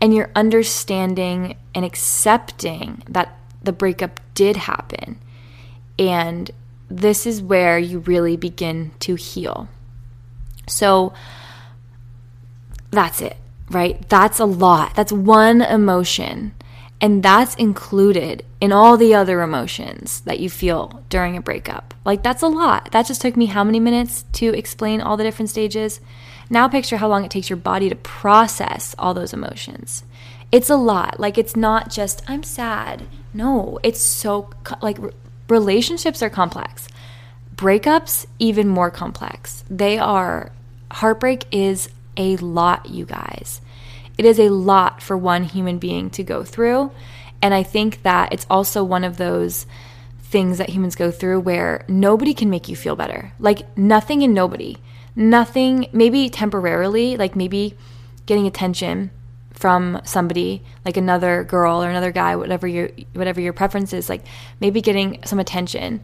and 0.00 0.14
you're 0.14 0.30
understanding 0.34 1.56
and 1.74 1.84
accepting 1.84 3.02
that 3.08 3.38
the 3.62 3.72
breakup 3.72 4.20
did 4.34 4.56
happen. 4.56 5.18
And 5.98 6.50
this 6.88 7.26
is 7.26 7.42
where 7.42 7.78
you 7.78 8.00
really 8.00 8.36
begin 8.36 8.92
to 9.00 9.14
heal. 9.14 9.68
So 10.68 11.14
that's 12.90 13.20
it, 13.20 13.36
right? 13.70 14.08
That's 14.08 14.38
a 14.38 14.44
lot. 14.44 14.94
That's 14.94 15.12
one 15.12 15.62
emotion. 15.62 16.54
And 17.00 17.22
that's 17.22 17.54
included 17.56 18.44
in 18.60 18.72
all 18.72 18.96
the 18.96 19.14
other 19.14 19.42
emotions 19.42 20.20
that 20.20 20.40
you 20.40 20.48
feel 20.48 21.02
during 21.10 21.36
a 21.36 21.42
breakup. 21.42 21.92
Like, 22.04 22.22
that's 22.22 22.42
a 22.42 22.48
lot. 22.48 22.92
That 22.92 23.06
just 23.06 23.20
took 23.20 23.36
me 23.36 23.46
how 23.46 23.64
many 23.64 23.80
minutes 23.80 24.24
to 24.34 24.54
explain 24.54 25.00
all 25.00 25.16
the 25.16 25.24
different 25.24 25.50
stages? 25.50 26.00
Now 26.48 26.68
picture 26.68 26.98
how 26.98 27.08
long 27.08 27.24
it 27.24 27.30
takes 27.30 27.50
your 27.50 27.56
body 27.56 27.88
to 27.88 27.96
process 27.96 28.94
all 28.98 29.14
those 29.14 29.32
emotions. 29.32 30.04
It's 30.52 30.70
a 30.70 30.76
lot. 30.76 31.18
Like 31.18 31.38
it's 31.38 31.56
not 31.56 31.90
just 31.90 32.22
I'm 32.28 32.42
sad. 32.42 33.06
No, 33.34 33.78
it's 33.82 34.00
so 34.00 34.50
like 34.80 34.98
relationships 35.48 36.22
are 36.22 36.30
complex. 36.30 36.88
Breakups 37.54 38.26
even 38.38 38.68
more 38.68 38.90
complex. 38.90 39.64
They 39.68 39.98
are 39.98 40.52
heartbreak 40.90 41.46
is 41.50 41.88
a 42.16 42.36
lot, 42.36 42.88
you 42.88 43.04
guys. 43.04 43.60
It 44.16 44.24
is 44.24 44.38
a 44.38 44.48
lot 44.48 45.02
for 45.02 45.16
one 45.16 45.44
human 45.44 45.78
being 45.78 46.10
to 46.10 46.22
go 46.22 46.44
through. 46.44 46.90
And 47.42 47.52
I 47.52 47.62
think 47.62 48.02
that 48.02 48.32
it's 48.32 48.46
also 48.48 48.82
one 48.82 49.04
of 49.04 49.16
those 49.16 49.66
things 50.22 50.58
that 50.58 50.70
humans 50.70 50.96
go 50.96 51.10
through 51.10 51.40
where 51.40 51.84
nobody 51.88 52.34
can 52.34 52.50
make 52.50 52.68
you 52.68 52.76
feel 52.76 52.96
better. 52.96 53.32
Like 53.38 53.76
nothing 53.76 54.22
and 54.22 54.34
nobody 54.34 54.78
nothing, 55.16 55.88
maybe 55.92 56.30
temporarily, 56.30 57.16
like 57.16 57.34
maybe 57.34 57.74
getting 58.26 58.46
attention 58.46 59.10
from 59.52 60.00
somebody 60.04 60.62
like 60.84 60.96
another 60.96 61.42
girl 61.42 61.82
or 61.82 61.88
another 61.88 62.12
guy 62.12 62.36
whatever 62.36 62.66
your 62.66 62.90
whatever 63.14 63.40
your 63.40 63.54
preference 63.54 63.94
is 63.94 64.06
like 64.06 64.22
maybe 64.60 64.82
getting 64.82 65.18
some 65.24 65.38
attention 65.38 65.98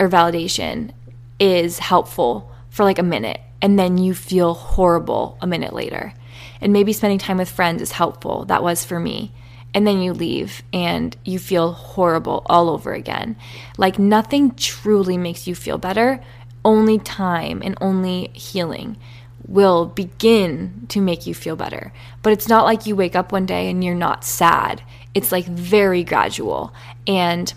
or 0.00 0.08
validation 0.08 0.90
is 1.38 1.80
helpful 1.80 2.50
for 2.70 2.84
like 2.84 2.98
a 2.98 3.02
minute 3.02 3.42
and 3.60 3.78
then 3.78 3.98
you 3.98 4.14
feel 4.14 4.54
horrible 4.54 5.36
a 5.40 5.46
minute 5.46 5.72
later. 5.72 6.14
And 6.60 6.72
maybe 6.72 6.92
spending 6.92 7.18
time 7.18 7.38
with 7.38 7.50
friends 7.50 7.82
is 7.82 7.92
helpful. 7.92 8.44
That 8.44 8.62
was 8.62 8.84
for 8.84 9.00
me. 9.00 9.32
And 9.74 9.86
then 9.86 10.00
you 10.00 10.12
leave 10.12 10.62
and 10.72 11.16
you 11.24 11.38
feel 11.38 11.72
horrible 11.72 12.42
all 12.46 12.70
over 12.70 12.92
again. 12.92 13.36
Like 13.76 13.98
nothing 13.98 14.54
truly 14.54 15.18
makes 15.18 15.46
you 15.46 15.54
feel 15.54 15.78
better 15.78 16.24
only 16.68 16.98
time 16.98 17.62
and 17.64 17.74
only 17.80 18.28
healing 18.34 18.98
will 19.46 19.86
begin 19.86 20.84
to 20.90 21.00
make 21.00 21.26
you 21.26 21.34
feel 21.34 21.56
better. 21.56 21.94
But 22.22 22.34
it's 22.34 22.46
not 22.46 22.66
like 22.66 22.84
you 22.84 22.94
wake 22.94 23.16
up 23.16 23.32
one 23.32 23.46
day 23.46 23.70
and 23.70 23.82
you're 23.82 23.94
not 23.94 24.22
sad. 24.22 24.82
It's 25.14 25.32
like 25.32 25.46
very 25.46 26.04
gradual. 26.04 26.74
And 27.06 27.52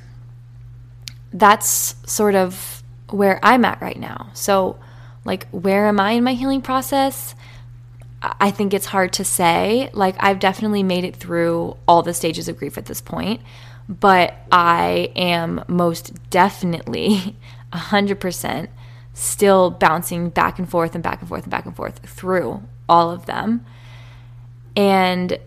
that's 1.34 1.96
sort 2.10 2.36
of 2.36 2.82
where 3.10 3.42
I'm 3.44 3.66
at 3.66 3.82
right 3.82 4.00
now. 4.00 4.30
So, 4.34 4.80
like, 5.26 5.50
where 5.50 5.88
am 5.88 6.00
I 6.00 6.12
in 6.12 6.24
my 6.24 6.34
healing 6.34 6.62
process? 6.62 7.36
I 8.22 8.50
think 8.50 8.74
it's 8.74 8.86
hard 8.86 9.12
to 9.14 9.26
say. 9.26 9.90
Like, 9.92 10.16
I've 10.20 10.40
definitely 10.40 10.84
made 10.84 11.04
it 11.04 11.18
through 11.18 11.76
all 11.86 12.02
the 12.04 12.14
stages 12.14 12.48
of 12.48 12.58
grief 12.58 12.78
at 12.78 12.86
this 12.86 13.02
point, 13.02 13.42
but 13.90 14.36
I 14.50 15.12
am 15.18 15.66
most 15.68 16.30
definitely 16.30 17.36
100% 17.74 18.70
still 19.14 19.72
bouncing 19.72 20.30
back 20.30 20.60
and 20.60 20.70
forth 20.70 20.96
and 20.96 21.04
back 21.04 21.20
and 21.20 21.30
forth 21.30 21.44
and 21.44 21.52
back 21.52 21.66
and 21.66 21.76
forth 21.76 22.00
through 22.00 22.64
all 22.88 23.12
of 23.12 23.26
them. 23.26 23.66
And 24.76 25.38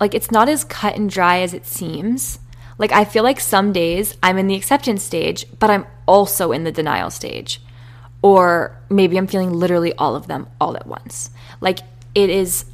like, 0.00 0.14
it's 0.14 0.30
not 0.30 0.48
as 0.48 0.64
cut 0.64 0.96
and 0.96 1.08
dry 1.08 1.40
as 1.40 1.54
it 1.54 1.66
seems. 1.66 2.38
Like, 2.78 2.92
I 2.92 3.04
feel 3.04 3.22
like 3.22 3.38
some 3.38 3.72
days 3.72 4.16
I'm 4.22 4.36
in 4.38 4.48
the 4.48 4.56
acceptance 4.56 5.02
stage, 5.02 5.46
but 5.58 5.70
I'm 5.70 5.86
also 6.06 6.50
in 6.50 6.64
the 6.64 6.72
denial 6.72 7.10
stage. 7.10 7.60
Or 8.20 8.76
maybe 8.90 9.16
I'm 9.16 9.26
feeling 9.26 9.52
literally 9.52 9.92
all 9.94 10.16
of 10.16 10.26
them 10.26 10.48
all 10.60 10.76
at 10.76 10.86
once. 10.86 11.30
Like, 11.60 11.80
it 12.14 12.30
is 12.30 12.64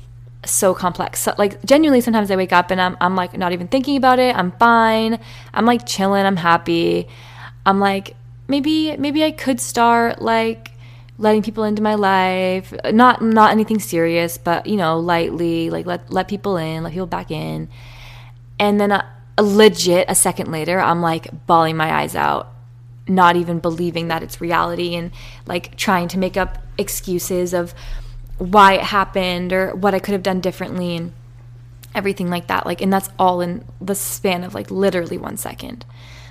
so 0.44 0.74
complex. 0.74 1.20
So, 1.20 1.34
like 1.36 1.62
genuinely, 1.64 2.00
sometimes 2.00 2.30
I 2.30 2.36
wake 2.36 2.52
up 2.52 2.70
and 2.70 2.80
I'm 2.80 2.96
I'm 3.00 3.14
like 3.14 3.36
not 3.36 3.52
even 3.52 3.68
thinking 3.68 3.96
about 3.96 4.18
it. 4.18 4.34
I'm 4.34 4.52
fine. 4.52 5.20
I'm 5.52 5.66
like 5.66 5.86
chilling. 5.86 6.24
I'm 6.24 6.36
happy. 6.36 7.08
I'm 7.66 7.78
like 7.78 8.16
maybe 8.50 8.96
maybe 8.96 9.24
I 9.24 9.30
could 9.30 9.60
start 9.60 10.20
like 10.20 10.72
letting 11.16 11.42
people 11.42 11.64
into 11.64 11.82
my 11.82 11.94
life. 11.94 12.74
Not 12.92 13.22
not 13.22 13.52
anything 13.52 13.78
serious, 13.78 14.36
but 14.36 14.66
you 14.66 14.76
know, 14.76 14.98
lightly 14.98 15.70
like 15.70 15.86
let 15.86 16.10
let 16.10 16.28
people 16.28 16.56
in, 16.56 16.82
let 16.82 16.92
people 16.92 17.06
back 17.06 17.30
in. 17.30 17.68
And 18.58 18.78
then 18.78 18.90
a, 18.90 19.08
a 19.38 19.42
legit 19.42 20.06
a 20.08 20.14
second 20.14 20.50
later, 20.50 20.80
I'm 20.80 21.00
like 21.00 21.46
bawling 21.46 21.76
my 21.76 21.90
eyes 21.92 22.14
out, 22.14 22.52
not 23.08 23.36
even 23.36 23.60
believing 23.60 24.08
that 24.08 24.22
it's 24.22 24.40
reality 24.40 24.94
and 24.96 25.12
like 25.46 25.76
trying 25.76 26.08
to 26.08 26.18
make 26.18 26.36
up 26.36 26.58
excuses 26.76 27.54
of 27.54 27.72
why 28.38 28.74
it 28.74 28.82
happened 28.82 29.52
or 29.52 29.74
what 29.74 29.94
I 29.94 29.98
could 29.98 30.12
have 30.12 30.22
done 30.22 30.40
differently 30.40 30.96
and 30.96 31.12
everything 31.94 32.30
like 32.30 32.48
that. 32.48 32.66
Like, 32.66 32.80
and 32.80 32.92
that's 32.92 33.10
all 33.18 33.40
in 33.40 33.64
the 33.80 33.94
span 33.94 34.44
of 34.44 34.54
like 34.54 34.70
literally 34.70 35.18
one 35.18 35.36
second. 35.36 35.84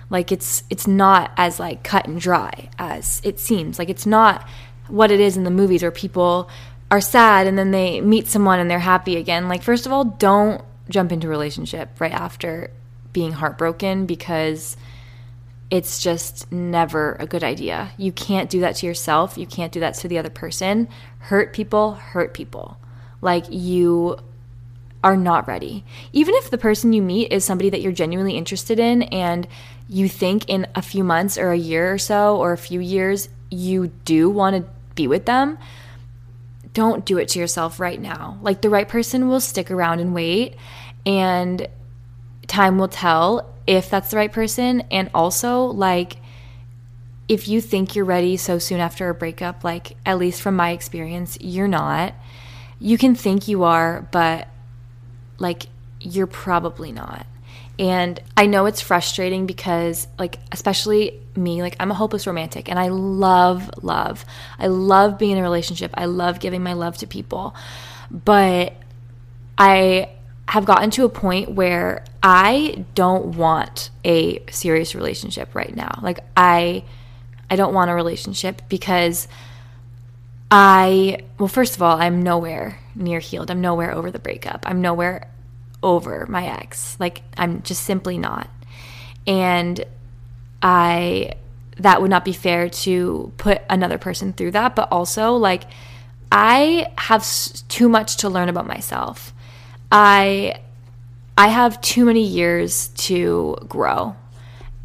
Like, 0.10 0.32
it's 0.32 0.64
it's 0.70 0.88
not 0.88 1.32
as 1.38 1.60
like 1.60 1.84
cut 1.84 2.08
and 2.08 2.20
dry 2.20 2.70
as 2.80 3.22
it 3.24 3.40
seems. 3.40 3.78
Like, 3.78 3.90
it's 3.90 4.06
not 4.06 4.48
what 4.88 5.12
it 5.12 5.20
is 5.20 5.38
in 5.38 5.44
the 5.44 5.52
movies 5.52 5.82
where 5.82 5.92
people 5.92 6.50
are 6.92 7.02
sad 7.02 7.46
and 7.46 7.58
then 7.58 7.72
they 7.72 8.02
meet 8.02 8.28
someone 8.28 8.60
and 8.60 8.70
they're 8.70 8.80
happy 8.80 9.18
again. 9.18 9.48
Like, 9.48 9.62
first 9.62 9.86
of 9.86 9.92
all, 9.92 10.04
don't 10.04 10.64
jump 10.90 11.12
into 11.12 11.28
a 11.28 11.30
relationship 11.30 12.00
right 12.00 12.12
after 12.12 12.72
being 13.14 13.34
heartbroken 13.34 14.06
because 14.06 14.76
it's 15.70 16.02
just 16.02 16.52
never 16.52 17.16
a 17.20 17.28
good 17.28 17.44
idea. 17.44 17.92
You 17.98 18.12
can't 18.12 18.50
do 18.50 18.60
that 18.62 18.78
to 18.78 18.88
yourself. 18.88 19.38
You 19.38 19.46
can't 19.46 19.72
do 19.72 19.80
that 19.82 19.96
to 19.96 20.08
the 20.08 20.18
other 20.18 20.30
person. 20.30 20.90
Hurt 21.20 21.54
people, 21.54 21.94
hurt 21.94 22.34
people. 22.34 22.78
Like 23.22 23.46
you 23.50 24.18
are 25.04 25.16
not 25.16 25.48
ready. 25.48 25.86
Even 26.12 26.36
if 26.36 26.50
the 26.50 26.58
person 26.58 26.92
you 26.92 27.02
meet 27.02 27.32
is 27.32 27.46
somebody 27.46 27.70
that 27.70 27.82
you're 27.82 27.92
genuinely 27.92 28.36
interested 28.36 28.80
in 28.80 29.04
and 29.04 29.48
you 29.90 30.08
think 30.08 30.48
in 30.48 30.68
a 30.76 30.82
few 30.82 31.04
months 31.04 31.38
or 31.38 31.52
a 31.52 31.58
year 31.58 31.92
or 31.92 31.98
so 31.98 32.38
or 32.38 32.54
a 32.54 32.58
few 32.58 32.80
years 32.80 33.28
you 33.50 33.88
do 34.06 34.30
want 34.30 34.56
to 34.56 34.72
be 34.96 35.08
with 35.08 35.26
them, 35.26 35.58
don't 36.74 37.04
do 37.06 37.18
it 37.18 37.30
to 37.30 37.40
yourself 37.40 37.80
right 37.80 38.00
now. 38.00 38.38
Like 38.42 38.62
the 38.62 38.70
right 38.70 38.88
person 38.88 39.28
will 39.28 39.40
stick 39.40 39.72
around 39.72 40.00
and 40.00 40.14
wait 40.14 40.56
and 41.06 41.68
time 42.48 42.78
will 42.78 42.88
tell 42.88 43.54
if 43.66 43.90
that's 43.90 44.12
the 44.12 44.18
right 44.18 44.32
person. 44.32 44.82
And 44.92 45.10
also, 45.14 45.66
like, 45.66 46.18
if 47.28 47.48
you 47.48 47.62
think 47.62 47.96
you're 47.96 48.06
ready 48.06 48.38
so 48.38 48.58
soon 48.58 48.80
after 48.80 49.10
a 49.10 49.14
breakup, 49.14 49.64
like, 49.64 49.96
at 50.06 50.18
least 50.18 50.42
from 50.42 50.56
my 50.56 50.72
experience, 50.72 51.38
you're 51.40 51.68
not. 51.68 52.14
You 52.80 52.98
can 52.98 53.14
think 53.14 53.48
you 53.48 53.64
are, 53.64 54.08
but 54.12 54.48
like, 55.38 55.68
you're 56.00 56.28
probably 56.28 56.92
not. 56.92 57.26
And 57.80 58.20
I 58.36 58.46
know 58.46 58.66
it's 58.66 58.82
frustrating 58.82 59.46
because, 59.46 60.06
like, 60.20 60.38
especially 60.52 61.22
me, 61.36 61.62
like, 61.62 61.78
I'm 61.80 61.92
a 61.92 61.94
hopeless 61.94 62.28
romantic 62.28 62.70
and 62.70 62.78
I 62.78 62.90
love 62.90 63.72
love. 63.82 64.26
I 64.60 64.68
love 64.68 65.18
being 65.18 65.32
in 65.32 65.38
a 65.38 65.42
relationship. 65.42 65.92
I 65.94 66.06
love 66.06 66.42
giving 66.42 66.62
my 66.62 66.74
love 66.74 66.98
to 66.98 67.08
people. 67.08 67.56
But 68.12 68.74
I 69.58 70.10
have 70.50 70.66
gotten 70.66 70.90
to 70.92 71.06
a 71.06 71.10
point 71.10 71.52
where 71.52 72.04
I 72.22 72.86
don't 72.96 73.38
want 73.38 73.92
a 74.04 74.44
serious 74.50 74.96
relationship 74.96 75.54
right 75.56 75.74
now. 75.74 76.00
Like 76.02 76.20
I 76.36 76.84
I 77.50 77.56
don't 77.56 77.74
want 77.74 77.92
a 77.92 77.94
relationship 77.94 78.64
because 78.68 79.28
I 80.50 81.20
well 81.38 81.48
first 81.48 81.76
of 81.76 81.82
all, 81.84 82.02
I'm 82.02 82.22
nowhere 82.24 82.80
near 82.96 83.20
healed. 83.20 83.52
I'm 83.52 83.62
nowhere 83.62 83.92
over 83.94 84.12
the 84.12 84.20
breakup. 84.20 84.66
I'm 84.68 84.82
nowhere 84.82 85.30
over 85.82 86.26
my 86.28 86.48
ex. 86.48 86.98
Like 87.00 87.22
I'm 87.38 87.62
just 87.64 87.84
simply 87.84 88.18
not. 88.18 88.50
And 89.28 89.84
I 90.62 91.34
that 91.78 92.02
would 92.02 92.10
not 92.10 92.26
be 92.26 92.34
fair 92.34 92.68
to 92.70 93.32
put 93.38 93.62
another 93.70 93.98
person 93.98 94.34
through 94.34 94.52
that, 94.52 94.76
but 94.76 94.92
also 94.92 95.34
like 95.34 95.64
I 96.32 96.92
have 96.98 97.26
too 97.68 97.90
much 97.90 98.18
to 98.18 98.30
learn 98.30 98.50
about 98.50 98.68
myself 98.68 99.34
I 99.92 100.60
I 101.38 101.48
have 101.48 101.82
too 101.82 102.06
many 102.06 102.24
years 102.24 102.90
to 102.90 103.58
grow. 103.68 104.16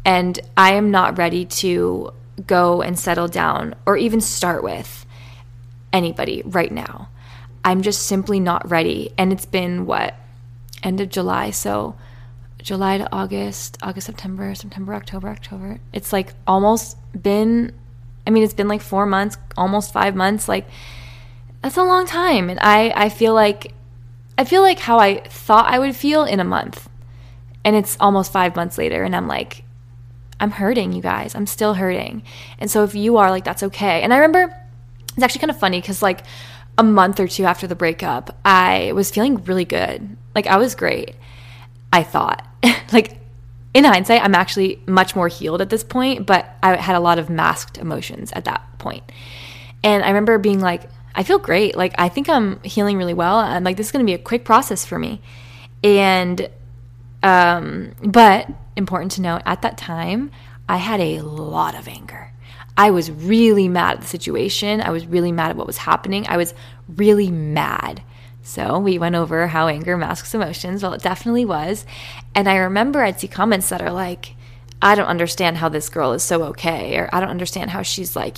And 0.03 0.39
I 0.55 0.73
am 0.73 0.91
not 0.91 1.17
ready 1.17 1.45
to 1.45 2.13
go 2.45 2.81
and 2.81 2.97
settle 2.97 3.27
down 3.27 3.75
or 3.85 3.97
even 3.97 4.21
start 4.21 4.63
with 4.63 5.05
anybody 5.91 6.43
right 6.45 6.71
now. 6.71 7.09
I'm 7.63 7.81
just 7.81 8.03
simply 8.03 8.39
not 8.39 8.69
ready. 8.69 9.11
And 9.17 9.33
it's 9.33 9.45
been 9.45 9.85
what? 9.85 10.15
End 10.85 11.01
of 11.01 11.09
July. 11.09 11.49
So 11.51 11.97
July 12.61 12.97
to 12.99 13.07
August, 13.11 13.77
August, 13.81 14.07
September, 14.07 14.55
September, 14.55 14.93
October, 14.93 15.27
October. 15.27 15.79
It's 15.91 16.13
like 16.13 16.33
almost 16.47 16.97
been, 17.21 17.73
I 18.25 18.29
mean, 18.29 18.43
it's 18.43 18.53
been 18.53 18.69
like 18.69 18.81
four 18.81 19.05
months, 19.05 19.35
almost 19.57 19.91
five 19.91 20.15
months. 20.15 20.47
Like, 20.47 20.67
that's 21.61 21.77
a 21.77 21.83
long 21.83 22.05
time. 22.05 22.49
And 22.49 22.59
I, 22.61 22.93
I 22.95 23.09
feel 23.09 23.33
like 23.33 23.73
I 24.37 24.43
feel 24.43 24.61
like 24.61 24.79
how 24.79 24.99
I 24.99 25.21
thought 25.27 25.65
I 25.65 25.79
would 25.79 25.95
feel 25.95 26.23
in 26.23 26.39
a 26.39 26.43
month. 26.43 26.89
And 27.63 27.75
it's 27.75 27.97
almost 27.99 28.31
five 28.31 28.55
months 28.55 28.77
later, 28.77 29.03
and 29.03 29.15
I'm 29.15 29.27
like, 29.27 29.63
I'm 30.39 30.51
hurting, 30.51 30.93
you 30.93 31.01
guys. 31.01 31.33
I'm 31.33 31.47
still 31.47 31.73
hurting. 31.73 32.21
And 32.59 32.69
so 32.69 32.83
if 32.83 32.93
you 32.93 33.17
are, 33.17 33.31
like, 33.31 33.43
that's 33.43 33.63
okay. 33.63 34.03
And 34.03 34.13
I 34.13 34.17
remember 34.17 34.55
it's 35.15 35.23
actually 35.23 35.39
kind 35.39 35.49
of 35.49 35.59
funny 35.59 35.81
because, 35.81 36.03
like, 36.03 36.21
a 36.77 36.83
month 36.83 37.19
or 37.19 37.27
two 37.27 37.45
after 37.45 37.65
the 37.65 37.75
breakup, 37.75 38.37
I 38.45 38.91
was 38.93 39.09
feeling 39.09 39.43
really 39.45 39.65
good. 39.65 40.15
Like, 40.35 40.47
I 40.47 40.57
was 40.57 40.75
great. 40.75 41.15
I 41.91 42.03
thought. 42.03 42.45
like, 42.91 43.17
in 43.73 43.83
hindsight, 43.83 44.21
I'm 44.21 44.35
actually 44.35 44.81
much 44.85 45.15
more 45.15 45.27
healed 45.27 45.61
at 45.61 45.69
this 45.69 45.83
point, 45.83 46.25
but 46.25 46.55
I 46.61 46.75
had 46.75 46.95
a 46.95 46.99
lot 46.99 47.17
of 47.17 47.29
masked 47.29 47.77
emotions 47.77 48.31
at 48.33 48.45
that 48.45 48.77
point. 48.77 49.03
And 49.83 50.03
I 50.03 50.07
remember 50.07 50.37
being 50.37 50.61
like, 50.61 50.89
I 51.15 51.23
feel 51.23 51.39
great. 51.39 51.75
Like 51.75 51.95
I 51.97 52.09
think 52.09 52.29
I'm 52.29 52.61
healing 52.61 52.97
really 52.97 53.13
well. 53.13 53.37
I'm 53.37 53.63
like 53.63 53.77
this 53.77 53.87
is 53.87 53.91
going 53.91 54.05
to 54.05 54.09
be 54.09 54.13
a 54.13 54.19
quick 54.19 54.43
process 54.43 54.85
for 54.85 54.99
me. 54.99 55.21
And 55.83 56.49
um 57.23 57.95
but 58.03 58.49
important 58.75 59.13
to 59.13 59.21
note 59.21 59.41
at 59.45 59.61
that 59.61 59.77
time, 59.77 60.29
I 60.67 60.77
had 60.77 60.99
a 60.99 61.21
lot 61.21 61.75
of 61.75 61.87
anger. 61.87 62.33
I 62.77 62.91
was 62.91 63.09
really 63.09 63.69
mad 63.69 63.95
at 63.95 64.01
the 64.01 64.07
situation. 64.07 64.81
I 64.81 64.89
was 64.89 65.05
really 65.05 65.31
mad 65.31 65.51
at 65.51 65.55
what 65.55 65.67
was 65.67 65.77
happening. 65.77 66.27
I 66.27 66.35
was 66.35 66.53
really 66.89 67.31
mad. 67.31 68.03
So 68.45 68.77
we 68.77 68.99
went 68.99 69.15
over 69.15 69.47
how 69.47 69.67
anger 69.67 69.97
masks 69.97 70.35
emotions. 70.35 70.83
Well, 70.83 70.93
it 70.93 71.01
definitely 71.01 71.45
was. 71.45 71.83
And 72.35 72.47
I 72.47 72.57
remember 72.57 73.01
I'd 73.01 73.19
see 73.19 73.27
comments 73.27 73.69
that 73.69 73.81
are 73.81 73.91
like, 73.91 74.35
I 74.83 74.93
don't 74.93 75.07
understand 75.07 75.57
how 75.57 75.67
this 75.67 75.89
girl 75.89 76.13
is 76.13 76.21
so 76.21 76.43
okay, 76.43 76.95
or 76.95 77.09
I 77.11 77.19
don't 77.19 77.29
understand 77.29 77.71
how 77.71 77.81
she's 77.81 78.15
like 78.15 78.37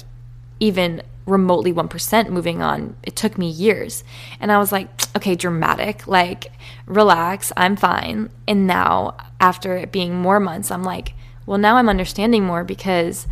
even 0.62 1.02
remotely 1.26 1.74
1% 1.74 2.30
moving 2.30 2.62
on. 2.62 2.96
It 3.04 3.18
took 3.18 3.38
me 3.38 3.50
years. 3.50 4.06
And 4.40 4.50
I 4.50 4.60
was 4.60 4.72
like, 4.72 4.88
okay, 5.18 5.36
dramatic, 5.36 6.08
like, 6.08 6.54
relax, 6.86 7.52
I'm 7.58 7.76
fine. 7.76 8.30
And 8.48 8.66
now, 8.66 9.18
after 9.42 9.76
it 9.76 9.92
being 9.92 10.16
more 10.16 10.40
months, 10.40 10.72
I'm 10.72 10.84
like, 10.84 11.14
well, 11.46 11.58
now 11.58 11.76
I'm 11.76 11.90
understanding 11.90 12.46
more 12.46 12.64
because 12.64 13.28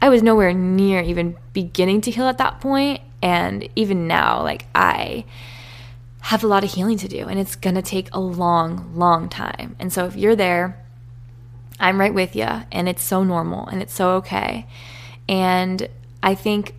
I 0.00 0.08
was 0.08 0.22
nowhere 0.22 0.54
near 0.54 1.02
even 1.02 1.36
beginning 1.52 2.00
to 2.02 2.10
heal 2.10 2.28
at 2.28 2.38
that 2.38 2.62
point. 2.62 3.02
And 3.22 3.68
even 3.76 4.06
now, 4.06 4.42
like, 4.42 4.66
I 4.74 5.26
have 6.24 6.42
a 6.42 6.46
lot 6.46 6.64
of 6.64 6.72
healing 6.72 6.96
to 6.98 7.08
do, 7.08 7.28
and 7.28 7.38
it's 7.38 7.54
gonna 7.54 7.82
take 7.82 8.08
a 8.12 8.20
long, 8.20 8.92
long 8.94 9.28
time. 9.28 9.76
And 9.78 9.92
so, 9.92 10.06
if 10.06 10.16
you're 10.16 10.36
there, 10.36 10.82
I'm 11.78 12.00
right 12.00 12.14
with 12.14 12.34
you, 12.34 12.48
and 12.72 12.88
it's 12.88 13.02
so 13.02 13.24
normal 13.24 13.66
and 13.66 13.82
it's 13.82 13.94
so 13.94 14.12
okay. 14.16 14.66
And 15.28 15.88
I 16.22 16.34
think 16.34 16.74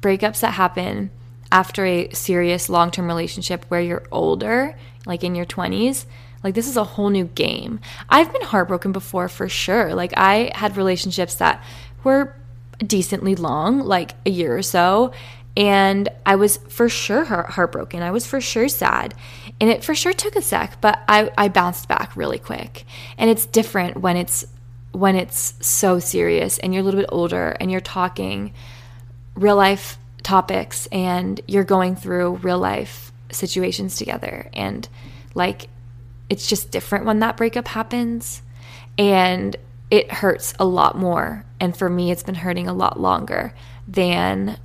breakups 0.00 0.40
that 0.40 0.52
happen 0.52 1.10
after 1.52 1.84
a 1.84 2.10
serious 2.10 2.68
long 2.68 2.90
term 2.90 3.06
relationship 3.06 3.64
where 3.68 3.80
you're 3.80 4.06
older, 4.10 4.76
like 5.06 5.24
in 5.24 5.34
your 5.34 5.46
20s, 5.46 6.04
like 6.42 6.54
this 6.54 6.68
is 6.68 6.76
a 6.76 6.84
whole 6.84 7.10
new 7.10 7.24
game. 7.24 7.80
I've 8.08 8.32
been 8.32 8.42
heartbroken 8.42 8.92
before 8.92 9.28
for 9.28 9.48
sure. 9.48 9.94
Like 9.94 10.12
I 10.16 10.52
had 10.54 10.76
relationships 10.76 11.34
that 11.36 11.62
were 12.04 12.34
decently 12.86 13.34
long, 13.34 13.80
like 13.80 14.12
a 14.24 14.30
year 14.30 14.56
or 14.56 14.62
so. 14.62 15.12
And 15.60 16.08
I 16.24 16.36
was 16.36 16.56
for 16.56 16.88
sure 16.88 17.24
heartbroken. 17.24 18.02
I 18.02 18.12
was 18.12 18.26
for 18.26 18.40
sure 18.40 18.66
sad. 18.66 19.12
And 19.60 19.68
it 19.68 19.84
for 19.84 19.94
sure 19.94 20.14
took 20.14 20.34
a 20.34 20.40
sec, 20.40 20.80
but 20.80 21.00
I, 21.06 21.30
I 21.36 21.48
bounced 21.48 21.86
back 21.86 22.16
really 22.16 22.38
quick. 22.38 22.86
And 23.18 23.28
it's 23.28 23.44
different 23.44 23.98
when 23.98 24.16
it's 24.16 24.46
when 24.92 25.16
it's 25.16 25.54
so 25.60 25.98
serious 25.98 26.58
and 26.58 26.72
you're 26.72 26.80
a 26.80 26.84
little 26.84 26.98
bit 26.98 27.10
older 27.12 27.50
and 27.60 27.70
you're 27.70 27.80
talking 27.82 28.54
real 29.34 29.54
life 29.54 29.98
topics 30.22 30.86
and 30.90 31.42
you're 31.46 31.62
going 31.62 31.94
through 31.94 32.36
real 32.36 32.58
life 32.58 33.12
situations 33.30 33.96
together. 33.96 34.48
And 34.54 34.88
like 35.34 35.68
it's 36.30 36.46
just 36.46 36.70
different 36.70 37.04
when 37.04 37.18
that 37.18 37.36
breakup 37.36 37.68
happens. 37.68 38.40
And 38.96 39.56
it 39.90 40.10
hurts 40.10 40.54
a 40.58 40.64
lot 40.64 40.96
more. 40.96 41.44
And 41.60 41.76
for 41.76 41.90
me, 41.90 42.10
it's 42.10 42.22
been 42.22 42.36
hurting 42.36 42.66
a 42.66 42.72
lot 42.72 42.98
longer 42.98 43.52
than, 43.86 44.56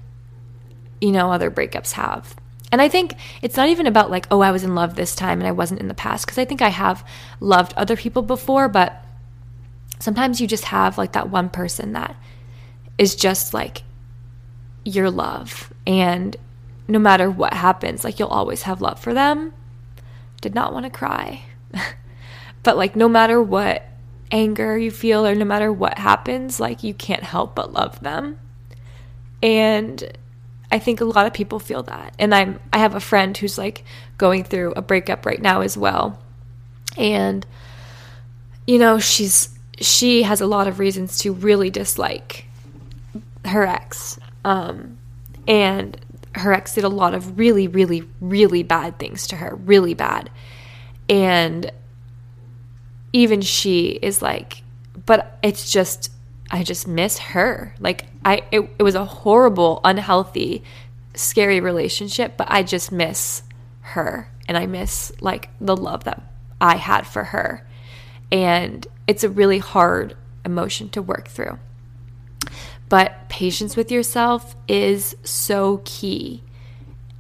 you 1.02 1.12
know, 1.12 1.32
other 1.32 1.52
breakups 1.52 1.94
have. 1.94 2.36
And 2.72 2.82
I 2.82 2.90
think 2.90 3.14
it's 3.42 3.58
not 3.58 3.70
even 3.70 3.88
about 3.88 4.12
like, 4.12 4.28
oh, 4.32 4.42
I 4.42 4.52
was 4.52 4.64
in 4.64 4.76
love 4.76 4.96
this 4.96 5.16
time 5.16 5.40
and 5.40 5.48
I 5.48 5.52
wasn't 5.52 5.80
in 5.80 5.88
the 5.88 5.94
past. 5.94 6.28
Cause 6.28 6.38
I 6.38 6.46
think 6.46 6.62
I 6.62 6.70
have 6.70 7.08
loved 7.40 7.74
other 7.78 7.96
people 7.96 8.22
before, 8.22 8.68
but 8.68 9.04
sometimes 10.00 10.42
you 10.42 10.48
just 10.48 10.66
have 10.66 10.98
like 10.98 11.14
that 11.14 11.30
one 11.30 11.50
person 11.50 11.94
that 11.94 12.16
is 12.98 13.16
just 13.16 13.54
like 13.54 13.84
your 14.84 15.10
love. 15.10 15.72
And 15.86 16.36
no 16.88 17.00
matter 17.00 17.30
what 17.30 17.54
happens, 17.54 18.04
like 18.04 18.20
you'll 18.20 18.28
always 18.28 18.64
have 18.64 18.82
love 18.82 19.00
for 19.00 19.14
them. 19.14 19.54
Did 20.42 20.56
not 20.56 20.74
want 20.74 20.86
to 20.86 20.90
cry. 20.90 21.44
but 22.64 22.78
like, 22.78 22.96
no 22.96 23.08
matter 23.08 23.42
what 23.42 23.88
anger 24.32 24.78
you 24.78 24.92
feel 24.92 25.26
or 25.26 25.36
no 25.36 25.46
matter 25.46 25.72
what 25.72 25.98
happens, 25.98 26.60
like 26.60 26.84
you 26.84 26.94
can't 26.94 27.24
help 27.24 27.56
but 27.56 27.74
love 27.74 28.00
them. 28.02 28.40
And 29.42 30.18
I 30.72 30.80
think 30.80 31.02
a 31.02 31.06
lot 31.06 31.28
of 31.28 31.34
people 31.34 31.60
feel 31.60 31.84
that. 31.84 32.14
And 32.20 32.34
I'm 32.34 32.60
I 32.74 32.80
have 32.80 32.96
a 32.96 33.00
friend 33.00 33.38
who's 33.38 33.58
like 33.58 33.84
going 34.18 34.44
through 34.44 34.74
a 34.76 34.82
breakup 34.82 35.26
right 35.26 35.42
now 35.42 35.62
as 35.62 35.78
well. 35.78 36.20
And 36.98 37.46
you 38.68 38.80
know, 38.80 39.00
she's 39.00 39.50
she 39.80 40.24
has 40.24 40.42
a 40.42 40.48
lot 40.48 40.68
of 40.68 40.80
reasons 40.80 41.20
to 41.20 41.34
really 41.34 41.70
dislike 41.70 42.46
her 43.46 43.66
ex. 43.66 44.20
Um 44.44 44.98
and 45.48 45.98
her 46.34 46.52
ex 46.54 46.76
did 46.76 46.84
a 46.84 46.90
lot 46.90 47.14
of 47.14 47.38
really 47.38 47.68
really 47.68 48.04
really 48.20 48.64
bad 48.64 48.98
things 49.00 49.28
to 49.28 49.36
her, 49.36 49.56
really 49.56 49.94
bad. 49.94 50.30
And 51.08 51.72
even 53.16 53.40
she 53.40 53.92
is 54.02 54.22
like, 54.22 54.62
but 55.06 55.40
it's 55.42 55.72
just, 55.72 56.12
I 56.52 56.64
just 56.64 56.86
miss 56.86 57.18
her. 57.18 57.74
Like, 57.80 58.08
I, 58.26 58.44
it, 58.52 58.70
it 58.80 58.84
was 58.84 58.96
a 58.96 59.06
horrible, 59.06 59.80
unhealthy, 59.84 60.64
scary 61.14 61.62
relationship, 61.62 62.36
but 62.36 62.48
I 62.50 62.64
just 62.64 62.92
miss 62.92 63.44
her. 63.82 64.30
And 64.48 64.58
I 64.58 64.66
miss 64.66 65.12
like 65.22 65.50
the 65.62 65.78
love 65.78 66.04
that 66.06 66.22
I 66.60 66.76
had 66.76 67.06
for 67.08 67.24
her. 67.24 67.66
And 68.32 68.86
it's 69.08 69.24
a 69.24 69.30
really 69.30 69.60
hard 69.60 70.18
emotion 70.44 70.90
to 70.90 71.02
work 71.02 71.28
through. 71.28 71.60
But 72.90 73.30
patience 73.30 73.76
with 73.76 73.92
yourself 73.92 74.56
is 74.68 75.16
so 75.24 75.82
key. 75.86 76.44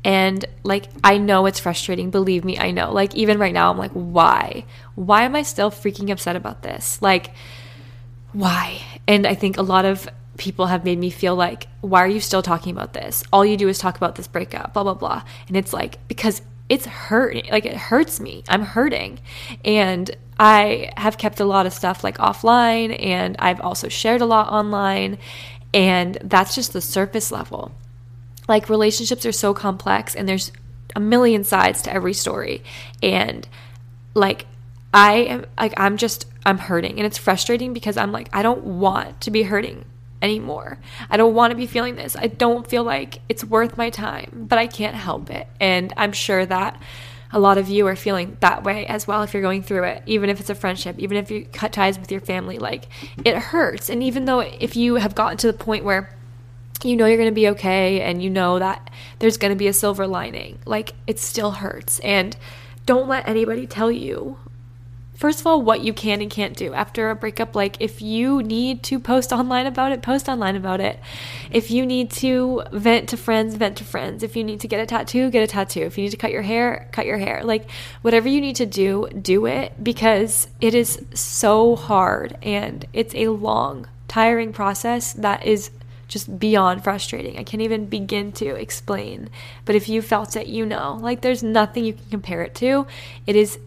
And 0.04 0.46
like, 0.63 0.86
I 1.04 1.18
know 1.18 1.48
it's 1.48 1.60
frustrating. 1.60 2.12
Believe 2.12 2.46
me, 2.46 2.60
I 2.60 2.70
know. 2.72 2.91
Like, 2.91 3.15
even 3.15 3.39
right 3.39 3.54
now, 3.54 3.72
I'm 3.72 3.78
like, 3.78 3.91
why? 3.91 4.65
Why 4.94 5.24
am 5.24 5.36
I 5.36 5.41
still 5.41 5.72
freaking 5.72 6.12
upset 6.12 6.36
about 6.36 6.62
this? 6.62 7.02
Like, 7.02 7.32
why? 8.32 8.82
And 9.08 9.26
I 9.26 9.34
think 9.34 9.58
a 9.58 9.63
lot 9.63 9.86
of 9.86 10.08
people 10.38 10.67
have 10.67 10.84
made 10.84 11.00
me 11.00 11.10
feel 11.10 11.36
like, 11.36 11.67
why 11.82 12.04
are 12.04 12.08
you 12.08 12.19
still 12.19 12.41
talking 12.41 12.71
about 12.71 12.93
this? 12.93 13.24
All 13.32 13.45
you 13.45 13.58
do 13.58 13.67
is 13.67 13.80
talk 13.80 13.98
about 13.98 14.15
this 14.15 14.28
breakup, 14.28 14.74
blah, 14.74 14.84
blah, 14.84 14.93
blah. 14.93 15.24
And 15.48 15.56
it's 15.58 15.74
like, 15.74 16.06
because 16.08 16.41
it's 16.67 16.86
hurting. 16.86 17.50
Like, 17.52 17.65
it 17.65 17.76
hurts 17.76 18.19
me. 18.19 18.43
I'm 18.50 18.63
hurting. 18.63 19.19
And 19.63 20.10
I 20.39 20.91
have 20.98 21.17
kept 21.17 21.39
a 21.39 21.45
lot 21.45 21.65
of 21.65 21.74
stuff 21.74 22.04
like 22.04 22.17
offline, 22.17 23.02
and 23.02 23.36
I've 23.39 23.62
also 23.62 23.88
shared 23.88 24.21
a 24.21 24.26
lot 24.26 24.52
online. 24.52 25.17
And 25.74 26.17
that's 26.24 26.56
just 26.56 26.74
the 26.74 26.82
surface 26.82 27.32
level 27.32 27.71
like 28.48 28.69
relationships 28.69 29.26
are 29.26 29.32
so 29.32 29.54
complex 29.54 30.15
and 30.15 30.28
there's 30.28 30.52
a 30.95 31.00
million 31.00 31.43
sides 31.43 31.82
to 31.84 31.93
every 31.93 32.13
story 32.13 32.63
and 33.02 33.48
like 34.13 34.45
i 34.93 35.13
am 35.13 35.45
like 35.60 35.74
i'm 35.78 35.98
just 35.98 36.26
i'm 36.45 36.58
hurting 36.58 36.98
and 36.98 37.06
it's 37.06 37.17
frustrating 37.17 37.74
because 37.74 37.98
i'm 37.98 38.12
like 38.12 38.30
i 38.34 38.41
don't 38.41 38.63
want 38.63 39.19
to 39.21 39.32
be 39.32 39.43
hurting 39.43 39.84
anymore 40.26 40.78
i 41.10 41.16
don't 41.16 41.34
want 41.34 41.52
to 41.52 41.56
be 41.56 41.66
feeling 41.66 41.96
this 41.96 42.16
i 42.18 42.28
don't 42.28 42.68
feel 42.68 42.84
like 42.84 43.20
it's 43.30 43.44
worth 43.44 43.78
my 43.78 43.90
time 43.90 44.30
but 44.50 44.60
i 44.60 44.68
can't 44.68 44.96
help 44.96 45.30
it 45.30 45.48
and 45.60 45.94
i'm 45.96 46.12
sure 46.12 46.46
that 46.46 46.80
a 47.32 47.40
lot 47.40 47.58
of 47.58 47.70
you 47.70 47.88
are 47.88 47.96
feeling 47.96 48.38
that 48.42 48.64
way 48.64 48.86
as 48.88 49.08
well 49.08 49.22
if 49.24 49.34
you're 49.34 49.42
going 49.42 49.64
through 49.64 49.84
it 49.84 50.04
even 50.06 50.30
if 50.30 50.40
it's 50.40 50.50
a 50.50 50.56
friendship 50.56 50.98
even 51.00 51.16
if 51.16 51.32
you 51.32 51.46
cut 51.54 51.72
ties 51.72 51.98
with 51.98 52.12
your 52.12 52.22
family 52.22 52.58
like 52.58 52.88
it 53.24 53.36
hurts 53.36 53.90
and 53.90 54.04
even 54.04 54.26
though 54.26 54.40
if 54.42 54.76
you 54.76 54.96
have 54.96 55.16
gotten 55.16 55.38
to 55.38 55.48
the 55.48 55.54
point 55.54 55.86
where 55.86 56.10
you 56.84 56.96
know 56.96 57.06
you're 57.06 57.18
going 57.18 57.30
to 57.30 57.36
be 57.36 57.50
okay 57.50 58.02
and 58.02 58.22
you 58.22 58.30
know 58.30 58.60
that 58.60 58.90
there's 59.20 59.38
going 59.38 59.52
to 59.52 59.58
be 59.58 59.68
a 59.68 59.74
silver 59.74 60.08
lining. 60.08 60.60
Like 60.66 60.94
it 61.08 61.20
still 61.20 61.52
hurts. 61.52 62.00
And 62.00 62.36
don't 62.86 63.08
let 63.08 63.28
anybody 63.28 63.66
tell 63.66 63.92
you, 63.92 64.38
first 65.15 65.39
of 65.39 65.47
all, 65.47 65.62
what 65.62 65.82
you 65.82 65.93
can 65.93 66.21
and 66.21 66.30
can't 66.30 66.56
do 66.56 66.73
after 66.73 67.10
a 67.10 67.15
breakup. 67.15 67.56
Like 67.56 67.78
if 67.80 68.01
you 68.01 68.43
need 68.43 68.84
to 68.84 68.99
post 68.99 69.32
online 69.34 69.65
about 69.65 69.91
it, 69.91 70.01
post 70.01 70.30
online 70.30 70.56
about 70.56 70.80
it. 70.82 70.99
If 71.51 71.71
you 71.71 71.86
need 71.86 72.12
to 72.12 72.63
vent 72.71 73.10
to 73.10 73.17
friends, 73.17 73.56
vent 73.56 73.78
to 73.78 73.84
friends. 73.84 74.23
If 74.23 74.36
you 74.36 74.43
need 74.43 74.60
to 74.60 74.67
get 74.67 74.80
a 74.80 74.86
tattoo, 74.86 75.30
get 75.32 75.43
a 75.43 75.47
tattoo. 75.47 75.82
If 75.82 75.97
you 75.97 76.04
need 76.04 76.12
to 76.12 76.17
cut 76.17 76.32
your 76.32 76.41
hair, 76.41 76.88
cut 76.91 77.06
your 77.06 77.17
hair. 77.17 77.43
Like 77.43 77.69
whatever 78.01 78.28
you 78.28 78.41
need 78.41 78.58
to 78.58 78.65
do, 78.65 79.08
do 79.10 79.45
it 79.45 79.84
because 79.84 80.47
it 80.62 80.75
is 80.75 81.01
so 81.13 81.75
hard 81.75 82.38
and 82.41 82.86
it's 82.93 83.15
a 83.15 83.30
long, 83.30 83.88
tiring 84.08 84.54
process 84.54 85.13
that 85.13 85.45
is 85.45 85.71
just 86.08 86.39
beyond 86.39 86.84
frustrating. 86.84 87.38
I 87.38 87.43
can't 87.43 87.63
even 87.63 87.88
begin 87.88 88.32
to 88.34 88.49
explain. 88.56 89.30
But 89.65 89.75
if 89.75 89.89
you 89.89 90.01
felt 90.01 90.36
it, 90.36 90.47
you 90.47 90.65
know. 90.65 90.99
Like 91.01 91.21
there's 91.21 91.41
nothing 91.41 91.86
you 91.86 91.93
can 91.93 92.10
compare 92.10 92.43
it 92.43 92.54
to. 92.56 92.86
It 93.25 93.36
is 93.36 93.60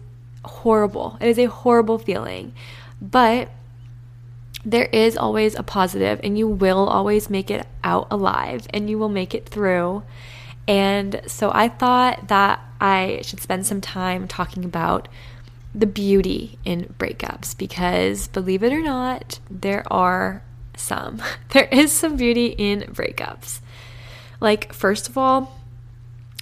horrible. 0.45 1.19
It 1.21 1.29
is 1.29 1.39
a 1.39 1.47
horrible 1.47 1.99
feeling. 1.99 2.53
But 3.01 3.51
there 4.65 4.87
is 4.87 5.17
always 5.17 5.55
a 5.55 5.63
positive 5.63 6.21
and 6.23 6.37
you 6.37 6.49
will 6.49 6.89
always 6.89 7.31
make 7.31 7.51
it 7.51 7.67
out 7.85 8.09
alive 8.11 8.67
and 8.71 8.91
you 8.91 8.99
will 8.99 9.09
make 9.09 9.35
it 9.35 9.49
through. 9.49 10.03
And 10.67 11.23
so 11.27 11.51
I 11.55 11.69
thought 11.69 12.29
that 12.29 12.61
I 12.81 13.21
should 13.23 13.41
spend 13.41 13.67
some 13.67 13.81
time 13.81 14.29
talking 14.29 14.65
about 14.65 15.09
the 15.75 15.87
beauty 15.87 16.59
in 16.65 16.95
breakups 16.99 17.57
because 17.57 18.29
believe 18.29 18.63
it 18.63 18.73
or 18.73 18.83
not, 18.83 19.39
there 19.51 19.91
are 19.93 20.43
some. 20.77 21.23
There 21.51 21.69
is 21.73 21.93
some 21.93 22.17
beauty 22.17 22.47
in 22.47 22.83
breakups. 22.83 23.61
Like, 24.41 24.73
first 24.73 25.09
of 25.09 25.17
all, 25.17 25.59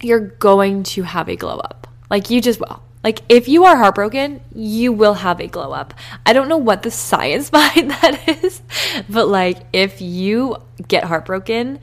you're 0.02 0.20
going 0.20 0.82
to 0.82 1.02
have 1.04 1.28
a 1.28 1.36
glow 1.36 1.58
up. 1.58 1.86
Like, 2.10 2.28
you 2.28 2.40
just 2.40 2.60
will. 2.60 2.82
Like, 3.06 3.22
if 3.28 3.46
you 3.46 3.64
are 3.66 3.76
heartbroken, 3.76 4.40
you 4.52 4.90
will 4.92 5.14
have 5.14 5.38
a 5.38 5.46
glow 5.46 5.70
up. 5.70 5.94
I 6.26 6.32
don't 6.32 6.48
know 6.48 6.56
what 6.56 6.82
the 6.82 6.90
science 6.90 7.50
behind 7.56 7.92
that 7.92 8.42
is, 8.42 8.60
but 9.08 9.28
like, 9.28 9.58
if 9.72 10.00
you 10.00 10.56
get 10.88 11.04
heartbroken, 11.04 11.78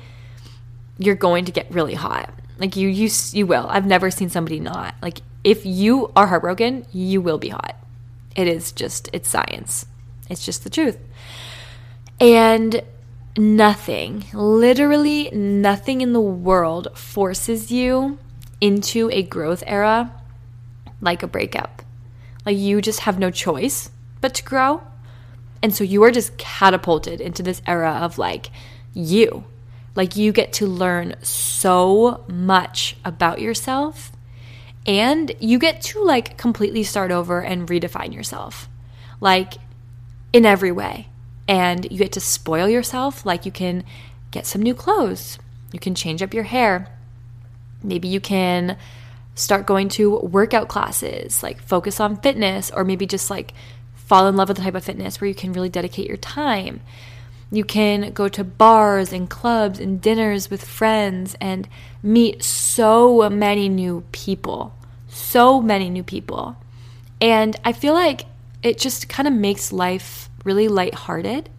you're 0.98 1.16
going 1.16 1.46
to 1.46 1.54
get 1.54 1.72
really 1.72 1.94
hot. 1.94 2.30
Like, 2.60 2.76
you, 2.76 2.90
you, 2.90 3.10
you 3.32 3.48
will. 3.48 3.68
I've 3.70 3.86
never 3.86 4.12
seen 4.12 4.30
somebody 4.30 4.60
not. 4.60 4.96
Like, 5.02 5.20
if 5.46 5.66
you 5.66 6.12
are 6.14 6.28
heartbroken, 6.28 6.86
you 6.92 7.22
will 7.22 7.38
be 7.38 7.48
hot. 7.48 7.78
It 8.36 8.50
is 8.50 8.74
just, 8.74 9.10
it's 9.14 9.30
science. 9.30 9.86
It's 10.30 10.46
just 10.46 10.66
the 10.66 10.70
truth. 10.70 11.00
And 12.20 12.82
nothing, 13.38 14.26
literally 14.34 15.32
nothing 15.32 16.02
in 16.02 16.12
the 16.12 16.20
world 16.20 16.90
forces 16.98 17.72
you 17.72 18.18
into 18.60 19.10
a 19.14 19.24
growth 19.24 19.64
era 19.66 20.12
like 21.04 21.22
a 21.22 21.28
breakup. 21.28 21.84
Like 22.46 22.58
you 22.58 22.82
just 22.82 23.02
have 23.02 23.20
no 23.20 23.30
choice 23.30 23.92
but 24.22 24.34
to 24.36 24.44
grow. 24.44 24.82
And 25.62 25.74
so 25.76 25.84
you 25.84 26.04
are 26.04 26.12
just 26.12 26.38
catapulted 26.38 27.22
into 27.22 27.44
this 27.44 27.62
era 27.68 28.00
of 28.02 28.18
like 28.18 28.50
you. 28.94 29.46
Like 29.96 30.16
you 30.16 30.32
get 30.32 30.54
to 30.54 30.66
learn 30.66 31.16
so 31.22 32.24
much 32.28 32.98
about 33.06 33.40
yourself 33.40 34.12
and 34.86 35.32
you 35.40 35.60
get 35.60 35.82
to 35.82 36.04
like 36.04 36.38
completely 36.38 36.84
start 36.84 37.12
over 37.12 37.42
and 37.42 37.68
redefine 37.68 38.14
yourself. 38.14 38.68
Like 39.22 39.54
in 40.34 40.46
every 40.46 40.72
way 40.72 41.08
and 41.48 41.90
you 41.92 41.98
get 41.98 42.12
to 42.14 42.20
spoil 42.20 42.68
yourself. 42.68 43.26
Like 43.26 43.46
you 43.46 43.52
can 43.52 43.84
get 44.32 44.46
some 44.46 44.62
new 44.62 44.74
clothes, 44.74 45.38
you 45.72 45.80
can 45.80 45.96
change 45.96 46.22
up 46.22 46.34
your 46.34 46.44
hair, 46.44 46.88
maybe 47.84 48.08
you 48.08 48.20
can 48.20 48.78
start 49.36 49.66
going 49.66 49.90
to 49.90 50.18
workout 50.20 50.68
classes, 50.68 51.42
like 51.42 51.62
focus 51.62 52.00
on 52.00 52.18
fitness, 52.18 52.72
or 52.72 52.84
maybe 52.84 53.06
just 53.06 53.30
like 53.30 53.54
fall 53.96 54.28
in 54.28 54.36
love 54.36 54.48
with 54.50 54.58
the 54.58 54.64
type 54.64 54.76
of 54.76 54.84
fitness 54.84 55.20
where 55.20 55.28
you 55.28 55.36
can 55.36 55.54
really 55.54 55.70
dedicate 55.70 56.08
your 56.08 56.18
time. 56.18 56.82
You 57.52 57.64
can 57.64 58.12
go 58.14 58.28
to 58.30 58.44
bars 58.44 59.14
and 59.14 59.30
clubs 59.30 59.80
and 59.80 60.02
dinners 60.02 60.50
with 60.50 60.66
friends 60.66 61.36
and 61.40 61.68
meet 62.02 62.44
so 62.44 63.30
many 63.30 63.70
new 63.70 64.04
people. 64.12 64.76
So 65.08 65.62
many 65.62 65.90
new 65.90 66.04
people. 66.04 66.58
And 67.22 67.56
I 67.64 67.72
feel 67.72 67.94
like 67.94 68.26
it 68.64 68.78
just 68.78 69.08
kind 69.08 69.28
of 69.28 69.34
makes 69.34 69.72
life 69.72 70.30
really 70.44 70.68
lighthearted. 70.68 71.50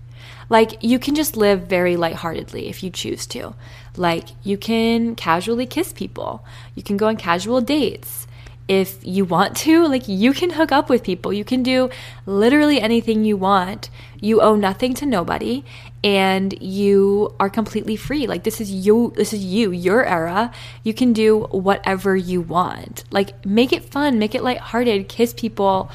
Like 0.49 0.82
you 0.82 0.99
can 0.99 1.14
just 1.14 1.36
live 1.36 1.62
very 1.62 1.97
lightheartedly 1.97 2.68
if 2.68 2.82
you 2.82 2.90
choose 2.90 3.26
to. 3.26 3.55
Like 3.97 4.28
you 4.42 4.57
can 4.57 5.14
casually 5.14 5.66
kiss 5.66 5.92
people. 5.92 6.45
You 6.74 6.82
can 6.82 6.97
go 6.97 7.09
on 7.09 7.16
casual 7.16 7.61
dates. 7.61 8.26
If 8.66 8.99
you 9.03 9.26
want 9.26 9.57
to, 9.59 9.86
like 9.86 10.09
you 10.09 10.32
can 10.32 10.51
hook 10.51 10.72
up 10.72 10.88
with 10.88 11.03
people. 11.03 11.32
You 11.34 11.45
can 11.45 11.62
do 11.62 11.90
literally 12.24 12.80
anything 12.80 13.24
you 13.24 13.36
want. 13.36 13.90
You 14.20 14.40
owe 14.40 14.57
nothing 14.57 14.95
to 14.95 15.07
nobody 15.07 15.64
and 16.03 16.61
you 16.62 17.34
are 17.38 17.51
completely 17.51 17.97
free. 17.97 18.26
Like 18.26 18.45
this 18.45 18.61
is 18.61 18.70
you, 18.70 19.12
this 19.16 19.32
is 19.32 19.45
you, 19.45 19.70
your 19.70 20.05
era. 20.05 20.51
You 20.82 20.95
can 20.95 21.12
do 21.12 21.40
whatever 21.51 22.16
you 22.16 22.40
want. 22.40 23.05
Like 23.11 23.45
make 23.45 23.72
it 23.72 23.84
fun, 23.84 24.18
make 24.18 24.34
it 24.34 24.42
lighthearted, 24.42 25.09
kiss 25.09 25.34
people, 25.34 25.90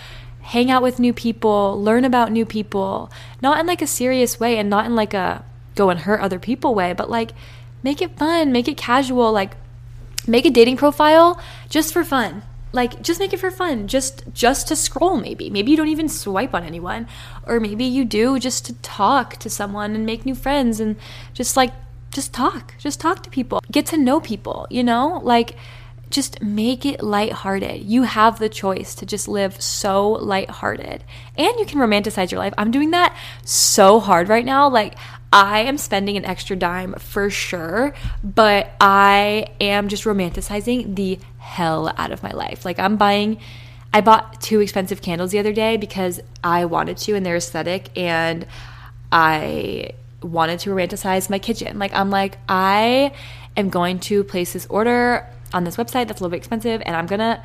hang 0.49 0.71
out 0.71 0.81
with 0.81 0.99
new 0.99 1.13
people, 1.13 1.79
learn 1.79 2.03
about 2.03 2.31
new 2.31 2.43
people, 2.43 3.11
not 3.39 3.59
in 3.59 3.67
like 3.67 3.83
a 3.83 3.87
serious 3.87 4.39
way 4.39 4.57
and 4.57 4.67
not 4.67 4.83
in 4.83 4.95
like 4.95 5.13
a 5.13 5.43
go 5.75 5.91
and 5.91 5.99
hurt 6.01 6.19
other 6.21 6.39
people 6.39 6.73
way, 6.73 6.91
but 6.91 7.07
like 7.07 7.31
make 7.83 8.01
it 8.01 8.17
fun, 8.17 8.51
make 8.51 8.67
it 8.67 8.75
casual, 8.75 9.31
like 9.31 9.55
make 10.25 10.45
a 10.45 10.49
dating 10.49 10.75
profile 10.75 11.39
just 11.69 11.93
for 11.93 12.03
fun. 12.03 12.41
Like 12.73 13.01
just 13.03 13.19
make 13.19 13.31
it 13.31 13.39
for 13.39 13.51
fun, 13.51 13.87
just 13.87 14.23
just 14.33 14.67
to 14.69 14.75
scroll 14.75 15.17
maybe. 15.17 15.51
Maybe 15.51 15.69
you 15.69 15.77
don't 15.77 15.87
even 15.87 16.09
swipe 16.09 16.55
on 16.55 16.63
anyone 16.63 17.07
or 17.45 17.59
maybe 17.59 17.85
you 17.85 18.03
do 18.03 18.39
just 18.39 18.65
to 18.65 18.73
talk 18.81 19.37
to 19.37 19.49
someone 19.51 19.93
and 19.93 20.03
make 20.03 20.25
new 20.25 20.35
friends 20.35 20.79
and 20.79 20.95
just 21.31 21.55
like 21.57 21.73
just 22.11 22.33
talk. 22.33 22.73
Just 22.79 22.99
talk 22.99 23.21
to 23.21 23.29
people. 23.29 23.61
Get 23.71 23.85
to 23.87 23.97
know 23.97 24.19
people, 24.19 24.65
you 24.71 24.83
know? 24.83 25.21
Like 25.23 25.55
just 26.09 26.41
make 26.41 26.85
it 26.85 27.03
lighthearted. 27.03 27.83
You 27.83 28.03
have 28.03 28.39
the 28.39 28.49
choice 28.49 28.95
to 28.95 29.05
just 29.05 29.27
live 29.27 29.61
so 29.61 30.11
lighthearted. 30.13 31.03
And 31.37 31.59
you 31.59 31.65
can 31.65 31.79
romanticize 31.79 32.31
your 32.31 32.39
life. 32.39 32.53
I'm 32.57 32.71
doing 32.71 32.91
that 32.91 33.15
so 33.45 33.99
hard 33.99 34.27
right 34.29 34.45
now. 34.45 34.69
Like, 34.69 34.95
I 35.31 35.59
am 35.59 35.77
spending 35.77 36.17
an 36.17 36.25
extra 36.25 36.55
dime 36.55 36.93
for 36.95 37.29
sure, 37.29 37.93
but 38.23 38.71
I 38.81 39.47
am 39.61 39.87
just 39.87 40.05
romanticizing 40.05 40.95
the 40.95 41.19
hell 41.37 41.93
out 41.97 42.11
of 42.11 42.23
my 42.23 42.31
life. 42.31 42.65
Like, 42.65 42.79
I'm 42.79 42.97
buying, 42.97 43.39
I 43.93 44.01
bought 44.01 44.41
two 44.41 44.59
expensive 44.59 45.03
candles 45.03 45.31
the 45.31 45.39
other 45.39 45.53
day 45.53 45.77
because 45.77 46.19
I 46.43 46.65
wanted 46.65 46.97
to 46.97 47.13
and 47.13 47.23
they're 47.23 47.35
aesthetic, 47.35 47.95
and 47.95 48.47
I 49.11 49.91
wanted 50.23 50.59
to 50.61 50.71
romanticize 50.71 51.29
my 51.29 51.37
kitchen. 51.37 51.77
Like, 51.77 51.93
I'm 51.93 52.09
like, 52.09 52.39
I 52.49 53.13
am 53.55 53.69
going 53.69 53.99
to 53.99 54.23
place 54.23 54.53
this 54.53 54.65
order 54.65 55.27
on 55.53 55.63
this 55.63 55.77
website 55.77 56.07
that's 56.07 56.21
a 56.21 56.23
little 56.23 56.29
bit 56.29 56.37
expensive 56.37 56.81
and 56.85 56.95
I'm 56.95 57.05
gonna 57.05 57.43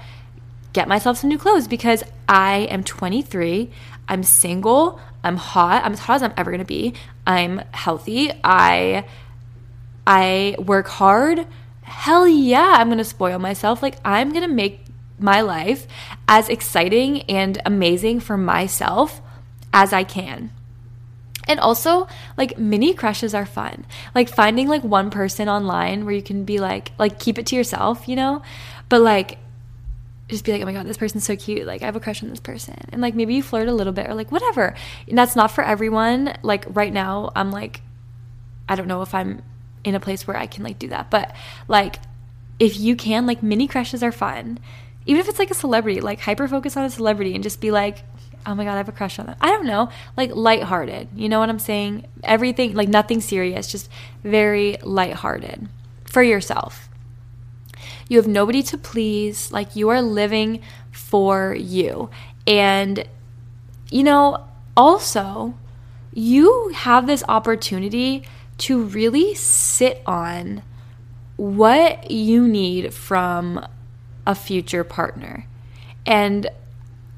get 0.73 0.89
myself 0.89 1.19
some 1.19 1.29
new 1.31 1.39
clothes 1.39 1.69
because 1.69 2.03
I 2.29 2.67
am 2.71 2.85
23. 2.85 3.71
I'm 4.09 4.23
single. 4.23 5.01
I'm 5.23 5.37
hot. 5.37 5.85
I'm 5.85 5.93
as 5.93 6.01
hot 6.01 6.17
as 6.17 6.23
I'm 6.23 6.35
ever 6.37 6.51
gonna 6.51 6.65
be. 6.65 6.95
I'm 7.27 7.63
healthy. 7.73 8.31
I 8.43 9.07
I 10.07 10.57
work 10.59 10.89
hard. 10.89 11.47
Hell 11.83 12.29
yeah, 12.29 12.75
I'm 12.79 12.89
gonna 12.89 13.05
spoil 13.05 13.39
myself. 13.39 13.83
Like 13.83 13.97
I'm 14.05 14.33
gonna 14.33 14.49
make 14.49 14.81
my 15.19 15.41
life 15.41 15.87
as 16.29 16.49
exciting 16.49 17.23
and 17.23 17.61
amazing 17.65 18.21
for 18.21 18.37
myself 18.37 19.23
as 19.73 19.93
I 19.93 20.05
can. 20.05 20.51
And 21.47 21.61
also, 21.61 22.09
like 22.37 22.59
mini 22.59 22.95
crushes 22.95 23.35
are 23.35 23.47
fun. 23.47 23.87
Like 24.15 24.29
finding 24.29 24.69
like 24.69 24.83
one 24.83 25.11
person 25.11 25.49
online 25.49 26.05
where 26.05 26.15
you 26.15 26.23
can 26.23 26.45
be 26.45 26.59
like 26.59 26.93
like 26.99 27.19
keep 27.19 27.39
it 27.39 27.47
to 27.47 27.57
yourself, 27.57 28.09
you 28.09 28.17
know? 28.17 28.43
But 28.89 29.01
like 29.01 29.39
just 30.29 30.45
be 30.45 30.53
like, 30.53 30.63
"Oh 30.63 30.65
my 30.65 30.73
god, 30.73 30.87
this 30.87 30.97
person's 30.97 31.25
so 31.25 31.37
cute. 31.37 31.67
Like 31.67 31.83
I 31.83 31.87
have 31.87 31.97
a 31.97 32.01
crush 32.01 32.23
on 32.23 32.31
this 32.31 32.41
person." 32.41 32.77
And 32.91 33.03
like 33.03 33.15
maybe 33.15 33.35
you 33.35 33.43
flirt 33.43 33.69
a 33.69 33.75
little 33.75 33.93
bit 33.93 34.09
or 34.09 34.15
like 34.15 34.33
whatever. 34.33 34.75
And 35.09 35.19
that's 35.19 35.37
not 35.37 35.51
for 35.51 35.63
everyone. 35.63 36.35
Like 36.43 36.65
right 36.69 36.93
now, 36.93 37.31
I'm 37.37 37.51
like 37.51 37.83
I 38.69 38.77
don't 38.77 38.89
know 38.89 39.03
if 39.03 39.15
I'm 39.15 39.43
in 39.85 39.95
a 39.95 40.01
place 40.01 40.27
where 40.27 40.37
I 40.37 40.47
can 40.47 40.65
like 40.65 40.79
do 40.79 40.89
that. 40.89 41.11
But 41.11 41.35
like 41.69 41.97
if 42.59 42.79
you 42.79 42.97
can, 42.97 43.27
like 43.27 43.43
mini 43.43 43.67
crushes 43.67 44.03
are 44.03 44.13
fun. 44.13 44.59
Even 45.07 45.21
if 45.21 45.29
it's 45.29 45.39
like 45.39 45.51
a 45.51 45.55
celebrity, 45.55 46.01
like 46.01 46.21
hyper 46.21 46.49
focus 46.49 46.77
on 46.77 46.85
a 46.85 46.91
celebrity 46.91 47.35
and 47.35 47.43
just 47.43 47.61
be 47.61 47.71
like, 47.71 48.03
oh 48.47 48.55
my 48.55 48.65
god, 48.65 48.75
I 48.75 48.77
have 48.79 48.89
a 48.89 48.93
crush 48.93 49.19
on 49.19 49.27
them. 49.27 49.37
I 49.41 49.51
don't 49.51 49.67
know, 49.67 49.91
like 50.17 50.35
lighthearted. 50.35 51.09
You 51.15 51.29
know 51.29 51.41
what 51.41 51.49
I'm 51.49 51.59
saying? 51.59 52.07
Everything 52.23 52.75
like 52.75 52.89
nothing 52.89 53.21
serious, 53.21 53.71
just 53.71 53.91
very 54.23 54.77
lighthearted 54.83 55.69
for 56.05 56.23
yourself. 56.23 56.89
You 58.09 58.19
have 58.19 58.29
nobody 58.29 58.63
to 58.65 58.79
please, 58.79 59.51
like 59.51 59.77
you 59.77 59.89
are 59.89 60.03
living 60.03 60.61
for 60.93 61.55
you. 61.55 62.11
And 62.47 63.09
you 63.91 64.03
know, 64.03 64.47
also 64.77 65.55
you 66.13 66.71
have 66.75 67.07
this 67.07 67.25
opportunity 67.29 68.25
to 68.57 68.83
really 68.83 69.35
sit 69.35 70.03
on 70.07 70.63
what 71.37 72.11
you 72.11 72.47
need 72.47 72.95
from 72.95 73.67
a 74.27 74.35
future 74.35 74.85
partner. 74.85 75.47
And 76.07 76.49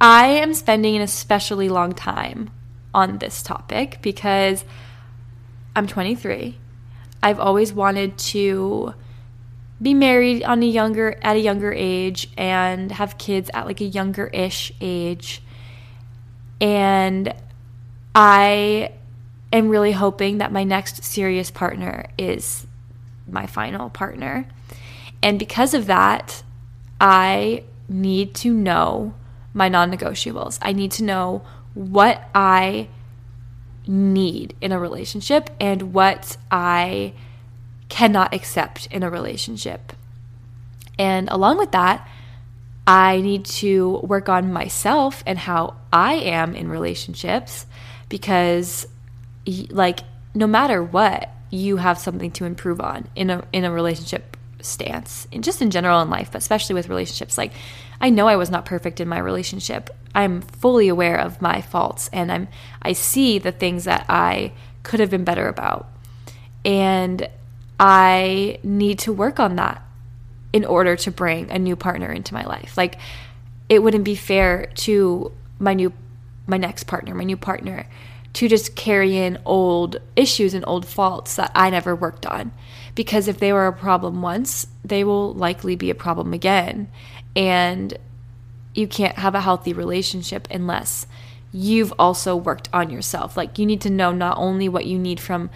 I 0.00 0.26
am 0.26 0.52
spending 0.52 0.96
an 0.96 1.02
especially 1.02 1.68
long 1.68 1.92
time 1.92 2.50
on 2.92 3.18
this 3.18 3.42
topic 3.42 3.98
because 4.02 4.64
I'm 5.74 5.86
23. 5.86 6.58
I've 7.22 7.40
always 7.40 7.72
wanted 7.72 8.18
to 8.18 8.94
be 9.80 9.94
married 9.94 10.42
on 10.42 10.62
a 10.62 10.66
younger 10.66 11.18
at 11.22 11.36
a 11.36 11.40
younger 11.40 11.72
age 11.72 12.30
and 12.36 12.92
have 12.92 13.18
kids 13.18 13.50
at 13.52 13.66
like 13.66 13.80
a 13.80 13.84
younger-ish 13.84 14.72
age. 14.80 15.42
And 16.60 17.34
I 18.14 18.92
am 19.52 19.68
really 19.68 19.92
hoping 19.92 20.38
that 20.38 20.52
my 20.52 20.64
next 20.64 21.04
serious 21.04 21.50
partner 21.50 22.06
is 22.16 22.66
my 23.28 23.46
final 23.46 23.90
partner. 23.90 24.48
And 25.22 25.38
because 25.38 25.74
of 25.74 25.86
that, 25.86 26.42
I 27.00 27.64
need 27.88 28.34
to 28.36 28.52
know 28.52 29.14
my 29.56 29.68
non 29.68 29.90
negotiables. 29.90 30.58
I 30.60 30.72
need 30.72 30.92
to 30.92 31.02
know 31.02 31.42
what 31.74 32.28
I 32.34 32.88
need 33.86 34.54
in 34.60 34.70
a 34.70 34.78
relationship 34.78 35.50
and 35.58 35.94
what 35.94 36.36
I 36.50 37.14
cannot 37.88 38.34
accept 38.34 38.86
in 38.86 39.02
a 39.02 39.10
relationship. 39.10 39.94
And 40.98 41.28
along 41.30 41.56
with 41.58 41.72
that, 41.72 42.06
I 42.86 43.20
need 43.20 43.46
to 43.46 44.00
work 44.02 44.28
on 44.28 44.52
myself 44.52 45.24
and 45.26 45.38
how 45.38 45.76
I 45.92 46.14
am 46.14 46.54
in 46.54 46.68
relationships 46.68 47.66
because 48.08 48.86
like 49.70 50.00
no 50.34 50.46
matter 50.46 50.82
what, 50.82 51.30
you 51.50 51.78
have 51.78 51.98
something 51.98 52.30
to 52.32 52.44
improve 52.44 52.80
on 52.80 53.08
in 53.14 53.30
a 53.30 53.44
in 53.52 53.64
a 53.64 53.70
relationship 53.70 54.36
stance 54.66 55.26
and 55.32 55.44
just 55.44 55.62
in 55.62 55.70
general 55.70 56.02
in 56.02 56.10
life, 56.10 56.30
but 56.32 56.38
especially 56.38 56.74
with 56.74 56.88
relationships. 56.88 57.38
Like 57.38 57.52
I 58.00 58.10
know 58.10 58.28
I 58.28 58.36
was 58.36 58.50
not 58.50 58.64
perfect 58.64 59.00
in 59.00 59.08
my 59.08 59.18
relationship. 59.18 59.90
I'm 60.14 60.42
fully 60.42 60.88
aware 60.88 61.18
of 61.18 61.42
my 61.42 61.62
faults 61.62 62.08
and 62.12 62.30
I'm 62.30 62.48
I 62.82 62.92
see 62.92 63.38
the 63.38 63.52
things 63.52 63.84
that 63.84 64.06
I 64.08 64.52
could 64.82 65.00
have 65.00 65.10
been 65.10 65.24
better 65.24 65.48
about. 65.48 65.88
And 66.64 67.28
I 67.78 68.58
need 68.62 68.98
to 69.00 69.12
work 69.12 69.38
on 69.38 69.56
that 69.56 69.82
in 70.52 70.64
order 70.64 70.96
to 70.96 71.10
bring 71.10 71.50
a 71.50 71.58
new 71.58 71.76
partner 71.76 72.10
into 72.10 72.34
my 72.34 72.44
life. 72.44 72.76
Like 72.76 72.98
it 73.68 73.82
wouldn't 73.82 74.04
be 74.04 74.14
fair 74.14 74.66
to 74.74 75.32
my 75.58 75.74
new 75.74 75.92
my 76.46 76.56
next 76.56 76.84
partner, 76.84 77.14
my 77.14 77.24
new 77.24 77.36
partner 77.36 77.86
to 78.36 78.48
just 78.48 78.76
carry 78.76 79.16
in 79.16 79.38
old 79.46 79.96
issues 80.14 80.52
and 80.52 80.62
old 80.66 80.86
faults 80.86 81.36
that 81.36 81.50
I 81.54 81.70
never 81.70 81.96
worked 81.96 82.26
on. 82.26 82.52
Because 82.96 83.28
if 83.28 83.38
they 83.38 83.52
were 83.52 83.68
a 83.68 83.72
problem 83.72 84.20
once, 84.22 84.66
they 84.84 85.04
will 85.04 85.32
likely 85.34 85.76
be 85.76 85.90
a 85.90 85.94
problem 85.94 86.32
again. 86.32 86.90
And 87.36 87.96
you 88.74 88.88
can't 88.88 89.16
have 89.16 89.36
a 89.36 89.40
healthy 89.40 89.72
relationship 89.72 90.48
unless 90.50 91.06
you've 91.52 91.92
also 91.98 92.34
worked 92.34 92.68
on 92.72 92.90
yourself. 92.90 93.36
Like, 93.36 93.58
you 93.58 93.66
need 93.66 93.82
to 93.82 93.90
know 93.90 94.10
not 94.10 94.36
only 94.38 94.68
what 94.68 94.86
you 94.86 94.98
need 94.98 95.20
from 95.20 95.50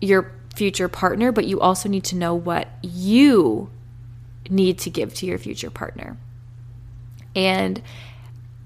your 0.00 0.32
future 0.54 0.88
partner, 0.88 1.32
but 1.32 1.46
you 1.46 1.60
also 1.60 1.88
need 1.88 2.04
to 2.04 2.16
know 2.16 2.34
what 2.34 2.68
you 2.82 3.70
need 4.50 4.78
to 4.80 4.90
give 4.90 5.14
to 5.14 5.26
your 5.26 5.38
future 5.38 5.70
partner. 5.70 6.16
And 7.34 7.80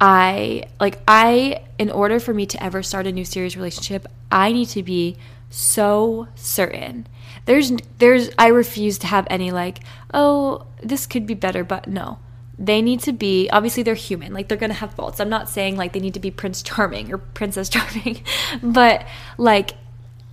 I 0.01 0.65
like 0.79 0.99
I 1.07 1.63
in 1.79 1.91
order 1.91 2.21
for 2.21 2.33
me 2.33 2.47
to 2.47 2.63
ever 2.63 2.83
start 2.83 3.07
a 3.07 3.13
new 3.13 3.25
serious 3.25 3.57
relationship, 3.57 4.07
I 4.31 4.53
need 4.53 4.69
to 4.71 4.83
be 4.83 5.17
so 5.51 6.29
certain. 6.35 7.07
There's 7.47 7.73
there's 7.99 8.31
I 8.39 8.49
refuse 8.49 8.99
to 8.99 9.07
have 9.07 9.27
any 9.31 9.51
like, 9.51 9.81
oh, 10.13 10.67
this 10.83 11.07
could 11.07 11.27
be 11.27 11.35
better, 11.35 11.65
but 11.65 11.87
no. 11.87 12.19
They 12.59 12.83
need 12.83 13.01
to 13.01 13.13
be 13.13 13.49
obviously 13.51 13.83
they're 13.83 13.95
human. 13.95 14.35
Like 14.35 14.49
they're 14.49 14.59
going 14.59 14.71
to 14.71 14.75
have 14.75 14.95
faults. 14.95 15.19
I'm 15.19 15.31
not 15.31 15.49
saying 15.49 15.77
like 15.77 15.93
they 15.93 16.01
need 16.01 16.15
to 16.15 16.21
be 16.21 16.31
Prince 16.31 16.63
Charming 16.63 17.13
or 17.13 17.19
Princess 17.19 17.69
Charming, 17.69 18.23
but 18.63 19.07
like 19.39 19.73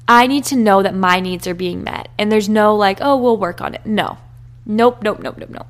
I 0.07 0.27
need 0.27 0.45
to 0.45 0.55
know 0.55 0.83
that 0.83 0.95
my 0.95 1.19
needs 1.19 1.47
are 1.47 1.53
being 1.53 1.83
met. 1.83 2.09
And 2.17 2.31
there's 2.31 2.49
no 2.49 2.75
like, 2.75 2.99
oh, 3.01 3.17
we'll 3.17 3.37
work 3.37 3.61
on 3.61 3.75
it. 3.75 3.85
No. 3.85 4.17
Nope, 4.65 5.01
nope, 5.01 5.21
nope, 5.21 5.37
nope, 5.37 5.49
nope. 5.49 5.67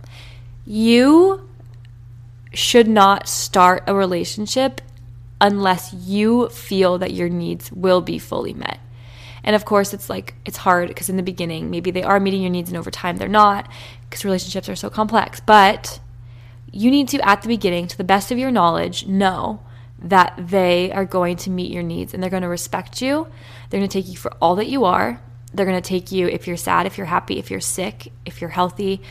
You 0.66 1.48
should 2.54 2.88
not 2.88 3.28
start 3.28 3.84
a 3.88 3.96
relationship 3.96 4.82
unless 5.40 5.94
you 5.94 6.50
feel 6.50 6.98
that 6.98 7.14
your 7.14 7.30
needs 7.30 7.72
will 7.72 8.02
be 8.02 8.18
fully 8.18 8.54
met. 8.54 8.80
And 9.44 9.56
of 9.56 9.66
course, 9.66 9.94
it's 9.94 10.10
like, 10.10 10.34
it's 10.46 10.58
hard 10.58 10.88
because 10.88 11.10
in 11.10 11.18
the 11.18 11.24
beginning, 11.24 11.70
maybe 11.70 11.92
they 11.92 12.04
are 12.04 12.20
meeting 12.20 12.42
your 12.42 12.52
needs 12.52 12.70
and 12.70 12.78
over 12.78 12.92
time 12.92 13.18
they're 13.18 13.28
not 13.28 13.70
because 14.10 14.26
relationships 14.26 14.70
are 14.70 14.76
so 14.76 14.90
complex. 14.90 15.40
But 15.40 16.00
you 16.72 16.92
need 16.92 17.08
to, 17.10 17.28
at 17.28 17.42
the 17.42 17.48
beginning, 17.48 17.88
to 17.88 17.98
the 17.98 18.04
best 18.04 18.32
of 18.32 18.38
your 18.38 18.52
knowledge, 18.52 19.08
know 19.08 19.62
that 20.00 20.34
they 20.38 20.92
are 20.92 21.06
going 21.06 21.38
to 21.38 21.50
meet 21.50 21.72
your 21.72 21.84
needs 21.84 22.14
and 22.14 22.22
they're 22.22 22.30
going 22.30 22.44
to 22.44 22.50
respect 22.50 23.02
you. 23.02 23.28
They're 23.70 23.80
going 23.80 23.90
to 23.90 24.02
take 24.02 24.10
you 24.10 24.18
for 24.18 24.32
all 24.42 24.56
that 24.56 24.68
you 24.68 24.86
are. 24.86 25.22
They're 25.54 25.66
going 25.66 25.82
to 25.82 25.88
take 25.88 26.12
you 26.12 26.28
if 26.28 26.46
you're 26.48 26.58
sad, 26.58 26.86
if 26.86 26.98
you're 26.98 27.08
happy, 27.08 27.40
if 27.40 27.50
you're 27.50 27.60
sick, 27.60 28.12
if 28.26 28.42
you're 28.42 28.50
healthy, 28.50 29.02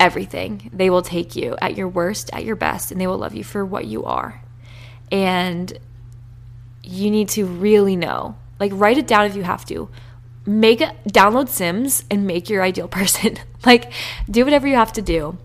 everything. 0.00 0.70
They 0.72 0.90
will 0.90 1.02
take 1.02 1.36
you 1.36 1.56
at 1.60 1.76
your 1.76 1.88
worst, 1.88 2.30
at 2.32 2.44
your 2.44 2.56
best, 2.56 2.90
and 2.90 3.00
they 3.00 3.06
will 3.06 3.18
love 3.18 3.34
you 3.34 3.44
for 3.44 3.64
what 3.64 3.86
you 3.86 4.04
are. 4.04 4.42
And 5.12 5.78
you 6.82 7.10
need 7.10 7.28
to 7.30 7.44
really 7.44 7.96
know. 7.96 8.36
Like 8.58 8.72
write 8.74 8.98
it 8.98 9.06
down 9.06 9.26
if 9.26 9.36
you 9.36 9.42
have 9.42 9.64
to. 9.66 9.88
Make 10.44 10.80
it 10.80 10.94
download 11.08 11.48
Sims 11.48 12.04
and 12.10 12.26
make 12.26 12.48
your 12.48 12.62
ideal 12.62 12.88
person. 13.00 13.38
like 13.64 13.92
do 14.30 14.44
whatever 14.44 14.66
you 14.66 14.76
have 14.76 14.92
to 14.94 15.02
do. 15.02 15.38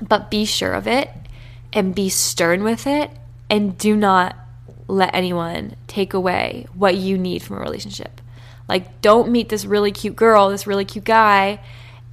But 0.00 0.30
be 0.30 0.44
sure 0.44 0.72
of 0.72 0.86
it 0.86 1.10
and 1.72 1.94
be 1.94 2.08
stern 2.08 2.64
with 2.64 2.86
it 2.86 3.10
and 3.48 3.78
do 3.78 3.96
not 3.96 4.36
let 4.88 5.14
anyone 5.14 5.76
take 5.86 6.12
away 6.12 6.66
what 6.74 6.96
you 6.96 7.16
need 7.16 7.42
from 7.42 7.56
a 7.56 7.60
relationship. 7.60 8.20
Like 8.68 9.00
don't 9.00 9.30
meet 9.30 9.48
this 9.48 9.64
really 9.64 9.92
cute 9.92 10.16
girl, 10.16 10.48
this 10.48 10.66
really 10.66 10.84
cute 10.84 11.04
guy 11.04 11.60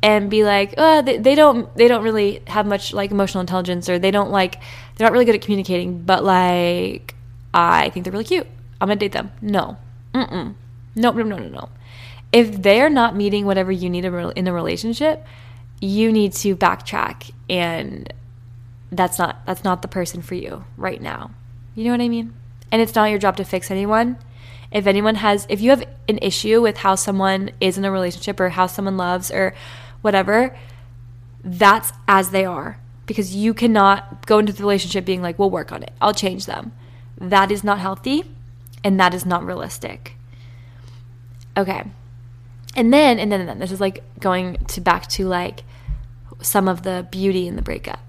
and 0.02 0.30
be 0.30 0.44
like, 0.44 0.74
oh, 0.78 1.02
they, 1.02 1.18
they 1.18 1.36
don't 1.36 1.74
they 1.76 1.88
don't 1.88 2.04
really 2.04 2.42
have 2.48 2.66
much 2.66 2.94
like 2.94 3.12
emotional 3.12 3.42
intelligence 3.42 3.90
or 3.90 4.00
they 4.00 4.12
don't 4.12 4.32
like 4.32 4.60
they're 4.96 5.06
not 5.06 5.12
really 5.12 5.26
good 5.26 5.36
at 5.36 5.42
communicating, 5.42 6.04
but 6.04 6.24
like 6.24 7.16
I 7.54 7.90
think 7.90 8.04
they're 8.04 8.12
really 8.14 8.26
cute. 8.26 8.48
I'm 8.80 8.88
gonna 8.88 9.00
date 9.00 9.12
them. 9.12 9.32
No, 9.42 9.78
mm 10.14 10.56
no, 10.96 11.12
no, 11.12 11.24
no, 11.24 11.38
no, 11.38 11.48
no. 11.48 11.70
If 12.32 12.62
they're 12.62 12.90
not 12.90 13.16
meeting 13.16 13.46
whatever 13.46 13.72
you 13.72 13.90
need 13.90 14.06
in 14.06 14.48
a 14.48 14.54
relationship, 14.54 15.26
you 15.82 16.12
need 16.12 16.34
to 16.34 16.56
backtrack, 16.56 17.32
and 17.50 18.12
that's 18.92 19.18
not 19.18 19.46
that's 19.46 19.64
not 19.64 19.82
the 19.82 19.88
person 19.88 20.22
for 20.22 20.36
you 20.36 20.66
right 20.78 21.02
now. 21.02 21.32
You 21.76 21.86
know 21.86 21.92
what 21.92 22.02
I 22.02 22.10
mean? 22.10 22.34
And 22.72 22.82
it's 22.82 22.94
not 22.94 23.10
your 23.10 23.20
job 23.20 23.38
to 23.38 23.44
fix 23.44 23.72
anyone. 23.72 24.18
If 24.72 24.86
anyone 24.86 25.16
has, 25.16 25.48
if 25.50 25.62
you 25.62 25.72
have 25.72 25.84
an 26.08 26.20
issue 26.22 26.62
with 26.62 26.78
how 26.78 26.96
someone 26.96 27.52
is 27.60 27.78
in 27.78 27.86
a 27.86 27.92
relationship 27.92 28.40
or 28.40 28.50
how 28.50 28.68
someone 28.68 28.98
loves 28.98 29.32
or 29.32 29.56
whatever, 30.02 30.56
that's 31.44 31.92
as 32.08 32.30
they 32.30 32.46
are. 32.46 32.80
Because 33.08 33.36
you 33.36 33.56
cannot 33.56 34.28
go 34.28 34.38
into 34.38 34.54
the 34.54 34.62
relationship 34.62 35.06
being 35.06 35.24
like, 35.24 35.40
we'll 35.40 35.50
work 35.50 35.72
on 35.72 35.82
it, 35.82 35.92
I'll 36.00 36.14
change 36.14 36.46
them. 36.46 36.74
That 37.18 37.52
is 37.52 37.64
not 37.64 37.80
healthy 37.80 38.26
and 38.84 39.00
that 39.00 39.14
is 39.14 39.26
not 39.26 39.46
realistic. 39.46 40.16
Okay. 41.58 41.84
And 42.76 42.94
then, 42.94 43.20
and 43.20 43.32
then, 43.32 43.42
and 43.42 43.50
then, 43.50 43.60
this 43.60 43.72
is 43.72 43.82
like 43.82 44.04
going 44.20 44.56
to 44.68 44.82
back 44.82 45.08
to 45.08 45.28
like 45.28 45.64
some 46.42 46.68
of 46.68 46.84
the 46.84 47.08
beauty 47.12 47.48
in 47.48 47.56
the 47.56 47.62
breakup 47.62 48.09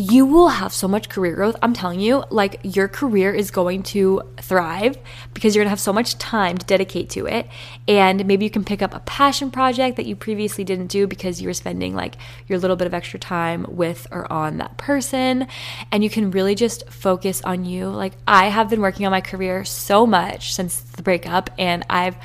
you 0.00 0.24
will 0.24 0.48
have 0.48 0.72
so 0.72 0.88
much 0.88 1.10
career 1.10 1.34
growth. 1.34 1.56
I'm 1.60 1.74
telling 1.74 2.00
you, 2.00 2.24
like 2.30 2.58
your 2.62 2.88
career 2.88 3.34
is 3.34 3.50
going 3.50 3.82
to 3.82 4.22
thrive 4.38 4.96
because 5.34 5.54
you're 5.54 5.60
going 5.60 5.66
to 5.66 5.70
have 5.70 5.80
so 5.80 5.92
much 5.92 6.16
time 6.16 6.56
to 6.56 6.64
dedicate 6.64 7.10
to 7.10 7.26
it. 7.26 7.46
And 7.86 8.24
maybe 8.24 8.46
you 8.46 8.50
can 8.50 8.64
pick 8.64 8.80
up 8.80 8.94
a 8.94 9.00
passion 9.00 9.50
project 9.50 9.98
that 9.98 10.06
you 10.06 10.16
previously 10.16 10.64
didn't 10.64 10.86
do 10.86 11.06
because 11.06 11.42
you 11.42 11.48
were 11.48 11.54
spending 11.54 11.94
like 11.94 12.14
your 12.46 12.58
little 12.58 12.76
bit 12.76 12.86
of 12.86 12.94
extra 12.94 13.18
time 13.18 13.66
with 13.68 14.06
or 14.10 14.30
on 14.32 14.56
that 14.56 14.78
person. 14.78 15.46
And 15.92 16.02
you 16.02 16.08
can 16.08 16.30
really 16.30 16.54
just 16.54 16.88
focus 16.88 17.42
on 17.42 17.66
you. 17.66 17.88
Like 17.88 18.14
I 18.26 18.46
have 18.46 18.70
been 18.70 18.80
working 18.80 19.04
on 19.04 19.12
my 19.12 19.20
career 19.20 19.66
so 19.66 20.06
much 20.06 20.54
since 20.54 20.80
the 20.80 21.02
breakup, 21.02 21.50
and 21.58 21.84
I've 21.90 22.16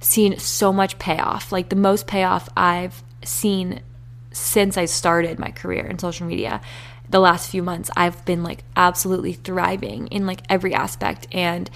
seen 0.00 0.38
so 0.38 0.72
much 0.72 0.98
payoff. 0.98 1.52
Like 1.52 1.68
the 1.68 1.76
most 1.76 2.06
payoff 2.06 2.48
I've 2.56 3.02
seen 3.22 3.82
since 4.32 4.78
I 4.78 4.86
started 4.86 5.38
my 5.38 5.50
career 5.50 5.84
in 5.86 5.98
social 5.98 6.26
media 6.26 6.62
the 7.10 7.20
last 7.20 7.50
few 7.50 7.62
months 7.62 7.90
I've 7.96 8.24
been 8.24 8.42
like 8.42 8.64
absolutely 8.76 9.32
thriving 9.32 10.08
in 10.08 10.26
like 10.26 10.42
every 10.48 10.74
aspect. 10.74 11.26
And 11.32 11.70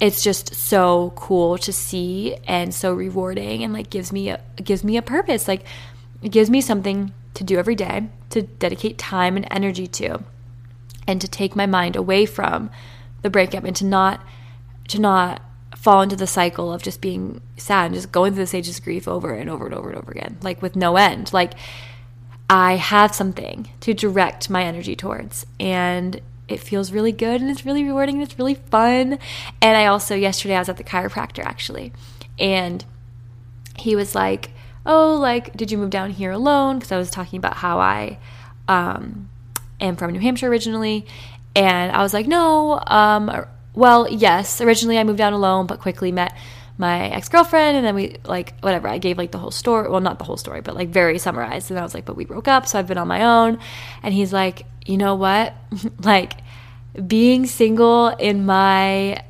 it's 0.00 0.22
just 0.22 0.54
so 0.54 1.12
cool 1.16 1.58
to 1.58 1.72
see 1.72 2.36
and 2.46 2.74
so 2.74 2.92
rewarding 2.92 3.62
and 3.62 3.72
like 3.72 3.90
gives 3.90 4.12
me 4.12 4.30
a 4.30 4.40
gives 4.56 4.82
me 4.82 4.96
a 4.96 5.02
purpose. 5.02 5.46
Like 5.46 5.64
it 6.22 6.30
gives 6.30 6.50
me 6.50 6.60
something 6.60 7.12
to 7.34 7.44
do 7.44 7.58
every 7.58 7.74
day 7.74 8.08
to 8.30 8.42
dedicate 8.42 8.98
time 8.98 9.36
and 9.36 9.46
energy 9.50 9.86
to 9.86 10.22
and 11.06 11.20
to 11.20 11.28
take 11.28 11.56
my 11.56 11.66
mind 11.66 11.96
away 11.96 12.26
from 12.26 12.70
the 13.22 13.30
breakup 13.30 13.64
and 13.64 13.76
to 13.76 13.84
not 13.84 14.20
to 14.88 15.00
not 15.00 15.42
fall 15.76 16.02
into 16.02 16.16
the 16.16 16.26
cycle 16.26 16.72
of 16.72 16.82
just 16.82 17.00
being 17.00 17.40
sad 17.56 17.86
and 17.86 17.94
just 17.94 18.12
going 18.12 18.32
through 18.32 18.42
the 18.42 18.46
stages 18.46 18.78
of 18.78 18.84
grief 18.84 19.08
over 19.08 19.32
and 19.32 19.48
over 19.48 19.66
and 19.66 19.74
over 19.74 19.88
and 19.88 19.98
over 19.98 20.10
again 20.10 20.36
like 20.42 20.60
with 20.62 20.76
no 20.76 20.96
end. 20.96 21.32
Like 21.32 21.54
I 22.50 22.74
have 22.74 23.14
something 23.14 23.70
to 23.78 23.94
direct 23.94 24.50
my 24.50 24.64
energy 24.64 24.96
towards. 24.96 25.46
And 25.60 26.20
it 26.48 26.58
feels 26.58 26.90
really 26.90 27.12
good 27.12 27.40
and 27.40 27.48
it's 27.48 27.64
really 27.64 27.84
rewarding 27.84 28.16
and 28.16 28.24
it's 28.24 28.36
really 28.36 28.56
fun. 28.56 29.20
And 29.62 29.76
I 29.76 29.86
also, 29.86 30.16
yesterday, 30.16 30.56
I 30.56 30.58
was 30.58 30.68
at 30.68 30.76
the 30.76 30.84
chiropractor 30.84 31.44
actually. 31.44 31.92
And 32.40 32.84
he 33.76 33.94
was 33.94 34.16
like, 34.16 34.50
Oh, 34.84 35.14
like, 35.14 35.56
did 35.56 35.70
you 35.70 35.78
move 35.78 35.90
down 35.90 36.10
here 36.10 36.32
alone? 36.32 36.78
Because 36.78 36.90
I 36.90 36.98
was 36.98 37.10
talking 37.10 37.36
about 37.36 37.54
how 37.54 37.78
I 37.78 38.18
um, 38.66 39.28
am 39.80 39.94
from 39.94 40.10
New 40.10 40.20
Hampshire 40.20 40.48
originally. 40.48 41.06
And 41.54 41.92
I 41.92 42.02
was 42.02 42.12
like, 42.12 42.26
No, 42.26 42.82
um, 42.88 43.46
well, 43.74 44.10
yes, 44.10 44.60
originally 44.60 44.98
I 44.98 45.04
moved 45.04 45.18
down 45.18 45.34
alone, 45.34 45.68
but 45.68 45.78
quickly 45.78 46.10
met 46.10 46.36
my 46.80 47.10
ex 47.10 47.28
girlfriend, 47.28 47.76
and 47.76 47.86
then 47.86 47.94
we 47.94 48.16
like 48.24 48.58
whatever. 48.60 48.88
I 48.88 48.98
gave 48.98 49.18
like 49.18 49.30
the 49.30 49.38
whole 49.38 49.52
story. 49.52 49.88
Well, 49.88 50.00
not 50.00 50.18
the 50.18 50.24
whole 50.24 50.36
story, 50.36 50.62
but 50.62 50.74
like 50.74 50.88
very 50.88 51.18
summarized. 51.18 51.70
And 51.70 51.78
I 51.78 51.82
was 51.82 51.94
like, 51.94 52.04
but 52.04 52.16
we 52.16 52.24
broke 52.24 52.48
up, 52.48 52.66
so 52.66 52.78
I've 52.78 52.88
been 52.88 52.98
on 52.98 53.06
my 53.06 53.22
own. 53.22 53.60
And 54.02 54.12
he's 54.12 54.32
like, 54.32 54.66
you 54.86 54.96
know 54.96 55.14
what? 55.14 55.54
like 56.02 56.38
being 57.06 57.46
single 57.46 58.08
in 58.08 58.44
my 58.46 59.22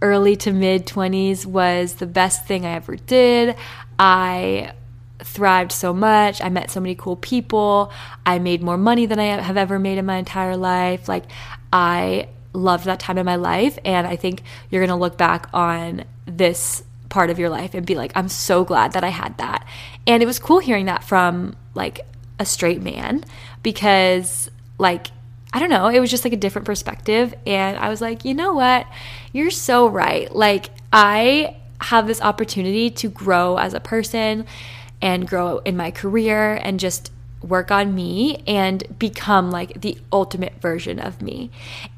early 0.00 0.36
to 0.36 0.52
mid 0.52 0.86
20s 0.86 1.46
was 1.46 1.94
the 1.94 2.06
best 2.06 2.46
thing 2.46 2.66
I 2.66 2.74
ever 2.74 2.96
did. 2.96 3.56
I 3.98 4.74
thrived 5.20 5.72
so 5.72 5.92
much. 5.92 6.42
I 6.42 6.48
met 6.48 6.70
so 6.70 6.80
many 6.80 6.94
cool 6.94 7.16
people. 7.16 7.92
I 8.26 8.38
made 8.38 8.62
more 8.62 8.76
money 8.76 9.06
than 9.06 9.18
I 9.18 9.40
have 9.40 9.56
ever 9.56 9.78
made 9.78 9.98
in 9.98 10.06
my 10.06 10.16
entire 10.16 10.56
life. 10.56 11.08
Like, 11.08 11.24
I 11.72 12.28
loved 12.52 12.84
that 12.84 13.00
time 13.00 13.18
in 13.18 13.26
my 13.26 13.36
life. 13.36 13.78
And 13.84 14.06
I 14.06 14.16
think 14.16 14.42
you're 14.70 14.80
going 14.80 14.96
to 14.96 15.00
look 15.00 15.16
back 15.16 15.48
on 15.52 16.04
this 16.26 16.82
part 17.08 17.30
of 17.30 17.38
your 17.38 17.50
life 17.50 17.74
and 17.74 17.86
be 17.86 17.94
like, 17.94 18.12
I'm 18.14 18.28
so 18.28 18.64
glad 18.64 18.92
that 18.92 19.04
I 19.04 19.08
had 19.08 19.36
that. 19.38 19.66
And 20.06 20.22
it 20.22 20.26
was 20.26 20.38
cool 20.38 20.58
hearing 20.58 20.86
that 20.86 21.04
from 21.04 21.56
like 21.74 22.00
a 22.38 22.44
straight 22.44 22.82
man 22.82 23.24
because, 23.62 24.50
like, 24.78 25.08
I 25.52 25.58
don't 25.58 25.68
know, 25.68 25.88
it 25.88 26.00
was 26.00 26.10
just 26.10 26.24
like 26.24 26.32
a 26.32 26.38
different 26.38 26.64
perspective. 26.64 27.34
And 27.46 27.76
I 27.76 27.88
was 27.88 28.00
like, 28.00 28.24
you 28.24 28.34
know 28.34 28.54
what? 28.54 28.86
You're 29.32 29.50
so 29.50 29.86
right. 29.86 30.34
Like, 30.34 30.70
I 30.92 31.56
have 31.80 32.06
this 32.06 32.20
opportunity 32.20 32.90
to 32.90 33.10
grow 33.10 33.58
as 33.58 33.74
a 33.74 33.80
person 33.80 34.46
and 35.02 35.28
grow 35.28 35.58
in 35.58 35.76
my 35.76 35.90
career 35.90 36.54
and 36.62 36.80
just 36.80 37.10
work 37.42 37.70
on 37.70 37.94
me 37.94 38.42
and 38.46 38.84
become 38.98 39.50
like 39.50 39.80
the 39.80 39.98
ultimate 40.12 40.60
version 40.60 40.98
of 40.98 41.20
me. 41.20 41.50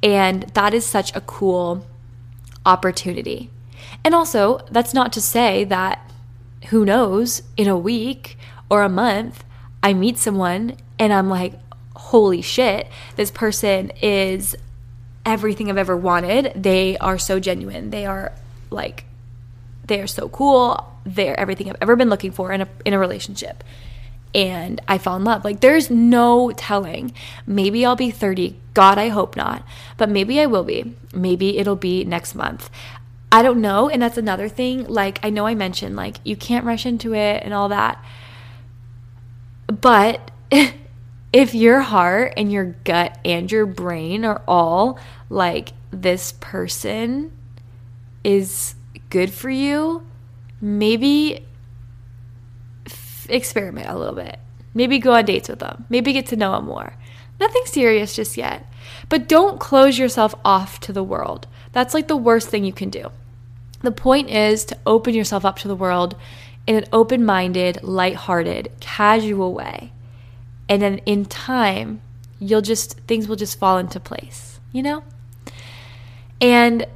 And 0.03 0.45
that 0.55 0.75
is 0.75 0.85
such 0.87 1.15
a 1.15 1.21
cool 1.21 1.87
opportunity. 2.67 3.51
And 4.03 4.15
also, 4.15 4.61
that's 4.71 4.95
not 4.95 5.13
to 5.15 5.21
say 5.21 5.65
that 5.65 6.11
who 6.69 6.85
knows, 6.85 7.43
in 7.57 7.69
a 7.69 7.79
week 7.79 8.39
or 8.71 8.83
a 8.83 8.89
month, 8.89 9.45
I 9.83 9.93
meet 9.93 10.19
someone 10.19 10.77
and 10.99 11.13
I'm 11.13 11.29
like, 11.29 11.55
holy 11.95 12.43
shit, 12.43 12.89
this 13.17 13.31
person 13.31 13.91
is 14.03 14.57
everything 15.27 15.71
I've 15.71 15.79
ever 15.79 15.97
wanted. 15.97 16.53
They 16.55 16.97
are 16.99 17.19
so 17.19 17.39
genuine. 17.39 17.91
They 17.91 18.07
are 18.07 18.33
like, 18.71 19.05
they 19.87 20.01
are 20.01 20.07
so 20.07 20.29
cool. 20.29 20.93
They're 21.05 21.39
everything 21.39 21.69
I've 21.69 21.77
ever 21.83 21.97
been 21.97 22.09
looking 22.09 22.33
for 22.33 22.51
in 22.53 22.63
a, 22.63 22.69
in 22.85 22.95
a 22.95 22.99
relationship 22.99 23.63
and 24.35 24.81
I 24.89 24.99
fell 24.99 25.17
in 25.17 25.25
love. 25.25 25.45
Like, 25.45 25.61
there's 25.61 25.91
no 25.91 26.51
telling. 26.51 27.13
Maybe 27.47 27.87
I'll 27.87 27.97
be 27.97 28.11
30. 28.11 28.59
God, 28.75 28.99
I 28.99 29.09
hope 29.09 29.37
not. 29.37 29.65
But 29.97 30.11
maybe 30.11 30.41
I 30.41 30.47
will 30.47 30.65
be. 30.65 30.95
Maybe 31.15 31.59
it'll 31.59 31.77
be 31.77 32.05
next 32.05 32.35
month. 32.35 32.69
I 33.31 33.43
don't 33.43 33.61
know. 33.61 33.89
And 33.89 34.03
that's 34.03 34.19
another 34.19 34.49
thing. 34.49 34.87
Like, 34.87 35.21
I 35.23 35.31
know 35.31 35.47
I 35.47 35.55
mentioned, 35.55 35.95
like, 35.95 36.17
you 36.25 36.37
can't 36.37 36.65
rush 36.65 36.85
into 36.85 37.15
it 37.15 37.43
and 37.45 37.55
all 37.55 37.69
that. 37.69 38.05
But 39.69 40.33
if 41.33 41.55
your 41.55 41.81
heart 41.81 42.35
and 42.37 42.51
your 42.51 42.77
gut 42.85 43.19
and 43.25 43.51
your 43.51 43.67
brain 43.67 44.25
are 44.25 44.43
all 44.49 44.99
like, 45.29 45.73
this 45.91 46.33
person 46.33 47.31
is 48.25 48.75
good 49.11 49.33
for 49.33 49.51
you, 49.51 50.05
maybe 50.61 51.47
experiment 53.29 53.89
a 53.89 53.97
little 53.97 54.15
bit. 54.15 54.39
Maybe 54.75 54.99
go 54.99 55.13
on 55.13 55.25
dates 55.25 55.49
with 55.49 55.61
them. 55.61 55.85
Maybe 55.89 56.13
get 56.13 56.27
to 56.27 56.37
know 56.37 56.53
them 56.53 56.67
more. 56.67 56.95
Nothing 57.41 57.63
serious 57.67 58.15
just 58.15 58.37
yet. 58.37 58.67
But 59.09 59.29
don't 59.29 59.61
close 59.61 59.99
yourself 59.99 60.35
off 60.45 60.81
to 60.81 60.93
the 60.93 61.05
world. 61.05 61.47
That's 61.73 61.95
like 61.95 62.09
the 62.09 62.17
worst 62.17 62.49
thing 62.49 62.65
you 62.65 62.73
can 62.73 62.91
do. 62.91 63.11
The 63.83 63.93
point 63.93 64.31
is 64.31 64.65
to 64.67 64.79
open 64.87 65.15
yourself 65.15 65.45
up 65.45 65.59
to 65.61 65.69
the 65.69 65.77
world 65.77 66.17
in 66.67 66.77
an 66.77 66.87
open 66.93 67.25
minded, 67.25 67.83
light-hearted, 67.83 68.73
casual 68.81 69.53
way. 69.53 69.93
And 70.69 70.81
then 70.81 70.99
in 70.99 71.27
time, 71.27 72.01
you'll 72.39 72.63
just, 72.63 72.99
things 73.01 73.29
will 73.29 73.37
just 73.37 73.59
fall 73.59 73.79
into 73.79 74.01
place, 74.01 74.59
you 74.73 74.83
know? 74.83 75.05
And 76.41 76.87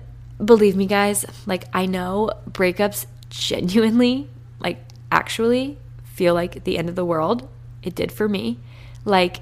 believe 0.43 0.77
me, 0.77 0.87
guys, 0.87 1.27
like 1.47 1.65
I 1.73 1.87
know 1.87 2.31
breakups 2.51 3.07
genuinely, 3.29 4.31
like 4.61 4.79
actually 5.13 5.79
feel 6.19 6.35
like 6.35 6.65
the 6.65 6.77
end 6.77 6.89
of 6.89 6.97
the 6.97 7.05
world. 7.05 7.49
It 7.81 7.95
did 7.95 8.11
for 8.11 8.29
me. 8.29 8.59
Like 9.05 9.41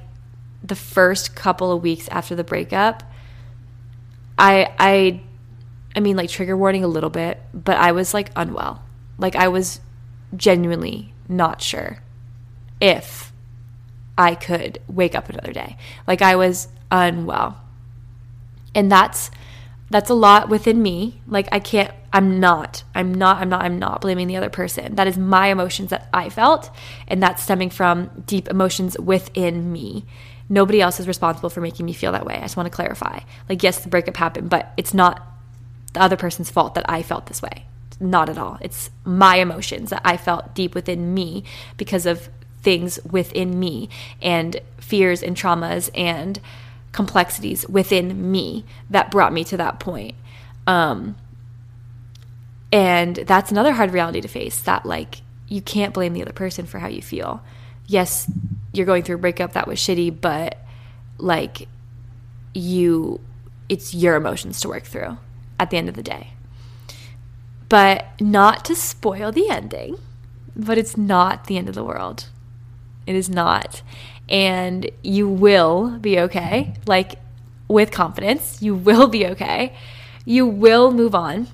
the 0.63 0.77
first 0.77 1.35
couple 1.35 1.73
of 1.73 1.83
weeks 1.83 2.07
after 2.09 2.37
the 2.37 2.45
breakup, 2.45 3.03
I 4.39 4.75
I 4.79 5.23
I 5.97 6.01
mean 6.01 6.17
like 6.17 6.29
trigger 6.29 6.57
warning 6.57 6.85
a 6.85 6.89
little 6.89 7.09
bit, 7.09 7.41
but 7.55 7.79
I 7.79 7.93
was 7.93 8.13
like 8.13 8.31
unwell. 8.37 8.83
Like 9.17 9.35
I 9.35 9.49
was 9.49 9.81
genuinely 10.37 11.15
not 11.29 11.63
sure 11.63 12.03
if 12.79 13.33
I 14.19 14.35
could 14.35 14.79
wake 14.87 15.15
up 15.15 15.31
another 15.31 15.53
day. 15.53 15.79
Like 16.07 16.21
I 16.21 16.37
was 16.37 16.69
unwell. 16.91 17.59
And 18.75 18.93
that's 18.93 19.31
that's 19.91 20.11
a 20.11 20.15
lot 20.15 20.49
within 20.49 20.83
me. 20.83 21.21
Like 21.27 21.49
I 21.53 21.61
can't 21.61 21.93
I'm 22.13 22.41
not 22.41 22.83
I'm 22.95 23.15
not 23.15 23.39
I'm 23.39 23.49
not 23.49 23.63
I'm 23.63 23.79
not 23.79 24.01
blaming 24.01 24.27
the 24.27 24.37
other 24.37 24.51
person. 24.51 24.95
That 24.97 25.07
is 25.07 25.17
my 25.17 25.49
emotions 25.49 25.91
that 25.91 26.09
I 26.13 26.29
felt 26.29 26.71
and 27.07 27.23
that's 27.23 27.43
stemming 27.43 27.71
from 27.71 28.11
deep 28.27 28.49
emotions 28.49 28.99
within 28.99 29.73
me. 29.73 30.05
Nobody 30.49 30.81
else 30.81 31.01
is 31.01 31.09
responsible 31.09 31.51
for 31.51 31.61
making 31.61 31.87
me 31.87 31.93
feel 31.93 32.13
that 32.13 32.27
way. 32.27 32.37
I 32.37 32.43
just 32.43 32.57
want 32.57 32.67
to 32.67 32.75
clarify. 32.75 33.21
Like 33.49 33.63
yes, 33.63 33.81
the 33.81 33.89
breakup 33.89 34.17
happened, 34.17 34.51
but 34.51 34.73
it's 34.77 34.95
not 34.95 35.25
the 35.93 36.03
other 36.03 36.17
person's 36.17 36.51
fault 36.51 36.75
that 36.75 36.89
I 36.89 37.03
felt 37.03 37.27
this 37.27 37.43
way. 37.43 37.67
Not 37.99 38.29
at 38.29 38.39
all. 38.39 38.59
It's 38.61 38.91
my 39.05 39.37
emotions 39.37 39.91
that 39.91 40.03
I 40.05 40.17
felt 40.17 40.55
deep 40.55 40.75
within 40.75 41.15
me 41.15 41.45
because 41.77 42.07
of 42.07 42.29
things 42.61 42.99
within 43.09 43.59
me 43.59 43.89
and 44.21 44.61
fears 44.79 45.23
and 45.23 45.37
traumas 45.37 45.89
and 45.95 46.41
complexities 46.97 47.69
within 47.69 48.33
me 48.33 48.65
that 48.91 49.13
brought 49.13 49.33
me 49.33 49.45
to 49.45 49.57
that 49.57 49.79
point. 49.79 50.17
Um, 50.67 51.15
and 52.73 53.15
that's 53.15 53.53
another 53.53 53.73
hard 53.73 53.93
reality 53.93 54.21
to 54.21 54.29
face 54.29 54.61
that, 54.63 54.85
like, 54.85 55.21
you 55.47 55.63
can't 55.63 55.95
blame 55.95 56.13
the 56.13 56.23
other 56.23 56.33
person 56.33 56.67
for 56.67 56.81
how 56.81 56.89
you 56.89 57.01
feel. 57.01 57.41
Yes, 57.87 58.29
you're 58.73 58.87
going 58.87 59.05
through 59.05 59.17
a 59.17 59.21
breakup 59.21 59.53
that 59.53 59.69
was 59.69 59.79
shitty, 59.79 60.21
but 60.21 60.59
like, 61.19 61.69
you, 62.53 63.21
it's 63.69 63.95
your 63.95 64.17
emotions 64.17 64.61
to 64.61 64.69
work 64.69 64.85
through 64.85 65.19
at 65.61 65.71
the 65.71 65.77
end 65.77 65.89
of 65.89 65.95
the 65.95 66.03
day. 66.03 66.33
But 67.69 68.07
not 68.21 68.65
to 68.65 68.75
spoil 68.75 69.31
the 69.31 69.49
ending, 69.49 69.99
but 70.57 70.79
it's 70.79 70.97
not 70.97 71.47
the 71.47 71.59
end 71.59 71.69
of 71.69 71.75
the 71.75 71.85
world. 71.85 72.29
It 73.07 73.15
is 73.15 73.29
not 73.29 73.83
and 74.29 74.91
you 75.03 75.29
will 75.29 75.99
be 75.99 76.19
okay. 76.21 76.75
Like 76.87 77.17
with 77.69 77.91
confidence, 77.91 78.63
you 78.63 78.75
will 78.75 79.09
be 79.09 79.27
okay. 79.29 79.75
You 80.25 80.47
will 80.47 80.93
move 80.93 81.15
on. 81.15 81.49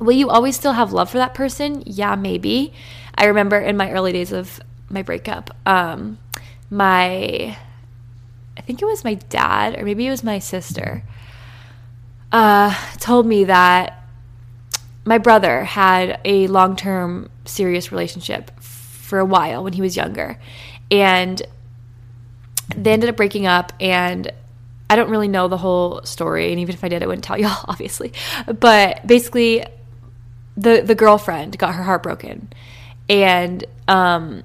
Will 0.00 0.12
you 0.12 0.30
always 0.30 0.56
still 0.56 0.72
have 0.72 0.92
love 0.92 1.10
for 1.10 1.18
that 1.18 1.34
person? 1.34 1.82
Yeah, 1.86 2.14
maybe. 2.14 2.72
I 3.14 3.26
remember 3.26 3.58
in 3.58 3.76
my 3.76 3.90
early 3.90 4.12
days 4.12 4.32
of 4.32 4.60
my 4.88 5.02
breakup, 5.02 5.56
um, 5.66 6.18
my, 6.70 7.56
I 8.56 8.60
think 8.62 8.80
it 8.80 8.84
was 8.84 9.04
my 9.04 9.14
dad 9.14 9.78
or 9.78 9.84
maybe 9.84 10.06
it 10.06 10.10
was 10.10 10.22
my 10.22 10.38
sister, 10.38 11.02
uh, 12.30 12.74
told 12.98 13.26
me 13.26 13.44
that 13.44 14.04
my 15.04 15.18
brother 15.18 15.64
had 15.64 16.20
a 16.24 16.46
long 16.48 16.76
term 16.76 17.30
serious 17.44 17.90
relationship 17.90 18.50
for 18.60 19.18
a 19.18 19.24
while 19.24 19.64
when 19.64 19.72
he 19.72 19.80
was 19.80 19.96
younger. 19.96 20.38
And 20.90 21.42
they 22.76 22.92
ended 22.92 23.08
up 23.08 23.16
breaking 23.16 23.46
up 23.46 23.72
and 23.80 24.32
I 24.90 24.96
don't 24.96 25.10
really 25.10 25.28
know 25.28 25.48
the 25.48 25.58
whole 25.58 26.02
story, 26.04 26.50
and 26.50 26.60
even 26.60 26.74
if 26.74 26.82
I 26.82 26.88
did, 26.88 27.02
I 27.02 27.06
wouldn't 27.06 27.24
tell 27.24 27.38
y'all, 27.38 27.64
obviously. 27.68 28.12
But 28.46 29.06
basically, 29.06 29.64
the 30.56 30.80
the 30.80 30.94
girlfriend 30.94 31.58
got 31.58 31.74
her 31.74 31.82
heart 31.82 32.02
broken, 32.02 32.50
and 33.08 33.64
um, 33.86 34.42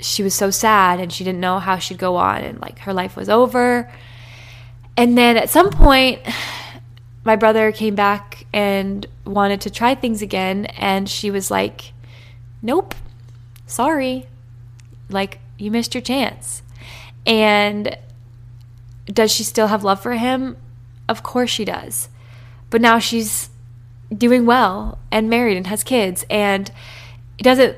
she 0.00 0.22
was 0.22 0.34
so 0.34 0.50
sad, 0.50 1.00
and 1.00 1.12
she 1.12 1.24
didn't 1.24 1.40
know 1.40 1.58
how 1.58 1.78
she'd 1.78 1.98
go 1.98 2.16
on, 2.16 2.42
and 2.42 2.60
like 2.60 2.80
her 2.80 2.94
life 2.94 3.16
was 3.16 3.28
over. 3.28 3.90
And 4.96 5.16
then 5.16 5.36
at 5.36 5.50
some 5.50 5.70
point, 5.70 6.20
my 7.24 7.36
brother 7.36 7.72
came 7.72 7.94
back 7.94 8.46
and 8.52 9.06
wanted 9.26 9.60
to 9.62 9.70
try 9.70 9.94
things 9.94 10.22
again, 10.22 10.64
and 10.66 11.08
she 11.08 11.30
was 11.30 11.50
like, 11.50 11.92
"Nope, 12.62 12.94
sorry, 13.66 14.26
like 15.10 15.40
you 15.58 15.70
missed 15.70 15.94
your 15.94 16.00
chance." 16.00 16.62
And 17.26 17.96
does 19.06 19.32
she 19.32 19.44
still 19.44 19.68
have 19.68 19.84
love 19.84 20.02
for 20.02 20.12
him? 20.12 20.56
Of 21.08 21.22
course 21.22 21.50
she 21.50 21.64
does. 21.64 22.08
But 22.70 22.80
now 22.80 22.98
she's 22.98 23.50
doing 24.16 24.46
well 24.46 24.98
and 25.10 25.30
married 25.30 25.56
and 25.56 25.66
has 25.68 25.84
kids 25.84 26.24
and 26.28 26.70
it 27.38 27.44
doesn't 27.44 27.76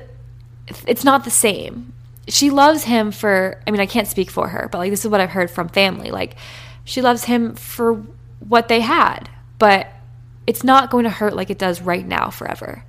it's 0.87 1.03
not 1.03 1.23
the 1.23 1.31
same. 1.31 1.93
She 2.27 2.49
loves 2.49 2.85
him 2.85 3.11
for 3.11 3.61
I 3.67 3.71
mean 3.71 3.81
I 3.81 3.85
can't 3.85 4.07
speak 4.07 4.29
for 4.29 4.49
her, 4.49 4.67
but 4.71 4.77
like 4.79 4.91
this 4.91 5.05
is 5.05 5.11
what 5.11 5.21
I've 5.21 5.31
heard 5.31 5.51
from 5.51 5.67
family. 5.69 6.11
Like 6.11 6.35
she 6.85 7.01
loves 7.01 7.25
him 7.25 7.55
for 7.55 8.03
what 8.39 8.67
they 8.67 8.81
had, 8.81 9.29
but 9.59 9.87
it's 10.45 10.63
not 10.63 10.89
going 10.89 11.05
to 11.05 11.09
hurt 11.09 11.35
like 11.35 11.49
it 11.49 11.57
does 11.57 11.81
right 11.81 12.05
now 12.05 12.29
forever. 12.29 12.83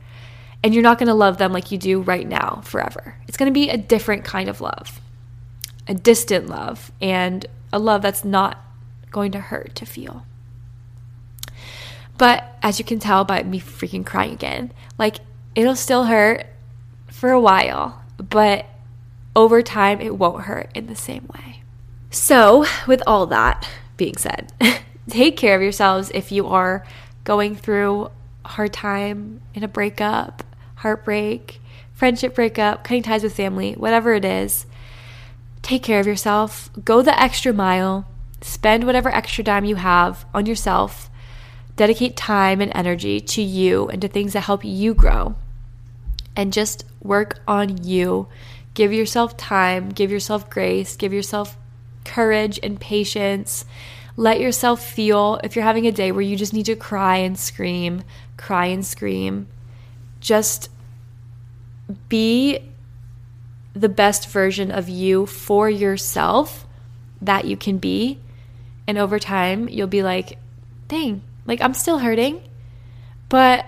And 0.63 0.73
you're 0.73 0.83
not 0.83 0.99
going 0.99 1.09
to 1.09 1.15
love 1.15 1.37
them 1.37 1.53
like 1.53 1.71
you 1.71 1.79
do 1.79 2.01
right 2.01 2.27
now 2.27 2.63
forever. 2.65 3.17
It's 3.29 3.37
going 3.37 3.51
to 3.51 3.55
be 3.55 3.69
a 3.69 3.77
different 3.77 4.25
kind 4.25 4.49
of 4.49 4.61
love 4.61 5.01
a 5.87 5.95
distant 5.95 6.49
love 6.49 6.93
and 7.01 7.47
a 7.73 7.79
love 7.79 8.03
that's 8.03 8.25
not 8.25 8.65
going 9.11 9.33
to 9.33 9.41
hurt 9.41 9.75
to 9.77 9.87
feel. 9.87 10.25
But 12.17 12.57
as 12.63 12.79
you 12.79 12.85
can 12.85 12.99
tell 12.99 13.25
by 13.25 13.43
me 13.43 13.61
freaking 13.61 14.07
crying 14.07 14.33
again, 14.33 14.73
like 14.99 15.17
it'll 15.55 15.77
still 15.77 16.05
hurt 16.05 16.47
for 17.09 17.31
a 17.31 17.41
while, 17.41 18.03
but 18.17 18.67
over 19.35 19.63
time 19.63 20.01
it 20.01 20.17
won't 20.17 20.45
hurt 20.45 20.71
in 20.75 20.87
the 20.87 20.97
same 20.97 21.29
way. 21.35 21.63
So, 22.11 22.65
with 22.87 23.03
all 23.07 23.27
that 23.27 23.69
being 23.97 24.17
said, 24.17 24.53
take 25.09 25.37
care 25.37 25.57
of 25.57 25.63
yourselves 25.63 26.11
if 26.15 26.31
you 26.31 26.47
are 26.47 26.87
going 27.25 27.57
through 27.57 28.11
a 28.45 28.49
hard 28.49 28.73
time 28.73 29.41
in 29.53 29.65
a 29.65 29.69
breakup, 29.69 30.45
heartbreak, 30.77 31.61
friendship 31.93 32.35
breakup, 32.35 32.85
cutting 32.85 33.03
ties 33.03 33.25
with 33.25 33.35
family, 33.35 33.73
whatever 33.73 34.15
it 34.15 34.25
is 34.25 34.67
take 35.65 35.83
care 35.83 35.99
of 35.99 36.07
yourself, 36.07 36.71
go 36.85 37.03
the 37.03 37.21
extra 37.21 37.53
mile, 37.53 38.07
spend 38.41 38.85
whatever 38.85 39.09
extra 39.09 39.43
dime 39.43 39.65
you 39.65 39.77
have 39.77 40.25
on 40.33 40.47
yourself, 40.47 41.11
dedicate 41.77 42.17
time 42.17 42.61
and 42.61 42.71
energy 42.75 43.21
to 43.21 43.43
you 43.43 43.89
and 43.89 44.01
to 44.03 44.07
things 44.07 44.35
that 44.35 44.43
help 44.43 44.65
you 44.65 44.95
grow, 44.95 45.35
and 46.37 46.53
just 46.53 46.85
work 47.03 47.41
on 47.49 47.83
you. 47.83 48.29
Give 48.75 48.93
yourself 48.93 49.37
time, 49.37 49.89
give 49.89 50.11
yourself 50.11 50.51
grace, 50.51 50.97
give 50.97 51.13
yourself 51.13 51.57
courage 52.05 52.61
and 52.63 52.81
patience. 52.81 53.65
Let 54.17 54.41
yourself 54.41 54.85
feel 54.85 55.41
if 55.43 55.57
you're 55.57 55.65
having 55.65 55.87
a 55.87 55.93
day 55.93 56.13
where 56.13 56.23
you 56.23 56.37
just 56.37 56.53
need 56.53 56.67
to 56.67 56.77
cry 56.77 57.17
and 57.17 57.39
scream, 57.39 58.03
cry 58.37 58.67
and 58.67 58.85
scream. 58.85 59.49
Just 60.21 60.71
be 62.09 62.61
the 63.75 63.89
best 63.89 64.29
version 64.29 64.71
of 64.71 64.89
you 64.89 65.27
for 65.27 65.69
yourself 65.69 66.67
that 67.21 67.45
you 67.45 67.57
can 67.57 67.79
be. 67.79 68.21
And 68.87 68.99
over 68.99 69.19
time, 69.19 69.69
you'll 69.69 69.87
be 69.89 70.03
like, 70.03 70.39
dang, 70.89 71.23
like 71.47 71.61
I'm 71.61 71.75
still 71.75 71.99
hurting, 71.99 72.43
but 73.29 73.67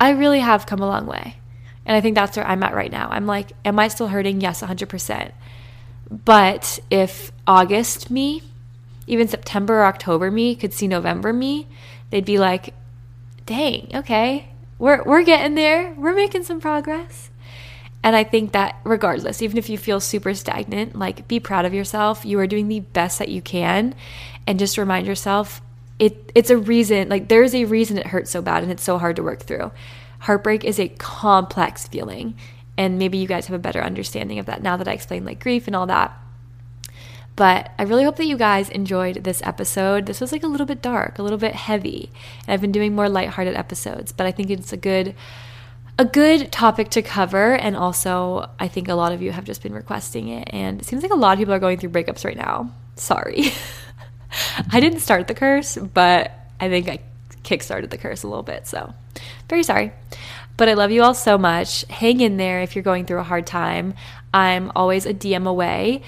I 0.00 0.10
really 0.10 0.40
have 0.40 0.66
come 0.66 0.80
a 0.80 0.86
long 0.86 1.06
way. 1.06 1.36
And 1.84 1.96
I 1.96 2.00
think 2.00 2.14
that's 2.14 2.36
where 2.36 2.46
I'm 2.46 2.62
at 2.62 2.74
right 2.74 2.90
now. 2.90 3.08
I'm 3.10 3.26
like, 3.26 3.52
am 3.64 3.78
I 3.78 3.88
still 3.88 4.08
hurting? 4.08 4.40
Yes, 4.40 4.60
100%. 4.60 5.32
But 6.10 6.78
if 6.90 7.32
August 7.46 8.10
me, 8.10 8.42
even 9.06 9.28
September 9.28 9.80
or 9.80 9.84
October 9.86 10.30
me 10.30 10.56
could 10.56 10.72
see 10.72 10.88
November 10.88 11.32
me, 11.32 11.68
they'd 12.10 12.24
be 12.24 12.38
like, 12.38 12.74
dang, 13.46 13.90
okay, 13.94 14.48
we're, 14.78 15.02
we're 15.04 15.22
getting 15.22 15.54
there. 15.54 15.94
We're 15.96 16.14
making 16.14 16.42
some 16.42 16.60
progress. 16.60 17.30
And 18.06 18.14
I 18.14 18.22
think 18.22 18.52
that 18.52 18.76
regardless, 18.84 19.42
even 19.42 19.58
if 19.58 19.68
you 19.68 19.76
feel 19.76 19.98
super 19.98 20.32
stagnant, 20.32 20.96
like 20.96 21.26
be 21.26 21.40
proud 21.40 21.64
of 21.64 21.74
yourself. 21.74 22.24
You 22.24 22.38
are 22.38 22.46
doing 22.46 22.68
the 22.68 22.78
best 22.78 23.18
that 23.18 23.30
you 23.30 23.42
can. 23.42 23.96
And 24.46 24.60
just 24.60 24.78
remind 24.78 25.08
yourself 25.08 25.60
it 25.98 26.30
it's 26.36 26.50
a 26.50 26.56
reason, 26.56 27.08
like 27.08 27.26
there's 27.26 27.52
a 27.52 27.64
reason 27.64 27.98
it 27.98 28.06
hurts 28.06 28.30
so 28.30 28.40
bad 28.40 28.62
and 28.62 28.70
it's 28.70 28.84
so 28.84 28.98
hard 28.98 29.16
to 29.16 29.24
work 29.24 29.42
through. 29.42 29.72
Heartbreak 30.20 30.62
is 30.62 30.78
a 30.78 30.86
complex 30.86 31.88
feeling, 31.88 32.36
and 32.78 32.96
maybe 32.96 33.18
you 33.18 33.26
guys 33.26 33.46
have 33.46 33.56
a 33.56 33.58
better 33.58 33.82
understanding 33.82 34.38
of 34.38 34.46
that 34.46 34.62
now 34.62 34.76
that 34.76 34.86
I 34.86 34.92
explained 34.92 35.26
like 35.26 35.42
grief 35.42 35.66
and 35.66 35.74
all 35.74 35.86
that. 35.86 36.16
But 37.34 37.72
I 37.76 37.82
really 37.82 38.04
hope 38.04 38.16
that 38.16 38.26
you 38.26 38.36
guys 38.36 38.68
enjoyed 38.68 39.24
this 39.24 39.42
episode. 39.42 40.06
This 40.06 40.20
was 40.20 40.30
like 40.30 40.44
a 40.44 40.48
little 40.48 40.64
bit 40.64 40.80
dark, 40.80 41.18
a 41.18 41.24
little 41.24 41.38
bit 41.38 41.56
heavy. 41.56 42.12
And 42.46 42.54
I've 42.54 42.60
been 42.60 42.70
doing 42.70 42.94
more 42.94 43.08
lighthearted 43.08 43.56
episodes, 43.56 44.12
but 44.12 44.28
I 44.28 44.30
think 44.30 44.48
it's 44.48 44.72
a 44.72 44.76
good 44.76 45.16
a 45.98 46.04
good 46.04 46.52
topic 46.52 46.90
to 46.90 47.02
cover 47.02 47.54
and 47.54 47.76
also 47.76 48.50
I 48.58 48.68
think 48.68 48.88
a 48.88 48.94
lot 48.94 49.12
of 49.12 49.22
you 49.22 49.32
have 49.32 49.44
just 49.44 49.62
been 49.62 49.72
requesting 49.72 50.28
it 50.28 50.48
and 50.52 50.80
it 50.80 50.84
seems 50.84 51.02
like 51.02 51.12
a 51.12 51.16
lot 51.16 51.32
of 51.32 51.38
people 51.38 51.54
are 51.54 51.58
going 51.58 51.78
through 51.78 51.90
breakups 51.90 52.24
right 52.24 52.36
now. 52.36 52.70
Sorry. 52.96 53.52
I 54.72 54.80
didn't 54.80 55.00
start 55.00 55.28
the 55.28 55.34
curse, 55.34 55.76
but 55.76 56.32
I 56.60 56.68
think 56.68 56.88
I 56.88 56.98
kickstarted 57.44 57.90
the 57.90 57.98
curse 57.98 58.22
a 58.22 58.28
little 58.28 58.42
bit, 58.42 58.66
so 58.66 58.92
very 59.48 59.62
sorry. 59.62 59.92
But 60.56 60.68
I 60.68 60.74
love 60.74 60.90
you 60.90 61.02
all 61.02 61.14
so 61.14 61.38
much. 61.38 61.84
Hang 61.88 62.20
in 62.20 62.36
there 62.36 62.62
if 62.62 62.74
you're 62.74 62.82
going 62.82 63.04
through 63.04 63.20
a 63.20 63.24
hard 63.24 63.46
time. 63.46 63.94
I'm 64.32 64.72
always 64.74 65.06
a 65.06 65.14
DM 65.14 65.46
away 65.46 66.02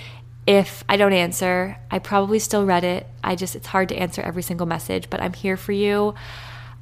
if 0.49 0.82
I 0.89 0.97
don't 0.97 1.12
answer, 1.12 1.76
I 1.91 1.99
probably 1.99 2.39
still 2.39 2.64
read 2.64 2.82
it. 2.82 3.07
I 3.22 3.36
just, 3.36 3.55
it's 3.55 3.66
hard 3.66 3.91
to 3.91 3.97
answer 3.97 4.22
every 4.22 4.43
single 4.43 4.66
message, 4.66 5.11
but 5.11 5.20
I'm 5.20 5.34
here 5.34 5.59
for 5.59 5.72
you. 5.72 6.14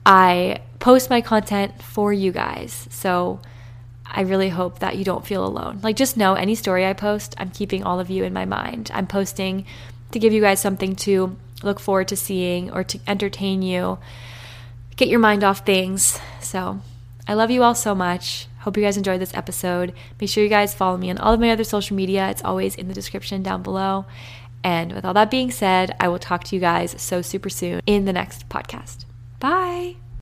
I 0.07 0.61
post 0.79 1.11
my 1.11 1.21
content 1.21 1.83
for 1.83 2.13
you 2.13 2.31
guys. 2.31 2.87
So 2.91 3.41
I 4.07 4.21
really 4.21 4.49
hope 4.49 4.79
that 4.79 4.97
you 4.97 5.05
don't 5.05 5.27
feel 5.27 5.45
alone. 5.45 5.81
Like, 5.83 5.97
just 5.97 6.17
know 6.17 6.35
any 6.35 6.55
story 6.55 6.87
I 6.87 6.93
post, 6.93 7.35
I'm 7.39 7.51
keeping 7.51 7.83
all 7.83 7.99
of 7.99 8.09
you 8.09 8.23
in 8.23 8.33
my 8.33 8.45
mind. 8.45 8.91
I'm 8.95 9.09
posting 9.09 9.67
to 10.13 10.21
give 10.21 10.33
you 10.33 10.41
guys 10.41 10.61
something 10.61 10.95
to 10.97 11.37
look 11.65 11.81
forward 11.81 12.07
to 12.09 12.17
seeing 12.17 12.71
or 12.71 12.85
to 12.85 13.01
entertain 13.09 13.63
you, 13.63 13.99
get 14.95 15.09
your 15.09 15.19
mind 15.19 15.43
off 15.43 15.67
things. 15.67 16.21
So 16.41 16.81
I 17.27 17.35
love 17.35 17.51
you 17.51 17.65
all 17.65 17.75
so 17.75 17.93
much. 17.93 18.47
Hope 18.61 18.77
you 18.77 18.85
guys 18.85 18.97
enjoyed 18.97 19.21
this 19.21 19.35
episode. 19.35 19.93
Make 20.21 20.31
sure 20.31 20.45
you 20.45 20.49
guys 20.49 20.73
follow 20.73 20.97
me 20.97 21.11
on 21.11 21.19
all 21.19 21.35
of 21.35 21.41
my 21.41 21.51
other 21.51 21.65
social 21.65 21.97
media. 21.97 22.31
It's 22.31 22.45
always 22.45 22.77
in 22.77 22.87
the 22.87 22.95
description 22.95 23.43
down 23.43 23.65
below. 23.65 24.07
And 24.63 24.93
with 24.93 25.05
all 25.05 25.15
that 25.15 25.31
being 25.33 25.51
said, 25.51 25.97
I 25.99 26.07
will 26.07 26.21
talk 26.21 26.45
to 26.45 26.55
you 26.55 26.61
guys 26.61 26.95
so 27.03 27.23
super 27.23 27.51
soon 27.51 27.81
in 27.87 28.05
the 28.05 28.13
next 28.13 28.49
podcast. 28.49 29.05
Bye. 29.41 29.97